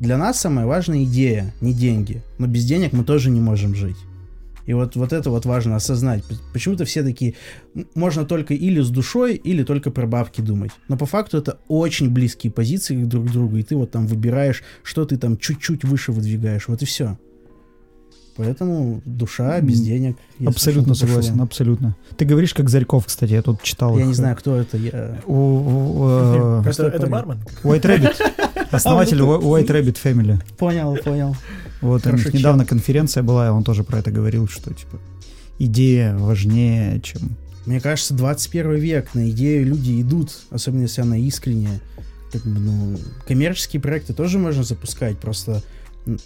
Для 0.00 0.16
нас 0.16 0.40
самая 0.40 0.66
важная 0.66 1.02
идея, 1.04 1.52
не 1.60 1.72
деньги. 1.72 2.22
Но 2.38 2.46
без 2.46 2.64
денег 2.64 2.92
мы 2.92 3.04
тоже 3.04 3.30
не 3.30 3.40
можем 3.40 3.74
жить. 3.74 3.96
И 4.66 4.74
вот, 4.74 4.96
вот 4.96 5.12
это 5.14 5.30
вот 5.30 5.46
важно 5.46 5.76
осознать. 5.76 6.22
Почему-то 6.52 6.84
все 6.84 7.02
такие, 7.02 7.34
«М, 7.74 7.86
можно 7.94 8.24
только 8.26 8.52
или 8.52 8.82
с 8.82 8.90
душой, 8.90 9.34
или 9.34 9.64
только 9.64 9.90
про 9.90 10.06
бабки 10.06 10.42
думать. 10.42 10.70
Но 10.88 10.98
по 10.98 11.06
факту 11.06 11.38
это 11.38 11.58
очень 11.68 12.10
близкие 12.10 12.52
позиции 12.52 13.02
друг 13.04 13.28
к 13.28 13.32
другу, 13.32 13.56
и 13.56 13.62
ты 13.62 13.76
вот 13.76 13.90
там 13.90 14.06
выбираешь, 14.06 14.62
что 14.82 15.06
ты 15.06 15.16
там 15.16 15.38
чуть-чуть 15.38 15.84
выше 15.84 16.12
выдвигаешь. 16.12 16.68
Вот 16.68 16.82
и 16.82 16.84
все. 16.84 17.18
Поэтому 18.38 19.02
душа 19.04 19.60
без 19.60 19.80
денег. 19.80 20.16
Абсолютно 20.46 20.94
что-то 20.94 21.06
пошло. 21.12 21.22
согласен, 21.22 21.40
абсолютно. 21.42 21.96
Ты 22.16 22.24
говоришь 22.24 22.54
как 22.54 22.68
Зарьков, 22.70 23.04
кстати, 23.06 23.32
я 23.32 23.42
тут 23.42 23.62
читал. 23.62 23.96
Я 23.96 24.02
их. 24.02 24.06
не 24.08 24.14
знаю, 24.14 24.36
кто 24.36 24.56
это. 24.56 24.76
Я... 24.76 25.20
У- 25.26 25.34
у- 25.34 26.08
э, 26.08 26.62
Это, 26.66 26.86
это 26.86 27.06
бармен? 27.08 27.38
White 27.64 27.82
Rabbit. 27.82 28.68
Основатель 28.70 29.18
Whi- 29.18 29.42
White 29.42 29.66
Rabbit 29.66 29.96
Family. 30.02 30.40
Понял, 30.56 30.96
понял. 31.04 31.36
Вот 31.80 32.00
у 32.02 32.04
Хорошо, 32.04 32.24
них 32.26 32.34
недавно 32.34 32.64
конференция 32.64 33.22
была, 33.22 33.48
и 33.48 33.50
он 33.50 33.64
тоже 33.64 33.82
про 33.84 33.98
это 33.98 34.10
говорил, 34.12 34.46
что 34.48 34.72
типа 34.72 34.98
идея 35.58 36.16
важнее, 36.16 37.00
чем 37.00 37.36
Мне 37.66 37.80
кажется, 37.80 38.14
21 38.14 38.74
век, 38.76 39.14
на 39.14 39.28
идею 39.30 39.66
люди 39.66 40.00
идут, 40.00 40.30
особенно 40.50 40.82
если 40.82 41.00
она 41.02 41.16
искренняя. 41.18 41.80
Как 42.32 42.42
бы, 42.42 42.50
ну, 42.60 42.96
коммерческие 43.26 43.80
проекты 43.80 44.12
тоже 44.12 44.38
можно 44.38 44.62
запускать, 44.62 45.18
просто, 45.18 45.62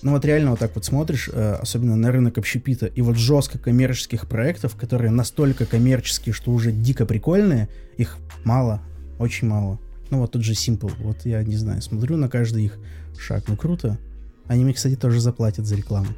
ну 0.02 0.12
вот 0.12 0.24
реально 0.24 0.50
вот 0.50 0.58
так 0.60 0.74
вот 0.74 0.84
смотришь, 0.84 1.28
э, 1.32 1.54
особенно 1.60 1.96
на 1.96 2.12
рынок 2.12 2.38
общепита, 2.38 2.86
и 2.86 3.02
вот 3.02 3.16
жестко 3.16 3.58
коммерческих 3.58 4.26
проектов, 4.28 4.76
которые 4.76 5.10
настолько 5.10 5.66
коммерческие, 5.66 6.32
что 6.32 6.50
уже 6.52 6.72
дико 6.72 7.04
прикольные, 7.06 7.68
их 7.96 8.16
мало, 8.44 8.80
очень 9.18 9.48
мало. 9.48 9.78
Ну 10.10 10.18
вот 10.20 10.32
тот 10.32 10.42
же 10.42 10.52
Simple, 10.52 10.92
вот 10.98 11.24
я 11.24 11.42
не 11.42 11.56
знаю, 11.56 11.82
смотрю 11.82 12.16
на 12.16 12.28
каждый 12.28 12.64
их 12.66 12.78
шаг, 13.18 13.44
ну 13.48 13.56
круто. 13.56 13.98
Они 14.46 14.64
мне, 14.64 14.74
кстати, 14.74 14.96
тоже 14.96 15.20
заплатят 15.20 15.66
за 15.66 15.76
рекламу. 15.76 16.08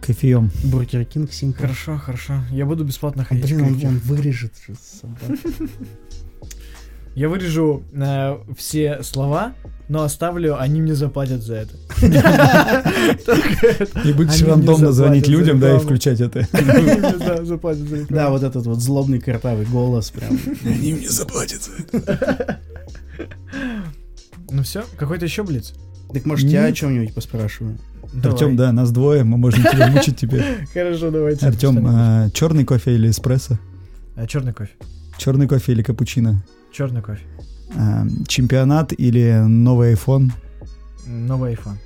кофеем. 0.00 0.50
Бургер 0.64 1.04
Кинг, 1.04 1.30
Simple. 1.30 1.54
Хорошо, 1.54 1.96
хорошо. 1.98 2.40
Я 2.50 2.66
буду 2.66 2.84
бесплатно 2.84 3.22
А, 3.22 3.24
ходить. 3.26 3.44
блин, 3.46 3.74
в 3.74 3.84
он, 3.84 3.86
он 3.94 3.98
вырежет 3.98 4.52
же, 4.66 4.74
собака. 4.80 5.24
Я 7.18 7.28
вырежу 7.28 7.82
э, 7.92 8.38
все 8.56 9.02
слова, 9.02 9.54
но 9.88 10.04
оставлю, 10.04 10.56
они 10.56 10.80
мне 10.80 10.94
заплатят 10.94 11.42
за 11.42 11.56
это. 11.56 11.74
И 14.04 14.12
будешь 14.12 14.40
рандомно 14.40 14.92
звонить 14.92 15.26
людям, 15.26 15.58
да, 15.58 15.74
и 15.74 15.80
включать 15.80 16.20
это. 16.20 16.46
Да, 18.08 18.30
вот 18.30 18.44
этот 18.44 18.66
вот 18.66 18.78
злобный 18.78 19.18
картавый 19.18 19.66
голос 19.66 20.12
прям. 20.12 20.38
Они 20.64 20.92
мне 20.92 21.08
заплатят 21.08 21.60
за 21.60 21.72
это. 21.98 22.60
Ну 24.50 24.62
все, 24.62 24.84
какой-то 24.96 25.24
еще 25.24 25.42
блиц? 25.42 25.74
Так 26.14 26.24
может 26.24 26.48
я 26.48 26.66
о 26.66 26.72
чем-нибудь 26.72 27.14
поспрашиваю? 27.14 27.78
Артем, 28.22 28.54
да, 28.54 28.70
нас 28.70 28.92
двое, 28.92 29.24
мы 29.24 29.38
можем 29.38 29.64
тебя 29.64 29.88
мучить 29.88 30.18
теперь. 30.18 30.44
Хорошо, 30.72 31.10
давайте. 31.10 31.46
Артем, 31.46 32.30
черный 32.32 32.64
кофе 32.64 32.94
или 32.94 33.10
эспрессо? 33.10 33.58
черный 34.28 34.52
кофе. 34.52 34.70
Черный 35.18 35.48
кофе 35.48 35.72
или 35.72 35.82
капучино? 35.82 36.44
Черный 36.72 37.02
кофе. 37.02 37.22
А, 37.76 38.06
Чемпионат 38.26 38.92
или 38.92 39.44
новый 39.46 39.94
iPhone? 39.94 40.30
Новый 41.06 41.54
iPhone. 41.54 41.76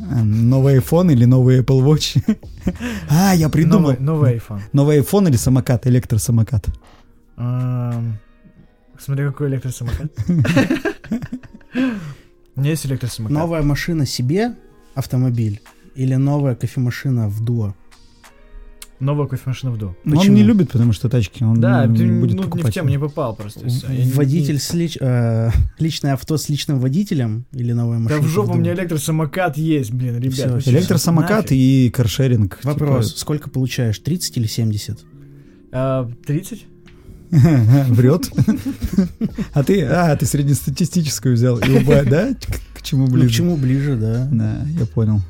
А, 0.00 0.22
Новый 0.24 0.78
iPhone 0.78 1.12
или 1.12 1.24
новый 1.24 1.60
Apple 1.60 1.82
Watch? 1.84 2.18
А, 3.10 3.34
я 3.34 3.48
придумал. 3.48 3.90
Новый, 3.92 3.98
новый 4.00 4.36
iPhone. 4.36 4.60
Новый 4.72 4.98
iPhone 5.00 5.28
или 5.28 5.36
самокат, 5.36 5.86
электросамокат? 5.86 6.66
Эм, 7.36 8.18
Смотри, 8.98 9.24
какой 9.26 9.48
электросамокат. 9.48 10.12
У 12.56 12.60
меня 12.60 12.70
есть 12.70 12.86
электросамокат. 12.86 13.32
Новая 13.36 13.62
машина 13.62 14.06
себе, 14.06 14.54
автомобиль, 14.94 15.60
или 15.94 16.14
новая 16.16 16.54
кофемашина 16.54 17.28
в 17.28 17.40
дуо? 17.44 17.74
Новая 19.00 19.26
кофемашина 19.28 19.70
в 19.70 19.78
ду. 19.78 19.94
Но 20.04 20.18
он 20.20 20.34
не 20.34 20.42
любит, 20.42 20.72
потому 20.72 20.92
что 20.92 21.08
тачки 21.08 21.44
он 21.44 21.60
Да, 21.60 21.86
не 21.86 21.96
ты 21.98 22.04
будет 22.20 22.34
ну, 22.34 22.42
не 22.42 22.48
в 22.48 22.50
покупать. 22.50 22.74
тему 22.74 22.88
не 22.88 22.98
попал 22.98 23.36
просто. 23.36 23.68
всё. 23.68 23.86
Я 23.92 24.04
не- 24.04 24.10
Водитель 24.10 24.58
с 24.58 24.74
лич- 24.74 24.96
э, 25.00 25.50
личное 25.78 26.14
авто 26.14 26.36
с 26.36 26.48
личным 26.48 26.80
водителем 26.80 27.46
или 27.52 27.70
новая 27.72 27.98
Да 27.98 28.04
машина? 28.04 28.20
в 28.22 28.26
жопу 28.26 28.52
у 28.52 28.56
меня 28.56 28.74
электросамокат 28.74 29.56
есть, 29.56 29.92
блин, 29.92 30.18
ребят. 30.18 30.36
Чё, 30.64 30.70
Электросамокат 30.70 31.44
нафиг? 31.44 31.52
и 31.52 31.90
каршеринг. 31.94 32.58
Вопрос, 32.64 33.08
типа, 33.10 33.20
сколько 33.20 33.50
получаешь, 33.50 33.98
30 34.00 34.36
или 34.38 34.46
70? 34.48 34.98
А, 35.70 36.10
30? 36.26 36.66
Врет. 37.30 38.30
А 39.52 39.62
ты, 39.62 39.82
а, 39.84 40.16
ты 40.16 40.26
среднестатистическую 40.26 41.34
взял. 41.34 41.58
И 41.58 41.70
уба, 41.70 42.02
да? 42.02 42.30
К- 42.34 42.78
К 42.78 42.82
чему 42.82 43.02
Ну, 43.06 43.08
к 43.08 43.14
ближе? 43.14 43.34
чему 43.34 43.56
ближе, 43.56 43.96
да. 43.96 44.28
Да, 44.32 44.66
я 44.78 44.86
понял. 44.86 45.20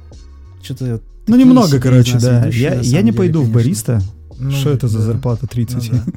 Что-то 0.62 1.00
Ну, 1.28 1.36
немного, 1.36 1.80
короче, 1.80 2.18
да. 2.18 2.46
Я, 2.48 2.80
я 2.80 3.02
не 3.02 3.12
пойду 3.12 3.42
в 3.42 3.50
бариста. 3.52 4.00
Ну, 4.40 4.50
Что 4.50 4.70
это 4.70 4.88
за 4.88 5.00
зарплата 5.00 5.42
Ну 5.42 5.48
30? 5.48 5.90
да. 5.90 6.04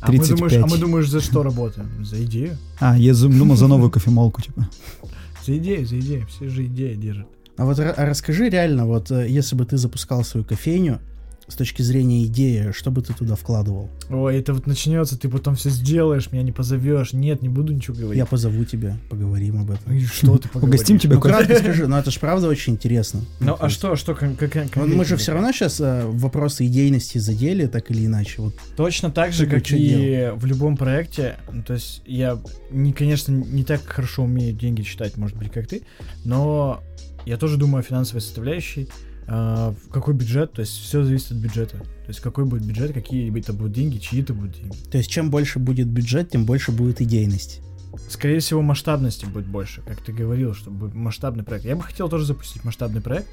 А 0.00 0.12
мы, 0.12 0.18
думаешь, 0.18 0.52
а 0.52 0.60
35. 0.60 0.70
мы 0.70 0.78
думаешь, 0.78 1.08
за 1.10 1.20
что 1.20 1.42
работаем? 1.42 1.88
За 2.04 2.22
идею? 2.22 2.56
А, 2.78 2.96
я 2.96 3.12
думал 3.14 3.56
за 3.56 3.66
новую 3.66 3.90
кофемолку, 3.90 4.40
типа. 4.42 4.68
За 5.46 5.56
идею, 5.56 5.86
за 5.86 5.98
идею. 5.98 6.26
Все 6.28 6.48
же 6.48 6.66
идеи 6.66 6.94
держат. 6.94 7.26
А 7.56 7.64
вот 7.64 7.78
а 7.78 7.94
расскажи 7.96 8.48
реально, 8.48 8.84
вот 8.86 9.10
э, 9.10 9.26
если 9.28 9.54
бы 9.56 9.64
ты 9.64 9.76
запускал 9.76 10.24
свою 10.24 10.44
кофейню, 10.44 11.00
с 11.48 11.54
точки 11.54 11.82
зрения 11.82 12.24
идеи, 12.24 12.72
что 12.72 12.90
бы 12.90 13.02
ты 13.02 13.14
туда 13.14 13.36
вкладывал? 13.36 13.88
Ой, 14.10 14.38
это 14.38 14.52
вот 14.52 14.66
начнется, 14.66 15.18
ты 15.18 15.28
потом 15.28 15.54
все 15.54 15.70
сделаешь, 15.70 16.32
меня 16.32 16.42
не 16.42 16.52
позовешь. 16.52 17.12
Нет, 17.12 17.42
не 17.42 17.48
буду 17.48 17.72
ничего 17.72 17.96
говорить. 17.96 18.18
Я 18.18 18.26
позову 18.26 18.64
тебя, 18.64 18.98
поговорим 19.08 19.60
об 19.60 19.70
этом. 19.70 19.92
И 19.92 20.04
что 20.04 20.38
ты 20.38 20.48
поговоришь? 20.48 20.80
Угостим 20.80 20.98
тебя 20.98 21.14
Ну, 21.14 21.20
кратко 21.20 21.56
скажи, 21.58 21.86
ну 21.86 21.96
это 21.96 22.10
ж 22.10 22.18
правда 22.18 22.48
очень 22.48 22.74
интересно. 22.74 23.20
Ну, 23.40 23.56
то 23.56 23.64
а 23.64 23.68
что, 23.68 23.96
что, 23.96 24.14
как, 24.14 24.36
как- 24.38 24.76
мы 24.76 25.04
же 25.04 25.16
все 25.16 25.32
равно 25.32 25.52
сейчас 25.52 25.80
вопросы 25.80 26.66
идейности 26.66 27.18
задели, 27.18 27.66
так 27.66 27.90
или 27.90 28.06
иначе. 28.06 28.42
Вот 28.42 28.54
Точно 28.76 29.10
так 29.10 29.32
же, 29.32 29.46
как 29.46 29.70
и 29.70 30.32
в 30.34 30.46
любом 30.46 30.76
проекте. 30.76 31.36
Ну, 31.52 31.62
То 31.62 31.74
есть 31.74 32.02
я, 32.06 32.38
не, 32.70 32.92
конечно, 32.92 33.32
не 33.32 33.64
так 33.64 33.82
хорошо 33.84 34.24
умею 34.24 34.52
деньги 34.54 34.82
считать, 34.82 35.16
может 35.16 35.36
быть, 35.36 35.52
как 35.52 35.66
ты, 35.66 35.82
но 36.24 36.82
я 37.24 37.36
тоже 37.36 37.56
думаю 37.56 37.80
о 37.80 37.82
финансовой 37.82 38.20
составляющей. 38.20 38.88
А, 39.28 39.72
в 39.72 39.88
какой 39.90 40.14
бюджет, 40.14 40.52
то 40.52 40.60
есть 40.60 40.72
все 40.72 41.04
зависит 41.04 41.32
от 41.32 41.38
бюджета. 41.38 41.78
То 41.78 42.08
есть 42.08 42.20
какой 42.20 42.44
будет 42.44 42.64
бюджет, 42.64 42.92
какие 42.92 43.36
это 43.38 43.52
будут 43.52 43.72
деньги, 43.72 43.98
чьи 43.98 44.22
это 44.22 44.34
будут 44.34 44.52
деньги. 44.52 44.76
То 44.90 44.98
есть 44.98 45.10
чем 45.10 45.30
больше 45.30 45.58
будет 45.58 45.88
бюджет, 45.88 46.30
тем 46.30 46.44
больше 46.44 46.72
будет 46.72 47.00
идейность. 47.00 47.60
Скорее 48.08 48.40
всего, 48.40 48.62
масштабности 48.62 49.24
будет 49.26 49.46
больше, 49.46 49.82
как 49.82 50.00
ты 50.02 50.12
говорил, 50.12 50.54
чтобы 50.54 50.92
масштабный 50.94 51.44
проект. 51.44 51.64
Я 51.64 51.76
бы 51.76 51.82
хотел 51.82 52.08
тоже 52.08 52.26
запустить 52.26 52.62
масштабный 52.62 53.00
проект, 53.00 53.26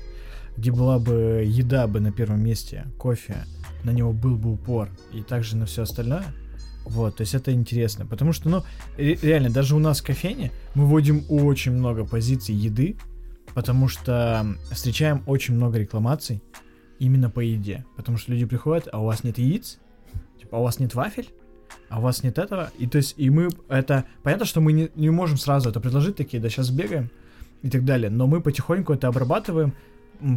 где 0.57 0.71
была 0.71 0.99
бы 0.99 1.43
еда 1.45 1.85
бы 1.87 1.99
на 1.99 2.11
первом 2.11 2.43
месте, 2.43 2.87
кофе, 2.97 3.45
на 3.83 3.91
него 3.91 4.13
был 4.13 4.35
бы 4.37 4.53
упор, 4.53 4.89
и 5.11 5.21
также 5.21 5.57
на 5.57 5.65
все 5.65 5.83
остальное. 5.83 6.25
Вот, 6.85 7.17
то 7.17 7.21
есть 7.21 7.33
это 7.33 7.53
интересно, 7.53 8.05
потому 8.05 8.33
что, 8.33 8.49
ну, 8.49 8.63
ре- 8.97 9.17
реально, 9.21 9.49
даже 9.49 9.75
у 9.75 9.79
нас 9.79 10.01
в 10.01 10.03
кофейне 10.03 10.51
мы 10.75 10.85
вводим 10.85 11.23
очень 11.29 11.71
много 11.71 12.05
позиций 12.05 12.55
еды, 12.55 12.97
потому 13.54 13.88
что 13.88 14.45
встречаем 14.72 15.24
очень 15.26 15.56
много 15.56 15.78
рекламаций 15.78 16.41
именно 16.99 17.30
по 17.30 17.39
еде. 17.39 17.86
Потому 17.95 18.18
что 18.18 18.32
люди 18.32 18.45
приходят, 18.45 18.88
а 18.91 19.01
у 19.01 19.06
вас 19.06 19.24
нет 19.24 19.38
яиц, 19.38 19.80
типа, 20.39 20.58
а 20.58 20.60
у 20.60 20.64
вас 20.64 20.80
нет 20.80 20.95
вафель, 20.95 21.30
а 21.89 21.99
у 21.99 22.01
вас 22.01 22.24
нет 22.24 22.38
этого. 22.38 22.72
И 22.78 22.88
то 22.88 22.97
есть, 22.97 23.16
и 23.18 23.30
мы 23.30 23.49
это... 23.68 24.06
Понятно, 24.24 24.45
что 24.45 24.62
мы 24.62 24.74
не, 24.74 24.89
не 24.95 25.10
можем 25.10 25.38
сразу 25.38 25.70
это 25.70 25.80
предложить, 25.80 26.16
такие, 26.16 26.41
да, 26.41 26.49
сейчас 26.49 26.70
бегаем 26.70 27.10
и 27.62 27.70
так 27.70 27.86
далее. 27.86 28.10
Но 28.10 28.28
мы 28.28 28.41
потихоньку 28.41 28.93
это 28.93 29.08
обрабатываем, 29.08 29.74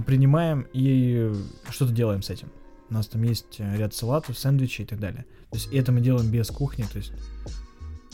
принимаем 0.07 0.67
и 0.73 1.33
что-то 1.71 1.93
делаем 1.93 2.23
с 2.23 2.31
этим. 2.31 2.49
У 2.89 2.95
нас 2.95 3.07
там 3.09 3.23
есть 3.23 3.57
э, 3.59 3.77
ряд 3.77 3.95
салатов, 3.95 4.39
сэндвичей 4.39 4.85
и 4.85 4.87
так 4.87 5.01
далее. 5.01 5.25
То 5.51 5.59
есть, 5.59 5.73
и 5.73 5.77
это 5.77 5.93
мы 5.93 6.01
делаем 6.01 6.31
без 6.31 6.49
кухни, 6.49 6.85
то 6.85 6.99
есть 6.99 7.13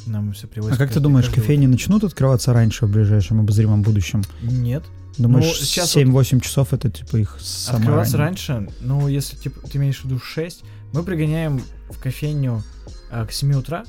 нам 0.06 0.32
все 0.32 0.46
привозят. 0.46 0.74
А 0.74 0.78
как 0.78 0.92
ты 0.92 1.00
думаешь, 1.00 1.26
каждый 1.26 1.40
кофейни 1.40 1.66
начнут 1.66 2.04
открываться 2.04 2.52
раньше 2.52 2.86
в 2.86 2.90
ближайшем 2.92 3.40
обозримом 3.40 3.82
будущем? 3.82 4.22
Нет. 4.42 4.84
Думаешь, 5.18 5.46
Ну, 5.46 5.52
сейчас 5.66 5.94
7-8 5.94 6.40
часов 6.40 6.72
это 6.72 6.90
типа 6.90 7.16
их 7.18 7.36
самое 7.40 7.82
Открываться 7.82 8.16
раннее? 8.16 8.28
раньше, 8.28 8.68
ну, 8.80 9.08
если 9.08 9.36
типа, 9.36 9.60
ты 9.68 9.78
имеешь 9.78 10.00
в 10.00 10.04
виду 10.06 10.18
6, 10.18 10.62
мы 10.92 11.02
пригоняем 11.02 11.62
в 11.90 12.00
кофейню 12.00 12.62
а, 13.10 13.26
к 13.26 13.32
7 13.32 13.52
утра. 13.54 13.84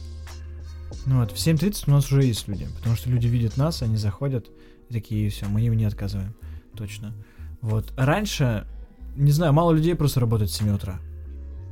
Ну 1.06 1.20
вот, 1.22 1.32
в 1.32 1.36
7.30 1.36 1.84
у 1.88 1.92
нас 1.92 2.12
уже 2.12 2.24
есть 2.24 2.48
люди, 2.48 2.68
потому 2.78 2.96
что 2.96 3.10
люди 3.10 3.28
видят 3.28 3.58
нас, 3.58 3.82
они 3.82 3.96
заходят 3.98 4.48
и 4.90 4.94
такие, 4.94 5.30
все, 5.30 5.46
мы 5.48 5.62
им 5.62 5.74
не 5.76 5.86
отказываем. 5.86 6.34
Точно. 6.76 7.14
Вот. 7.62 7.92
А 7.96 8.06
раньше, 8.06 8.66
не 9.16 9.32
знаю, 9.32 9.54
мало 9.54 9.72
людей 9.72 9.96
просто 9.96 10.20
работает 10.20 10.52
с 10.52 10.58
7 10.58 10.70
утра. 10.76 11.00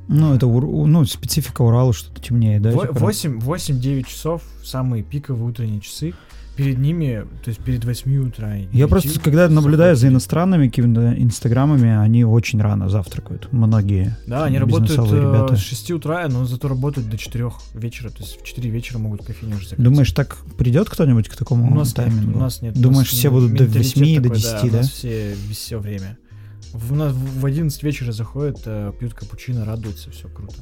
Ну, 0.08 0.34
это 0.34 0.48
у- 0.48 0.86
ну, 0.88 1.06
специфика 1.06 1.62
Урала, 1.62 1.94
что-то 1.94 2.22
темнее, 2.22 2.60
да? 2.60 2.72
Во- 2.72 2.88
типа? 2.88 3.00
8 3.00 3.40
8-9 3.40 4.08
часов, 4.08 4.42
самые 4.64 5.04
пиковые 5.04 5.46
утренние 5.50 5.82
часы. 5.82 6.14
Перед 6.58 6.80
ними, 6.80 7.26
то 7.44 7.50
есть 7.50 7.62
перед 7.62 7.86
8 7.86 8.28
утра. 8.28 8.56
Я 8.56 8.66
9 8.68 8.90
просто, 8.90 9.20
когда 9.22 9.48
наблюдаю 9.48 9.96
за 9.96 10.10
иностранными 10.10 10.68
какими-то 10.68 11.14
инстаграмами, 11.18 11.90
они 11.96 12.26
очень 12.26 12.62
рано 12.62 12.90
завтракают. 12.90 13.48
Многие. 13.54 14.18
Да, 14.28 14.44
они 14.44 14.60
работают 14.60 14.92
э, 15.12 15.16
ребята. 15.18 15.56
с 15.56 15.60
6 15.60 15.92
утра, 15.92 16.28
но 16.28 16.46
зато 16.46 16.68
работают 16.68 17.10
до 17.10 17.18
4 17.18 17.50
вечера. 17.74 18.10
То 18.10 18.18
есть 18.20 18.42
в 18.42 18.44
4 18.44 18.70
вечера 18.70 18.98
могут 19.00 19.22
в 19.22 19.26
кофейне 19.26 19.56
уже 19.56 19.64
закрыться. 19.70 19.84
Думаешь, 19.84 20.12
так 20.12 20.38
придет 20.58 20.90
кто-нибудь 20.90 21.30
к 21.30 21.38
такому 21.38 21.72
у 21.72 21.74
нас 21.74 21.88
нет, 21.88 21.96
таймингу? 21.96 22.38
у 22.38 22.42
нас 22.42 22.62
нет. 22.62 22.76
У 22.78 22.82
Думаешь, 22.82 23.10
нас 23.12 23.18
все 23.18 23.32
будут 23.32 23.54
до 23.54 23.64
менталитет 23.64 23.96
8, 23.98 24.16
до 24.18 24.24
такой, 24.24 24.38
10, 24.42 24.64
У 24.64 24.70
да? 24.72 24.78
нас 24.78 24.90
все 24.92 25.36
все 25.52 25.80
время. 25.80 26.18
В, 26.74 26.94
в 27.12 27.46
11 27.46 27.84
вечера 27.84 28.12
заходят, 28.12 28.62
э, 28.66 28.92
пьют 29.00 29.14
капучино, 29.14 29.66
радуются, 29.66 30.12
все 30.12 30.30
круто. 30.30 30.56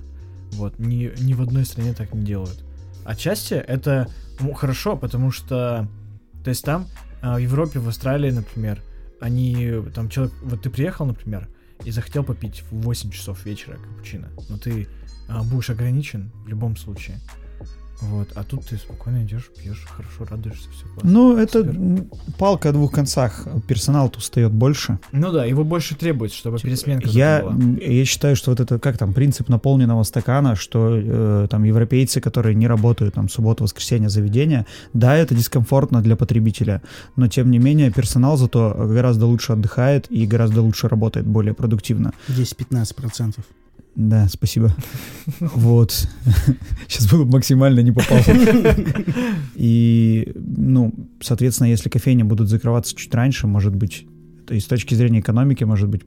Вот, 0.53 0.80
ни, 0.80 1.12
ни 1.22 1.34
в 1.34 1.41
одной 1.41 1.66
стране 1.66 1.93
так 1.93 2.14
не 2.14 2.24
делают. 2.24 2.64
Отчасти 3.05 3.53
это 3.53 4.10
ну, 4.39 4.53
хорошо, 4.53 4.97
потому 4.97 5.32
что, 5.32 5.88
то 6.43 6.49
есть 6.49 6.64
там, 6.64 6.88
э, 7.22 7.36
в 7.36 7.38
Европе, 7.38 7.80
в 7.80 7.88
Австралии, 7.88 8.32
например, 8.32 8.82
они, 9.20 9.74
там 9.93 10.10
человек, 10.10 10.34
вот 10.41 10.62
ты 10.62 10.70
приехал, 10.70 11.05
например, 11.05 11.47
и 11.84 11.91
захотел 11.91 12.24
попить 12.24 12.64
в 12.72 12.82
8 12.82 13.12
часов 13.12 13.45
вечера 13.45 13.78
капучино, 13.78 14.30
но 14.49 14.57
ты 14.57 14.88
а, 15.30 15.43
будешь 15.43 15.70
ограничен 15.70 16.32
в 16.43 16.47
любом 16.47 16.76
случае. 16.76 17.20
Вот, 18.02 18.30
а 18.36 18.43
тут 18.43 18.66
ты 18.66 18.78
спокойно 18.78 19.24
идешь, 19.24 19.50
пьешь, 19.58 19.86
хорошо, 19.86 20.24
радуешься, 20.24 20.70
все 20.72 20.86
классно. 20.86 21.10
Ну, 21.10 21.38
это 21.38 21.64
Супер. 21.64 22.06
палка 22.38 22.70
о 22.70 22.72
двух 22.72 22.93
концах. 22.93 23.45
Персонал-то 23.68 24.20
устает 24.20 24.54
больше. 24.54 25.00
Ну 25.12 25.32
да, 25.32 25.43
его 25.43 25.66
больше 25.66 25.95
требуется, 25.95 26.38
чтобы 26.38 26.60
пересменка 26.60 27.10
Я, 27.10 27.41
была. 27.41 27.56
я 27.82 28.06
считаю, 28.06 28.38
что 28.38 28.52
вот 28.52 28.62
это, 28.62 28.80
как 28.80 28.97
там, 28.97 29.14
принцип 29.14 29.50
наполненного 29.50 30.04
стакана, 30.04 30.56
что 30.56 30.95
э, 30.95 31.47
там 31.50 31.64
европейцы, 31.64 32.22
которые 32.22 32.56
не 32.56 32.68
работают 32.68 33.16
там 33.16 33.28
субботу, 33.28 33.66
воскресенье, 33.66 34.10
заведения, 34.10 34.66
да, 34.93 35.16
это 35.18 35.36
дискомфортно 35.36 36.02
для 36.02 36.16
потребителя, 36.16 36.82
но 37.18 37.28
тем 37.28 37.52
не 37.52 37.60
менее 37.60 37.91
персонал 37.91 38.38
зато 38.38 38.74
гораздо 38.78 39.26
лучше 39.26 39.54
отдыхает 39.54 40.10
и 40.10 40.26
гораздо 40.26 40.62
лучше 40.62 40.88
работает, 40.88 41.26
более 41.28 41.54
продуктивно. 41.54 42.14
10-15%. 42.30 43.39
Да, 43.96 44.28
спасибо. 44.30 44.74
Вот. 45.40 46.08
Сейчас 46.88 47.10
было 47.12 47.26
бы 47.26 47.32
максимально 47.34 47.82
не 47.82 47.92
попал. 47.92 48.20
И, 49.56 50.32
ну, 50.36 50.94
соответственно, 51.22 51.68
если 51.68 51.90
кофейни 51.90 52.24
будут 52.24 52.50
закрываться 52.50 52.96
чуть 52.96 53.14
раньше, 53.14 53.48
может 53.48 53.76
быть, 53.76 54.06
то 54.48 54.54
есть 54.54 54.68
с 54.68 54.70
точки 54.70 54.96
зрения 54.96 55.20
экономики, 55.20 55.64
может 55.66 55.90
быть, 55.90 56.04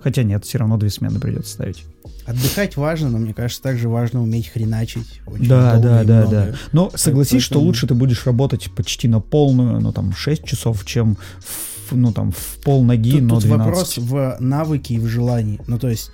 хотя 0.00 0.22
нет, 0.22 0.44
все 0.44 0.58
равно 0.58 0.76
две 0.76 0.90
смены 0.90 1.20
придется 1.20 1.52
ставить. 1.52 1.84
Отдыхать 2.26 2.76
важно, 2.76 3.08
но 3.08 3.18
мне 3.18 3.34
кажется, 3.34 3.62
также 3.62 3.88
важно 3.88 4.22
уметь 4.22 4.48
хреначить. 4.48 5.20
очень 5.26 5.46
Да, 5.48 5.78
да, 5.78 6.02
да, 6.02 6.20
много. 6.22 6.30
да. 6.30 6.54
Но 6.72 6.90
согласись, 6.94 7.42
что 7.42 7.60
лучше 7.60 7.86
ты 7.86 7.94
будешь 7.94 8.26
работать 8.26 8.68
почти 8.74 9.06
на 9.06 9.20
полную, 9.20 9.80
ну 9.80 9.92
там 9.92 10.12
6 10.12 10.44
часов, 10.44 10.84
чем 10.84 11.16
в, 11.38 11.94
ну 11.96 12.12
там 12.12 12.32
в 12.32 12.58
пол 12.64 12.82
ноги, 12.82 13.12
Тут, 13.12 13.22
но 13.22 13.34
тут 13.36 13.44
12. 13.44 13.66
вопрос 13.66 13.98
в 13.98 14.36
навыке 14.40 14.94
и 14.94 14.98
в 14.98 15.06
желании. 15.06 15.60
Ну, 15.68 15.78
то 15.78 15.88
есть, 15.88 16.10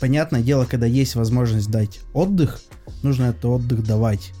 понятное 0.00 0.42
дело, 0.42 0.64
когда 0.64 0.86
есть 0.86 1.14
возможность 1.14 1.70
дать 1.70 2.00
отдых, 2.12 2.60
нужно 3.02 3.24
этот 3.24 3.44
отдых 3.46 3.84
давать. 3.84 4.32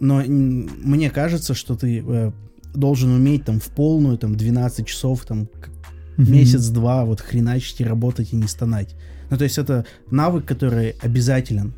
Но 0.00 0.22
мне 0.26 1.10
кажется, 1.10 1.54
что 1.54 1.76
ты 1.76 2.02
э, 2.06 2.32
должен 2.74 3.12
уметь 3.12 3.44
там 3.44 3.60
в 3.60 3.66
полную, 3.68 4.18
там, 4.18 4.36
12 4.36 4.86
часов, 4.86 5.24
там, 5.24 5.48
Мгм. 6.16 6.32
месяц-два 6.32 7.04
вот 7.04 7.20
хреначить 7.20 7.80
и 7.80 7.84
работать 7.84 8.32
и 8.32 8.36
не 8.36 8.46
стонать. 8.46 8.94
Ну, 9.30 9.38
то 9.38 9.44
есть 9.44 9.56
это 9.58 9.86
навык, 10.10 10.44
который 10.44 10.90
обязателен. 11.00 11.72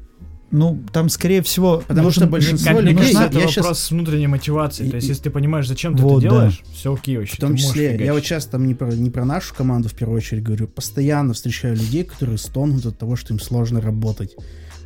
Ну, 0.56 0.80
там, 0.92 1.08
скорее 1.08 1.42
всего, 1.42 1.78
Потому 1.78 2.02
должен- 2.02 2.22
что 2.22 2.30
большинство 2.30 2.72
Как 2.74 2.82
мне 2.82 2.92
людей- 2.92 3.12
кажется, 3.12 3.24
это 3.24 3.38
я 3.40 3.46
вопрос 3.46 3.66
щас- 3.66 3.78
с 3.80 3.90
внутренней 3.90 4.28
мотивацией. 4.28 4.88
То 4.88 4.96
есть, 4.96 5.08
И- 5.08 5.10
если 5.10 5.24
ты 5.24 5.30
понимаешь, 5.30 5.66
зачем 5.66 5.96
ты 5.96 6.02
Вот, 6.02 6.18
это 6.22 6.30
да. 6.30 6.36
делаешь, 6.36 6.62
все 6.72 6.94
окей 6.94 7.16
вообще. 7.18 7.34
В 7.36 7.40
том 7.40 7.52
ты 7.52 7.58
числе, 7.58 7.96
я 8.04 8.14
вот 8.14 8.22
сейчас 8.22 8.46
там 8.46 8.64
не 8.66 8.74
про, 8.74 8.86
не 8.92 9.10
про 9.10 9.24
нашу 9.24 9.52
команду 9.52 9.88
в 9.88 9.94
первую 9.94 10.18
очередь 10.18 10.44
говорю, 10.44 10.68
постоянно 10.68 11.34
встречаю 11.34 11.74
людей, 11.76 12.04
которые 12.04 12.38
стонут 12.38 12.86
от 12.86 12.96
того, 12.96 13.16
что 13.16 13.34
им 13.34 13.40
сложно 13.40 13.80
работать. 13.80 14.36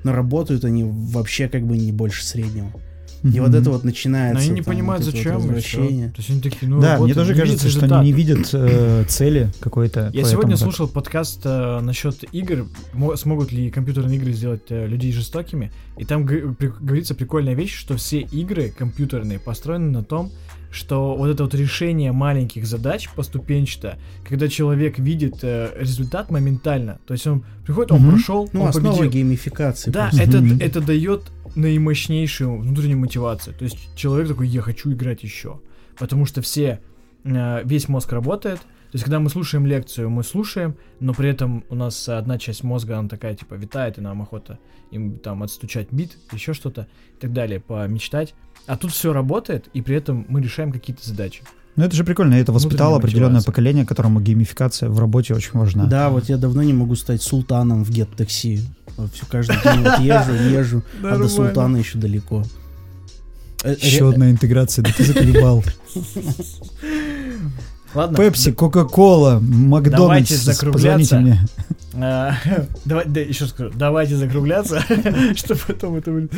Но 0.04 0.12
работают 0.14 0.64
они 0.64 0.84
вообще 0.84 1.48
как 1.48 1.66
бы 1.66 1.76
не 1.76 1.92
больше 1.92 2.24
среднего. 2.24 2.72
И 3.22 3.40
вот 3.40 3.54
это 3.54 3.70
вот 3.70 3.84
начинается. 3.84 4.34
Но 4.34 4.40
они 4.40 4.50
не 4.50 4.62
там, 4.62 4.74
понимают, 4.74 5.04
вот 5.04 5.12
вот 5.12 5.16
зачем. 5.16 5.32
всё. 5.38 5.40
возвращение. 5.48 6.08
То 6.10 6.14
есть 6.18 6.30
они 6.30 6.40
такие, 6.40 6.68
ну, 6.68 6.80
да, 6.80 6.98
вот 6.98 7.04
мне 7.06 7.14
тоже 7.14 7.34
кажется, 7.34 7.68
что 7.68 7.84
они 7.86 8.10
не 8.10 8.12
видят 8.12 8.48
э, 8.52 9.04
цели 9.08 9.50
какой-то. 9.60 10.10
Я 10.14 10.24
сегодня 10.24 10.52
так. 10.56 10.60
слушал 10.60 10.88
подкаст 10.88 11.40
э, 11.44 11.80
насчет 11.80 12.24
игр, 12.32 12.66
мо- 12.92 13.16
смогут 13.16 13.50
ли 13.52 13.70
компьютерные 13.70 14.18
игры 14.18 14.32
сделать 14.32 14.62
э, 14.70 14.86
людей 14.86 15.12
жестокими, 15.12 15.72
и 15.96 16.04
там 16.04 16.24
г- 16.26 16.54
при- 16.58 16.68
говорится 16.68 17.14
прикольная 17.14 17.54
вещь, 17.54 17.74
что 17.76 17.96
все 17.96 18.20
игры 18.20 18.72
компьютерные 18.76 19.38
построены 19.38 19.90
на 19.90 20.04
том, 20.04 20.30
что 20.70 21.16
вот 21.16 21.28
это 21.30 21.44
вот 21.44 21.54
решение 21.54 22.12
маленьких 22.12 22.66
задач 22.66 23.08
поступенчато, 23.16 23.96
когда 24.28 24.48
человек 24.48 24.98
видит 24.98 25.36
э, 25.42 25.70
результат 25.80 26.30
моментально, 26.30 26.98
то 27.06 27.14
есть 27.14 27.26
он 27.26 27.42
приходит, 27.64 27.90
он 27.92 28.00
Мгм. 28.02 28.10
прошел, 28.10 28.48
Ну, 28.52 28.62
он 28.62 28.68
основа 28.68 28.96
победил. 28.96 29.12
геймификации. 29.12 29.90
Да, 29.90 30.08
просто. 30.10 30.22
это, 30.22 30.44
это 30.64 30.80
дает 30.82 31.22
наимощнейшую 31.54 32.58
внутреннюю 32.58 32.98
мотивацию. 32.98 33.54
То 33.54 33.64
есть 33.64 33.94
человек 33.96 34.28
такой, 34.28 34.48
я 34.48 34.62
хочу 34.62 34.92
играть 34.92 35.22
еще. 35.22 35.60
Потому 35.98 36.24
что 36.24 36.42
все, 36.42 36.80
э, 37.24 37.62
весь 37.64 37.88
мозг 37.88 38.12
работает. 38.12 38.60
То 38.60 38.94
есть, 38.94 39.04
когда 39.04 39.20
мы 39.20 39.28
слушаем 39.28 39.66
лекцию, 39.66 40.08
мы 40.08 40.24
слушаем, 40.24 40.76
но 40.98 41.12
при 41.12 41.28
этом 41.28 41.62
у 41.68 41.74
нас 41.74 42.08
одна 42.08 42.38
часть 42.38 42.64
мозга, 42.64 42.98
она 42.98 43.08
такая, 43.08 43.34
типа, 43.34 43.54
витает, 43.54 43.98
и 43.98 44.00
нам 44.00 44.22
охота 44.22 44.58
им 44.90 45.18
там 45.18 45.42
отстучать 45.42 45.88
бит, 45.90 46.16
еще 46.32 46.54
что-то 46.54 46.88
и 47.16 47.20
так 47.20 47.34
далее, 47.34 47.60
помечтать. 47.60 48.34
А 48.66 48.78
тут 48.78 48.92
все 48.92 49.12
работает, 49.12 49.68
и 49.74 49.82
при 49.82 49.96
этом 49.96 50.24
мы 50.28 50.40
решаем 50.40 50.72
какие-то 50.72 51.06
задачи. 51.06 51.42
Ну, 51.78 51.84
это 51.84 51.94
же 51.94 52.02
прикольно, 52.02 52.34
это 52.34 52.50
воспитало 52.52 52.88
Внутренняя 52.90 52.98
определенное 52.98 53.30
мотивация. 53.34 53.52
поколение, 53.52 53.86
которому 53.86 54.20
геймификация 54.20 54.88
в 54.88 54.98
работе 54.98 55.32
очень 55.34 55.52
важна. 55.52 55.86
Да, 55.86 56.10
вот 56.10 56.28
я 56.28 56.36
давно 56.36 56.64
не 56.64 56.72
могу 56.72 56.96
стать 56.96 57.22
султаном 57.22 57.84
в 57.84 57.90
гет-такси. 57.90 58.62
Все 59.14 59.24
каждый 59.30 59.56
день 59.62 59.84
вот 59.84 60.00
езжу, 60.00 60.32
езжу, 60.58 60.82
а 61.04 61.16
до 61.16 61.28
султана 61.28 61.76
еще 61.76 61.98
далеко. 61.98 62.44
Э, 63.62 63.76
Еще 63.80 64.08
одна 64.08 64.28
интеграция, 64.30 64.84
да 64.84 64.90
ты 64.96 65.04
заколебал. 65.04 65.62
Ладно. 67.94 68.16
Пепси, 68.18 68.52
Кока-Кола, 68.52 69.38
Макдональдс, 69.40 70.30
закругляться. 70.30 70.72
позвоните 70.72 71.18
мне. 71.18 71.40
А, 72.00 72.34
Давай, 72.84 73.06
да, 73.06 73.18
еще 73.20 73.46
скажу, 73.46 73.72
давайте 73.74 74.14
закругляться, 74.14 74.84
чтобы 75.34 75.60
потом 75.66 75.96
это 75.96 76.12
будет. 76.12 76.32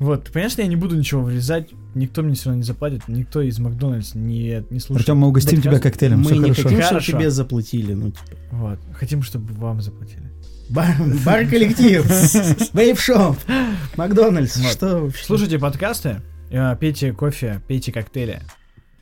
Вот, 0.00 0.28
конечно, 0.32 0.62
я 0.62 0.66
не 0.66 0.74
буду 0.74 0.96
ничего 0.96 1.22
вырезать, 1.22 1.68
никто 1.94 2.22
мне 2.22 2.34
все 2.34 2.46
равно 2.46 2.56
не 2.58 2.64
заплатит, 2.64 3.02
никто 3.06 3.40
из 3.40 3.60
Макдональдс 3.60 4.14
не, 4.14 4.64
не 4.70 4.80
слушает. 4.80 5.02
Артем, 5.08 5.18
мы 5.18 5.28
угостим 5.28 5.62
тебя 5.62 5.78
коктейлем, 5.78 6.18
Мы 6.20 6.24
все 6.24 6.34
не 6.34 6.40
хорошо. 6.50 6.62
хотим, 6.64 6.82
чтобы 6.82 7.02
тебе 7.02 7.30
заплатили. 7.30 7.92
Ну, 7.94 8.06
типа. 8.10 8.22
Вот, 8.50 8.78
хотим, 8.94 9.22
чтобы 9.22 9.54
вам 9.54 9.82
заплатили. 9.82 10.32
Бар- 10.70 10.96
Бар-коллектив, 11.24 12.04
вейп-шоп, 12.72 13.36
Макдональдс. 13.96 14.58
Что 14.72 14.98
вообще? 15.00 15.24
Слушайте 15.24 15.58
подкасты, 15.60 16.22
э, 16.50 16.74
пейте 16.80 17.12
кофе, 17.12 17.60
пейте 17.68 17.92
коктейли, 17.92 18.40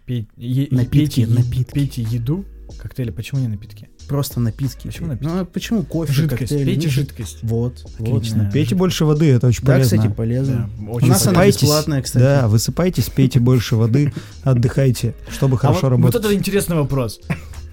пей- 0.07 0.27
е- 0.37 0.69
Напитки, 0.71 0.91
пейте, 0.99 1.21
е- 1.23 1.27
напитки. 1.27 1.73
пейте 1.75 2.03
еду, 2.03 2.45
Коктейли, 2.79 3.11
почему 3.11 3.41
не 3.43 3.49
напитки? 3.49 3.89
Просто 4.09 4.41
напитки. 4.41 4.87
Почему 4.89 5.11
пить. 5.11 5.21
напитки? 5.21 5.35
Ну, 5.35 5.41
а 5.41 5.45
почему 5.45 5.83
кофе, 5.83 6.13
Жидкость. 6.13 6.41
коктейль? 6.41 6.65
Пейте 6.67 6.87
Ну, 6.87 6.93
жидкость. 6.93 7.39
Вот, 7.43 7.85
вот. 7.99 8.17
Отлично. 8.17 8.39
Да, 8.45 8.51
Пейте 8.51 8.59
жидкость. 8.61 8.79
больше 8.79 9.05
воды, 9.05 9.27
это 9.31 9.47
очень 9.49 9.65
Да, 9.65 9.73
полезно. 9.75 9.99
кстати, 9.99 10.15
полезно. 10.15 10.71
Да, 10.81 10.91
У 10.91 10.95
очень 10.95 11.09
нас 11.09 11.27
она 11.27 11.47
бесплатная, 11.47 12.03
кстати. 12.03 12.23
Да, 12.23 12.49
высыпайтесь, 12.49 13.11
пейте 13.11 13.41
больше 13.41 13.77
воды, 13.77 14.13
отдыхайте, 14.43 15.15
чтобы 15.31 15.57
А 15.57 15.59
хорошо 15.59 15.81
вот, 15.83 15.89
работать. 15.91 16.15
вот 16.15 16.25
это 16.25 16.35
интересный 16.35 16.77
вопрос. 16.77 17.21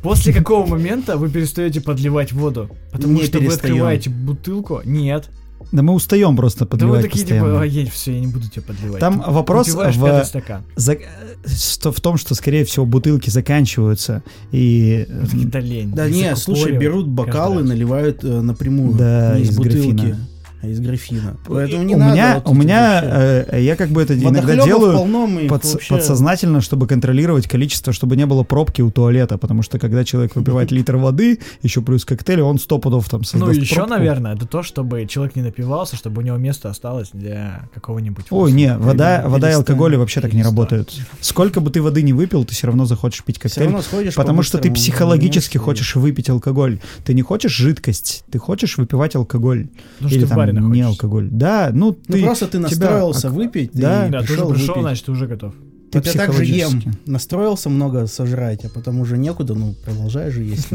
После 0.02 0.34
какого 0.34 0.66
момента 0.66 1.18
вы 1.18 1.30
перестаете 1.30 1.82
подливать 1.82 2.32
воду? 2.34 2.70
Потому 2.92 3.14
Не 3.14 3.24
что 3.26 3.38
вы 3.40 3.46
перестаем. 3.46 3.74
открываете 3.76 4.10
бутылку. 4.10 4.82
Нет. 4.86 5.30
Да 5.72 5.84
мы 5.84 5.94
устаем 5.94 6.36
просто 6.36 6.60
Да 6.60 6.66
вы 6.66 6.70
подливать 6.72 7.02
такие 7.04 7.22
постоянно. 7.26 7.48
типа, 7.50 7.62
ой, 7.62 7.92
все, 7.94 8.14
я 8.14 8.20
не 8.20 8.28
буду 8.28 8.50
тебя 8.50 8.64
подливать. 8.64 9.00
Там 9.00 9.22
Ты 9.22 9.30
вопрос 9.32 9.68
в- 9.68 10.24
стакан. 10.26 10.64
За- 10.76 10.98
что- 11.46 11.92
в 11.92 12.02
том, 12.02 12.18
что, 12.18 12.36
скорее 12.36 12.66
всего, 12.66 12.86
бутылки 12.86 13.30
заканчиваются, 13.30 14.24
и... 14.52 15.06
э, 15.08 15.26
Такие, 15.26 15.48
Да 15.48 15.60
лень. 15.60 15.92
Да 15.94 16.10
не, 16.10 16.36
слушай, 16.36 16.78
берут 16.78 17.08
бокалы, 17.08 17.64
наливают 17.64 18.24
э, 18.24 18.42
напрямую. 18.42 18.94
Да, 18.98 19.38
из, 19.38 19.50
из 19.50 19.58
бутылки, 19.58 19.92
графина. 19.92 20.18
А 20.62 20.68
из 20.68 20.80
графина. 20.82 21.38
у 21.48 21.54
Поэтому 21.54 21.84
не 21.84 21.94
меня, 21.96 22.06
надо. 22.34 22.42
вот 22.46 22.50
у 22.52 22.54
меня, 22.54 23.02
вообще. 23.04 23.46
э, 23.52 23.62
я 23.64 23.76
как 23.76 23.90
бы 23.90 24.02
это 24.02 24.18
иногда 24.18 24.56
делаю 24.64 24.98
полно, 24.98 25.26
подс- 25.26 25.74
вообще- 25.74 25.90
подсознательно, 25.94 26.60
чтобы 26.62 26.86
контролировать 26.86 27.48
количество, 27.48 27.94
чтобы 27.94 28.18
не 28.18 28.26
было 28.26 28.44
пробки 28.44 28.82
у 28.82 28.92
туалета, 28.92 29.38
потому 29.38 29.62
что 29.62 29.80
когда 29.80 30.04
человек 30.04 30.36
выпивает 30.36 30.72
литр 30.72 30.98
воды, 30.98 31.40
еще 31.62 31.82
плюс 31.82 32.04
коктейль, 32.04 32.42
он 32.42 32.60
сто 32.60 32.78
пудов 32.78 33.08
там 33.10 33.22
Ну, 33.22 33.26
создаст 33.26 33.60
еще, 33.60 33.76
пробку. 33.76 33.94
наверное, 33.94 34.36
это 34.36 34.46
то, 34.46 34.62
чтобы 34.64 35.06
человек 35.06 35.36
не 35.36 35.42
напивался, 35.44 35.96
чтобы 35.96 36.22
у 36.22 36.26
него 36.26 36.36
место 36.38 36.70
осталось 36.70 37.10
для 37.14 37.70
какого-нибудь... 37.74 38.26
Ой, 38.30 38.52
не, 38.52 38.76
вода, 38.78 39.16
Перестань, 39.20 39.32
вода 39.32 39.50
и 39.52 39.54
алкоголь 39.54 39.96
вообще 39.98 40.20
так 40.22 40.34
не 40.34 40.44
работают. 40.44 40.94
Сколько 41.22 41.62
бы 41.62 41.72
ты 41.72 41.82
воды 41.82 42.02
не 42.02 42.12
выпил, 42.14 42.44
ты 42.44 42.54
все 42.54 42.68
равно 42.68 42.86
захочешь 42.86 43.24
пить 43.24 43.40
коктейль, 43.40 43.66
равно 43.68 43.82
сходишь 43.82 44.16
потому 44.16 44.44
что 44.44 44.58
ты 44.58 44.72
психологически 44.72 45.58
хочешь 45.58 45.96
выпить 45.96 46.30
алкоголь. 46.30 46.80
Ты 47.06 47.14
не 47.14 47.22
хочешь 47.22 47.54
жидкость, 47.54 48.24
ты 48.30 48.40
хочешь 48.40 48.78
выпивать 48.78 49.16
алкоголь. 49.16 49.68
Ну, 50.00 50.08
Или 50.10 50.22
ты 50.26 50.28
там 50.54 50.72
не 50.72 50.82
алкоголь. 50.82 51.30
Да, 51.32 51.72
ну 51.74 51.98
Ну 52.08 52.14
ты, 52.16 52.22
просто 52.24 52.46
ты 52.46 52.52
тебя 52.54 52.62
настроился 52.62 53.28
ак- 53.28 53.34
выпить, 53.34 53.72
Да, 53.74 54.06
ты 54.06 54.12
Да, 54.12 54.18
ты 54.20 54.24
уже 54.26 54.34
пришел 54.34 54.50
пришел, 54.52 54.68
выпить. 54.68 54.82
значит, 54.82 55.06
ты 55.06 55.12
уже 55.12 55.28
готов. 55.28 55.54
ты 55.92 55.98
Вот 56.00 56.08
я 56.08 56.14
так 56.14 56.34
же 56.34 56.46
ем. 56.46 56.82
Настроился 57.06 57.70
много 57.70 58.06
сожрать, 58.08 58.66
а 58.66 58.70
потом 58.70 59.00
уже 59.02 59.18
некуда, 59.18 59.54
ну, 59.56 59.74
продолжай 59.86 60.30
же 60.32 60.44
есть. 60.44 60.68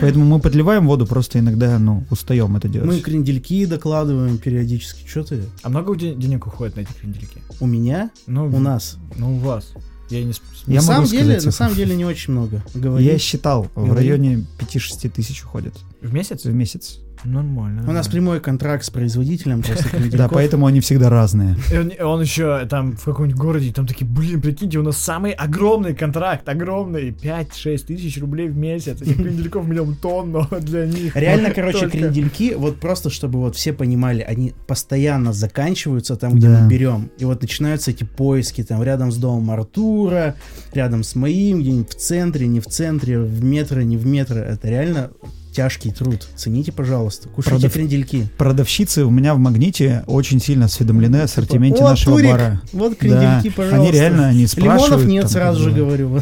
Поэтому 0.00 0.24
мы 0.24 0.40
подливаем 0.40 0.86
воду, 0.86 1.06
просто 1.06 1.38
иногда, 1.40 1.78
ну, 1.78 2.04
устаем 2.10 2.56
это 2.56 2.68
Мы 2.68 2.72
делать. 2.72 3.02
крендельки 3.02 3.66
докладываем 3.66 4.38
периодически. 4.38 5.06
Что 5.06 5.24
ты? 5.24 5.42
А 5.62 5.68
много 5.68 5.94
денег 5.96 6.46
уходит 6.46 6.76
на 6.76 6.80
эти 6.80 6.92
крендельки? 6.92 7.42
У 7.60 7.66
меня? 7.66 8.10
Ну, 8.26 8.46
У 8.46 8.58
нас? 8.60 8.96
Ну, 9.16 9.36
у 9.36 9.38
вас. 9.40 9.74
Я 10.10 10.22
не... 10.24 10.32
Я 10.66 10.76
на 10.76 10.80
самом 10.82 11.06
деле, 11.06 11.24
сказать 11.24 11.44
на 11.46 11.50
самом 11.52 11.74
деле 11.74 11.94
не 11.96 12.04
очень 12.04 12.32
много. 12.32 12.62
Говори. 12.74 13.04
Я 13.04 13.18
считал, 13.18 13.64
в 13.74 13.84
Говори. 13.86 13.94
районе 14.10 14.44
5-6 14.58 15.08
тысяч 15.10 15.42
уходит 15.44 15.74
В 16.00 16.12
месяц? 16.12 16.44
в 16.44 16.52
месяц. 16.52 16.98
Нормально. 17.24 17.84
У 17.88 17.92
нас 17.92 18.08
прямой 18.08 18.40
контракт 18.40 18.84
с 18.84 18.90
производителем 18.90 19.62
просто 19.66 19.88
Да, 20.12 20.28
поэтому 20.28 20.66
они 20.66 20.80
всегда 20.80 21.08
разные. 21.10 21.56
И 21.72 22.02
он, 22.02 22.20
еще 22.20 22.66
там 22.66 22.96
в 22.96 23.04
каком-нибудь 23.04 23.40
городе, 23.40 23.72
там 23.72 23.86
такие, 23.86 24.06
блин, 24.06 24.40
прикиньте, 24.40 24.78
у 24.78 24.82
нас 24.82 24.98
самый 24.98 25.32
огромный 25.32 25.94
контракт, 25.94 26.48
огромный, 26.48 27.10
5-6 27.10 27.86
тысяч 27.86 28.20
рублей 28.20 28.48
в 28.48 28.56
месяц. 28.56 29.00
Этих 29.00 29.16
крендельков 29.22 29.66
миллион 29.66 29.96
тонн, 29.96 30.32
но 30.32 30.48
для 30.60 30.86
них. 30.86 31.16
Реально, 31.16 31.50
короче, 31.50 31.88
крендельки, 31.88 32.54
вот 32.54 32.80
просто 32.80 33.10
чтобы 33.10 33.40
вот 33.40 33.56
все 33.56 33.72
понимали, 33.72 34.20
они 34.22 34.52
постоянно 34.66 35.32
заканчиваются 35.32 36.16
там, 36.16 36.34
где 36.34 36.48
мы 36.48 36.68
берем. 36.68 37.10
И 37.18 37.24
вот 37.24 37.42
начинаются 37.42 37.90
эти 37.90 38.04
поиски 38.04 38.62
там 38.62 38.82
рядом 38.82 39.10
с 39.10 39.16
домом 39.16 39.50
Артура, 39.50 40.36
рядом 40.72 41.02
с 41.02 41.14
моим, 41.14 41.60
где-нибудь 41.60 41.90
в 41.90 41.96
центре, 41.96 42.46
не 42.46 42.60
в 42.60 42.66
центре, 42.66 43.18
в 43.18 43.44
метро, 43.44 43.80
не 43.82 43.96
в 43.96 44.06
метро. 44.06 44.38
Это 44.38 44.68
реально 44.68 45.10
тяжкий 45.54 45.92
труд. 45.92 46.26
Цените, 46.36 46.72
пожалуйста. 46.72 47.28
Кушайте 47.28 47.68
Продав- 47.68 47.72
крендельки. 47.72 48.26
Продавщицы 48.36 49.04
у 49.04 49.10
меня 49.10 49.34
в 49.34 49.38
Магните 49.38 50.02
очень 50.06 50.40
сильно 50.40 50.66
осведомлены 50.66 51.18
о 51.18 51.24
ассортименте 51.24 51.82
О, 51.82 51.90
нашего 51.90 52.16
Турик, 52.16 52.32
бара. 52.32 52.60
Вот 52.72 52.96
крендельки, 52.98 53.48
Да, 53.48 53.54
пожалуйста. 53.56 53.76
Они 53.76 53.90
реально, 53.92 54.28
они 54.28 54.46
спрашивают. 54.46 54.90
Лимонов 54.90 55.06
нет, 55.06 55.22
там, 55.22 55.30
сразу 55.30 55.62
же 55.62 55.70
говорю. 55.70 56.20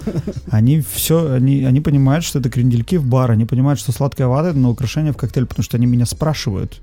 Они 0.51 0.83
все, 0.93 1.33
они, 1.33 1.65
они 1.65 1.81
понимают, 1.81 2.25
что 2.25 2.39
это 2.39 2.51
крендельки 2.51 2.99
в 2.99 3.07
бар, 3.07 3.31
они 3.31 3.47
понимают, 3.47 3.81
что 3.81 3.91
сладкая 3.93 4.27
вата 4.29 4.51
это 4.51 4.59
на 4.59 4.69
украшение 4.69 5.13
в 5.13 5.17
коктейль, 5.17 5.47
потому 5.47 5.65
что 5.65 5.79
они 5.79 5.87
меня 5.87 6.05
спрашивают. 6.07 6.81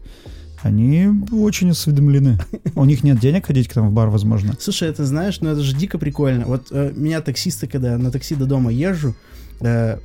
Они 0.61 1.07
очень 1.31 1.69
осведомлены. 1.69 2.37
У 2.75 2.83
них 2.83 3.03
нет 3.03 3.19
денег 3.19 3.45
ходить 3.45 3.69
к 3.69 3.75
нам 3.75 3.89
в 3.89 3.93
бар, 3.93 4.09
возможно. 4.09 4.55
Слушай, 4.59 4.89
это 4.89 5.05
знаешь, 5.05 5.39
ну 5.39 5.49
это 5.49 5.61
же 5.61 5.73
дико 5.75 5.97
прикольно. 5.97 6.45
Вот 6.45 6.67
э, 6.71 6.91
меня 6.95 7.21
таксисты, 7.21 7.67
когда 7.67 7.97
на 7.97 8.11
такси 8.11 8.35
до 8.35 8.45
дома 8.45 8.71
езжу, 8.71 9.15
э, 9.61 9.99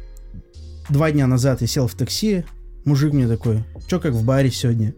два 0.89 1.11
дня 1.11 1.27
назад 1.27 1.61
я 1.61 1.67
сел 1.67 1.87
в 1.87 1.95
такси, 1.95 2.45
мужик 2.85 3.13
мне 3.13 3.29
такой, 3.29 3.65
чё 3.89 4.01
как 4.01 4.13
в 4.15 4.25
баре 4.25 4.51
сегодня? 4.51 4.95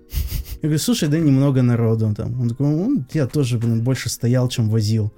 Я 0.62 0.68
говорю, 0.68 0.78
слушай, 0.78 1.08
да 1.08 1.18
немного 1.18 1.62
народу 1.62 2.12
там. 2.16 2.40
Он 2.40 2.48
такой, 2.48 2.66
«Ну, 2.66 3.04
я 3.12 3.26
тоже, 3.26 3.58
блин, 3.58 3.82
больше 3.82 4.08
стоял, 4.08 4.48
чем 4.48 4.70
возил. 4.70 5.12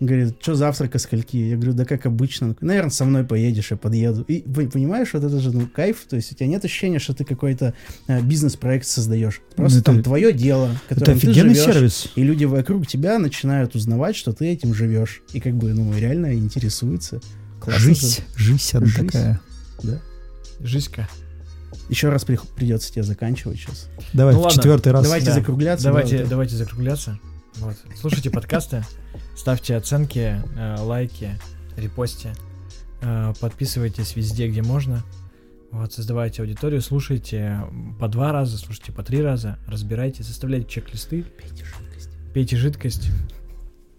Говорит, 0.00 0.36
что 0.40 0.54
завтрака 0.54 0.98
скольки? 0.98 1.36
Я 1.36 1.56
говорю, 1.56 1.74
да 1.74 1.84
как 1.84 2.06
обычно. 2.06 2.48
Он 2.48 2.56
Наверное, 2.62 2.90
со 2.90 3.04
мной 3.04 3.22
поедешь, 3.24 3.70
я 3.70 3.76
подъеду. 3.76 4.22
И 4.22 4.40
понимаешь, 4.40 5.10
вот 5.12 5.22
это 5.22 5.38
же 5.38 5.52
ну, 5.52 5.66
кайф, 5.66 6.06
то 6.08 6.16
есть 6.16 6.32
у 6.32 6.34
тебя 6.34 6.46
нет 6.46 6.64
ощущения, 6.64 6.98
что 6.98 7.12
ты 7.12 7.26
какой-то 7.26 7.74
э, 8.08 8.22
бизнес-проект 8.22 8.86
создаешь. 8.86 9.42
Просто 9.56 9.80
это- 9.80 9.84
там 9.92 10.02
твое 10.02 10.32
дело, 10.32 10.70
Это 10.88 11.00
которым 11.00 11.20
ты 11.20 11.26
офигенный 11.28 11.54
живешь. 11.54 11.74
сервис. 11.74 12.08
И 12.16 12.22
люди 12.22 12.46
вокруг 12.46 12.86
тебя 12.86 13.18
начинают 13.18 13.74
узнавать, 13.74 14.16
что 14.16 14.32
ты 14.32 14.46
этим 14.46 14.72
живешь. 14.72 15.20
И 15.34 15.40
как 15.40 15.54
бы, 15.54 15.74
ну, 15.74 15.94
реально 15.94 16.32
интересуются. 16.34 17.20
Классно 17.60 17.80
Жизнь, 17.94 18.22
жизнь 18.36 18.76
она 18.78 18.86
Жизнь. 18.86 19.06
такая. 19.06 19.40
Жизнька. 20.60 21.08
Еще 21.88 22.08
раз 22.08 22.24
при- 22.24 22.38
придется 22.56 22.92
тебе 22.92 23.02
заканчивать 23.02 23.58
сейчас. 23.58 23.88
Давай, 24.12 24.34
Ну 24.34 24.40
в 24.40 24.42
ладно, 24.42 24.56
четвертый 24.56 24.92
раз. 24.92 25.04
Давайте 25.04 25.26
да. 25.26 25.34
закругляться. 25.34 25.84
Давайте, 25.86 26.16
да, 26.16 26.22
вот 26.22 26.30
давайте 26.30 26.56
закругляться. 26.56 27.18
Вот. 27.56 27.76
Слушайте 27.96 28.30
подкасты, 28.30 28.84
ставьте 29.36 29.76
оценки, 29.76 30.40
э, 30.56 30.76
лайки, 30.80 31.30
репости, 31.76 32.30
э, 33.02 33.32
подписывайтесь 33.40 34.14
везде, 34.16 34.48
где 34.48 34.62
можно. 34.62 35.02
Вот, 35.70 35.92
создавайте 35.92 36.42
аудиторию, 36.42 36.80
слушайте 36.82 37.60
по 38.00 38.08
два 38.08 38.32
раза, 38.32 38.58
слушайте 38.58 38.90
по 38.92 39.04
три 39.04 39.22
раза, 39.22 39.56
разбирайте, 39.68 40.24
составляйте 40.24 40.68
чек-листы, 40.68 41.22
Пейте 41.22 41.64
жидкость. 41.64 42.10
пейте 42.34 42.56
жидкость. 42.56 43.10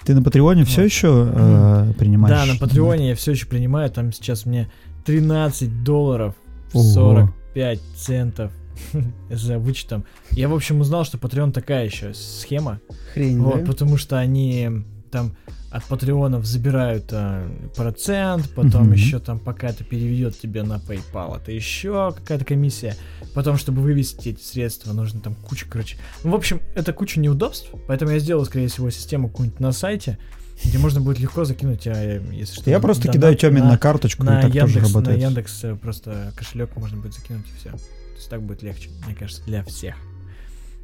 Ты 0.04 0.14
на 0.16 0.22
Патреоне 0.24 0.66
все 0.66 0.82
Вот. 0.82 0.86
еще 0.86 1.32
э, 1.34 1.94
принимаешь? 1.98 2.36
Да, 2.36 2.46
на 2.54 2.60
Патреоне 2.60 3.10
я 3.10 3.16
все 3.16 3.32
еще 3.32 3.46
принимаю, 3.48 3.90
там 3.90 4.12
сейчас 4.12 4.46
мне 4.46 4.70
13 5.06 5.84
долларов 5.84 6.36
Ого. 6.74 6.84
45 6.84 7.80
центов 7.96 8.52
за 9.30 9.60
вычетом. 9.60 10.06
Я, 10.32 10.48
в 10.50 10.54
общем, 10.54 10.80
узнал, 10.82 11.04
что 11.06 11.18
Patreon 11.18 11.52
такая 11.52 11.86
еще 11.86 12.14
схема. 12.14 12.80
Хрень, 13.14 13.40
Вот, 13.42 13.60
да? 13.64 13.66
потому 13.72 13.98
что 13.98 14.18
они 14.18 14.70
там 15.12 15.36
от 15.72 15.84
патреонов 15.86 16.46
забирают 16.46 17.06
а, 17.14 17.50
процент, 17.76 18.50
потом 18.56 18.84
Мгм. 18.84 18.92
еще 18.94 19.20
там 19.20 19.40
пока 19.40 19.70
это 19.70 19.84
переведет 19.86 20.38
тебе 20.38 20.64
на 20.64 20.76
PayPal, 20.76 21.38
это 21.38 21.52
еще 21.54 22.14
какая-то 22.14 22.44
комиссия. 22.44 22.96
Потом, 23.34 23.58
чтобы 23.58 23.82
вывести 23.82 24.30
эти 24.30 24.42
средства, 24.42 24.92
нужно 24.92 25.22
там 25.22 25.34
куча, 25.36 25.66
короче. 25.70 25.98
Ну, 26.26 26.32
в 26.32 26.36
общем, 26.36 26.60
это 26.76 26.92
куча 26.92 27.22
неудобств, 27.22 27.70
поэтому 27.88 28.12
я 28.12 28.20
сделал, 28.20 28.44
скорее 28.46 28.68
всего, 28.68 28.90
систему 28.90 29.30
какую-нибудь 29.30 29.62
на 29.62 29.72
сайте, 29.72 30.18
где 30.64 30.78
можно 30.78 31.02
будет 31.02 31.20
легко 31.20 31.44
закинуть, 31.46 31.88
а, 31.88 32.22
если 32.32 32.56
что. 32.56 32.70
Я 32.70 32.80
просто 32.80 33.04
донат 33.04 33.16
кидаю 33.16 33.36
Тёме 33.36 33.62
на, 33.62 33.72
на, 33.72 33.78
карточку, 33.78 34.24
на 34.24 34.40
и 34.40 34.44
так 34.44 34.54
тоже 34.54 34.76
Яндекс, 34.76 34.76
на 34.76 34.88
работает. 34.88 35.22
Яндекс 35.22 35.64
э, 35.64 35.76
просто 35.76 36.34
кошелек 36.36 36.76
можно 36.76 36.98
будет 36.98 37.14
закинуть 37.14 37.46
и 37.48 37.60
все. 37.60 37.72
То 37.72 38.16
есть 38.16 38.30
так 38.30 38.42
будет 38.42 38.62
легче, 38.62 38.90
мне 39.06 39.16
кажется, 39.16 39.44
для 39.46 39.64
всех. 39.64 39.96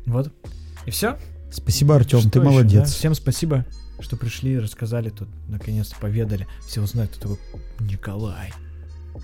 Вот. 0.06 0.32
И 0.86 0.92
все. 0.92 1.18
Спасибо, 1.52 1.96
Артем, 1.96 2.22
ты 2.30 2.40
еще, 2.40 2.50
молодец. 2.50 2.82
да? 2.82 2.86
Всем 2.86 3.14
спасибо, 3.16 3.66
что 4.00 4.18
пришли, 4.18 4.60
рассказали 4.60 5.10
тут, 5.10 5.30
наконец-то 5.48 5.96
поведали. 6.00 6.48
Все 6.68 6.82
узнают, 6.82 7.12
кто 7.12 7.36
такой 7.36 7.40
Николай. 7.80 8.52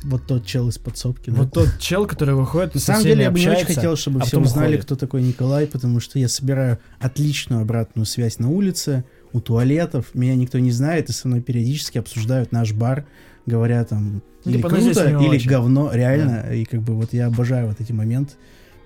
Вот 0.04 0.26
тот 0.26 0.45
чел 0.45 0.70
из 0.70 0.78
подсобки. 0.78 1.30
да? 1.30 1.38
Вот 1.38 1.54
тот 1.54 1.78
чел, 1.80 2.08
который 2.08 2.34
выходит 2.34 2.74
На 2.74 2.82
самом 2.82 3.04
деле, 3.04 3.24
я 3.24 3.32
бы 3.32 3.39
не 3.39 3.47
очень 3.47 3.66
хотел, 3.66 3.95
чтобы 3.95 4.22
а 4.22 4.26
все 4.26 4.39
узнали, 4.39 4.70
уходит. 4.70 4.86
кто 4.86 4.95
такой 4.95 5.22
Николай, 5.22 5.68
потому 5.68 5.99
что 5.99 6.18
я 6.18 6.28
собираю 6.28 6.80
отличную 6.99 7.62
обратную 7.62 8.06
связь 8.06 8.39
на 8.39 8.49
улице, 8.49 9.04
у 9.34 9.41
туалетов. 9.41 10.13
Меня 10.15 10.36
никто 10.36 10.59
не 10.59 10.71
знает, 10.71 11.09
и 11.09 11.13
со 11.13 11.27
мной 11.27 11.41
периодически 11.41 11.97
обсуждают 11.97 12.51
наш 12.51 12.71
бар, 12.73 13.05
говоря 13.45 13.84
там 13.84 14.21
Ну, 14.45 14.51
или 14.51 14.57
типа, 14.57 14.69
ну, 14.69 14.75
круто, 14.77 15.09
или 15.09 15.27
очень. 15.27 15.49
говно, 15.49 15.91
реально. 15.91 16.53
И 16.53 16.65
как 16.65 16.81
бы 16.81 16.93
вот 16.95 17.13
я 17.13 17.27
обожаю 17.27 17.67
вот 17.67 17.81
эти 17.81 17.91
моменты, 17.91 18.34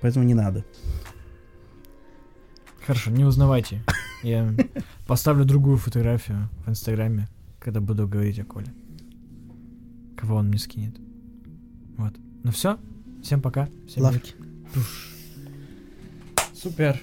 поэтому 0.01 0.25
не 0.25 0.33
надо. 0.33 0.65
Хорошо, 2.85 3.11
не 3.11 3.25
узнавайте. 3.25 3.83
Я 4.23 4.53
поставлю 5.05 5.45
другую 5.45 5.77
фотографию 5.77 6.49
в 6.65 6.69
Инстаграме, 6.69 7.27
когда 7.59 7.81
буду 7.81 8.07
говорить 8.07 8.39
о 8.39 8.45
Коле. 8.45 8.67
Кого 10.15 10.35
он 10.37 10.47
мне 10.47 10.57
скинет. 10.57 10.95
Вот. 11.97 12.13
Ну 12.43 12.51
все, 12.51 12.79
всем 13.21 13.41
пока. 13.41 13.67
Всем 13.87 14.03
Лавки. 14.03 14.33
Супер. 16.53 16.99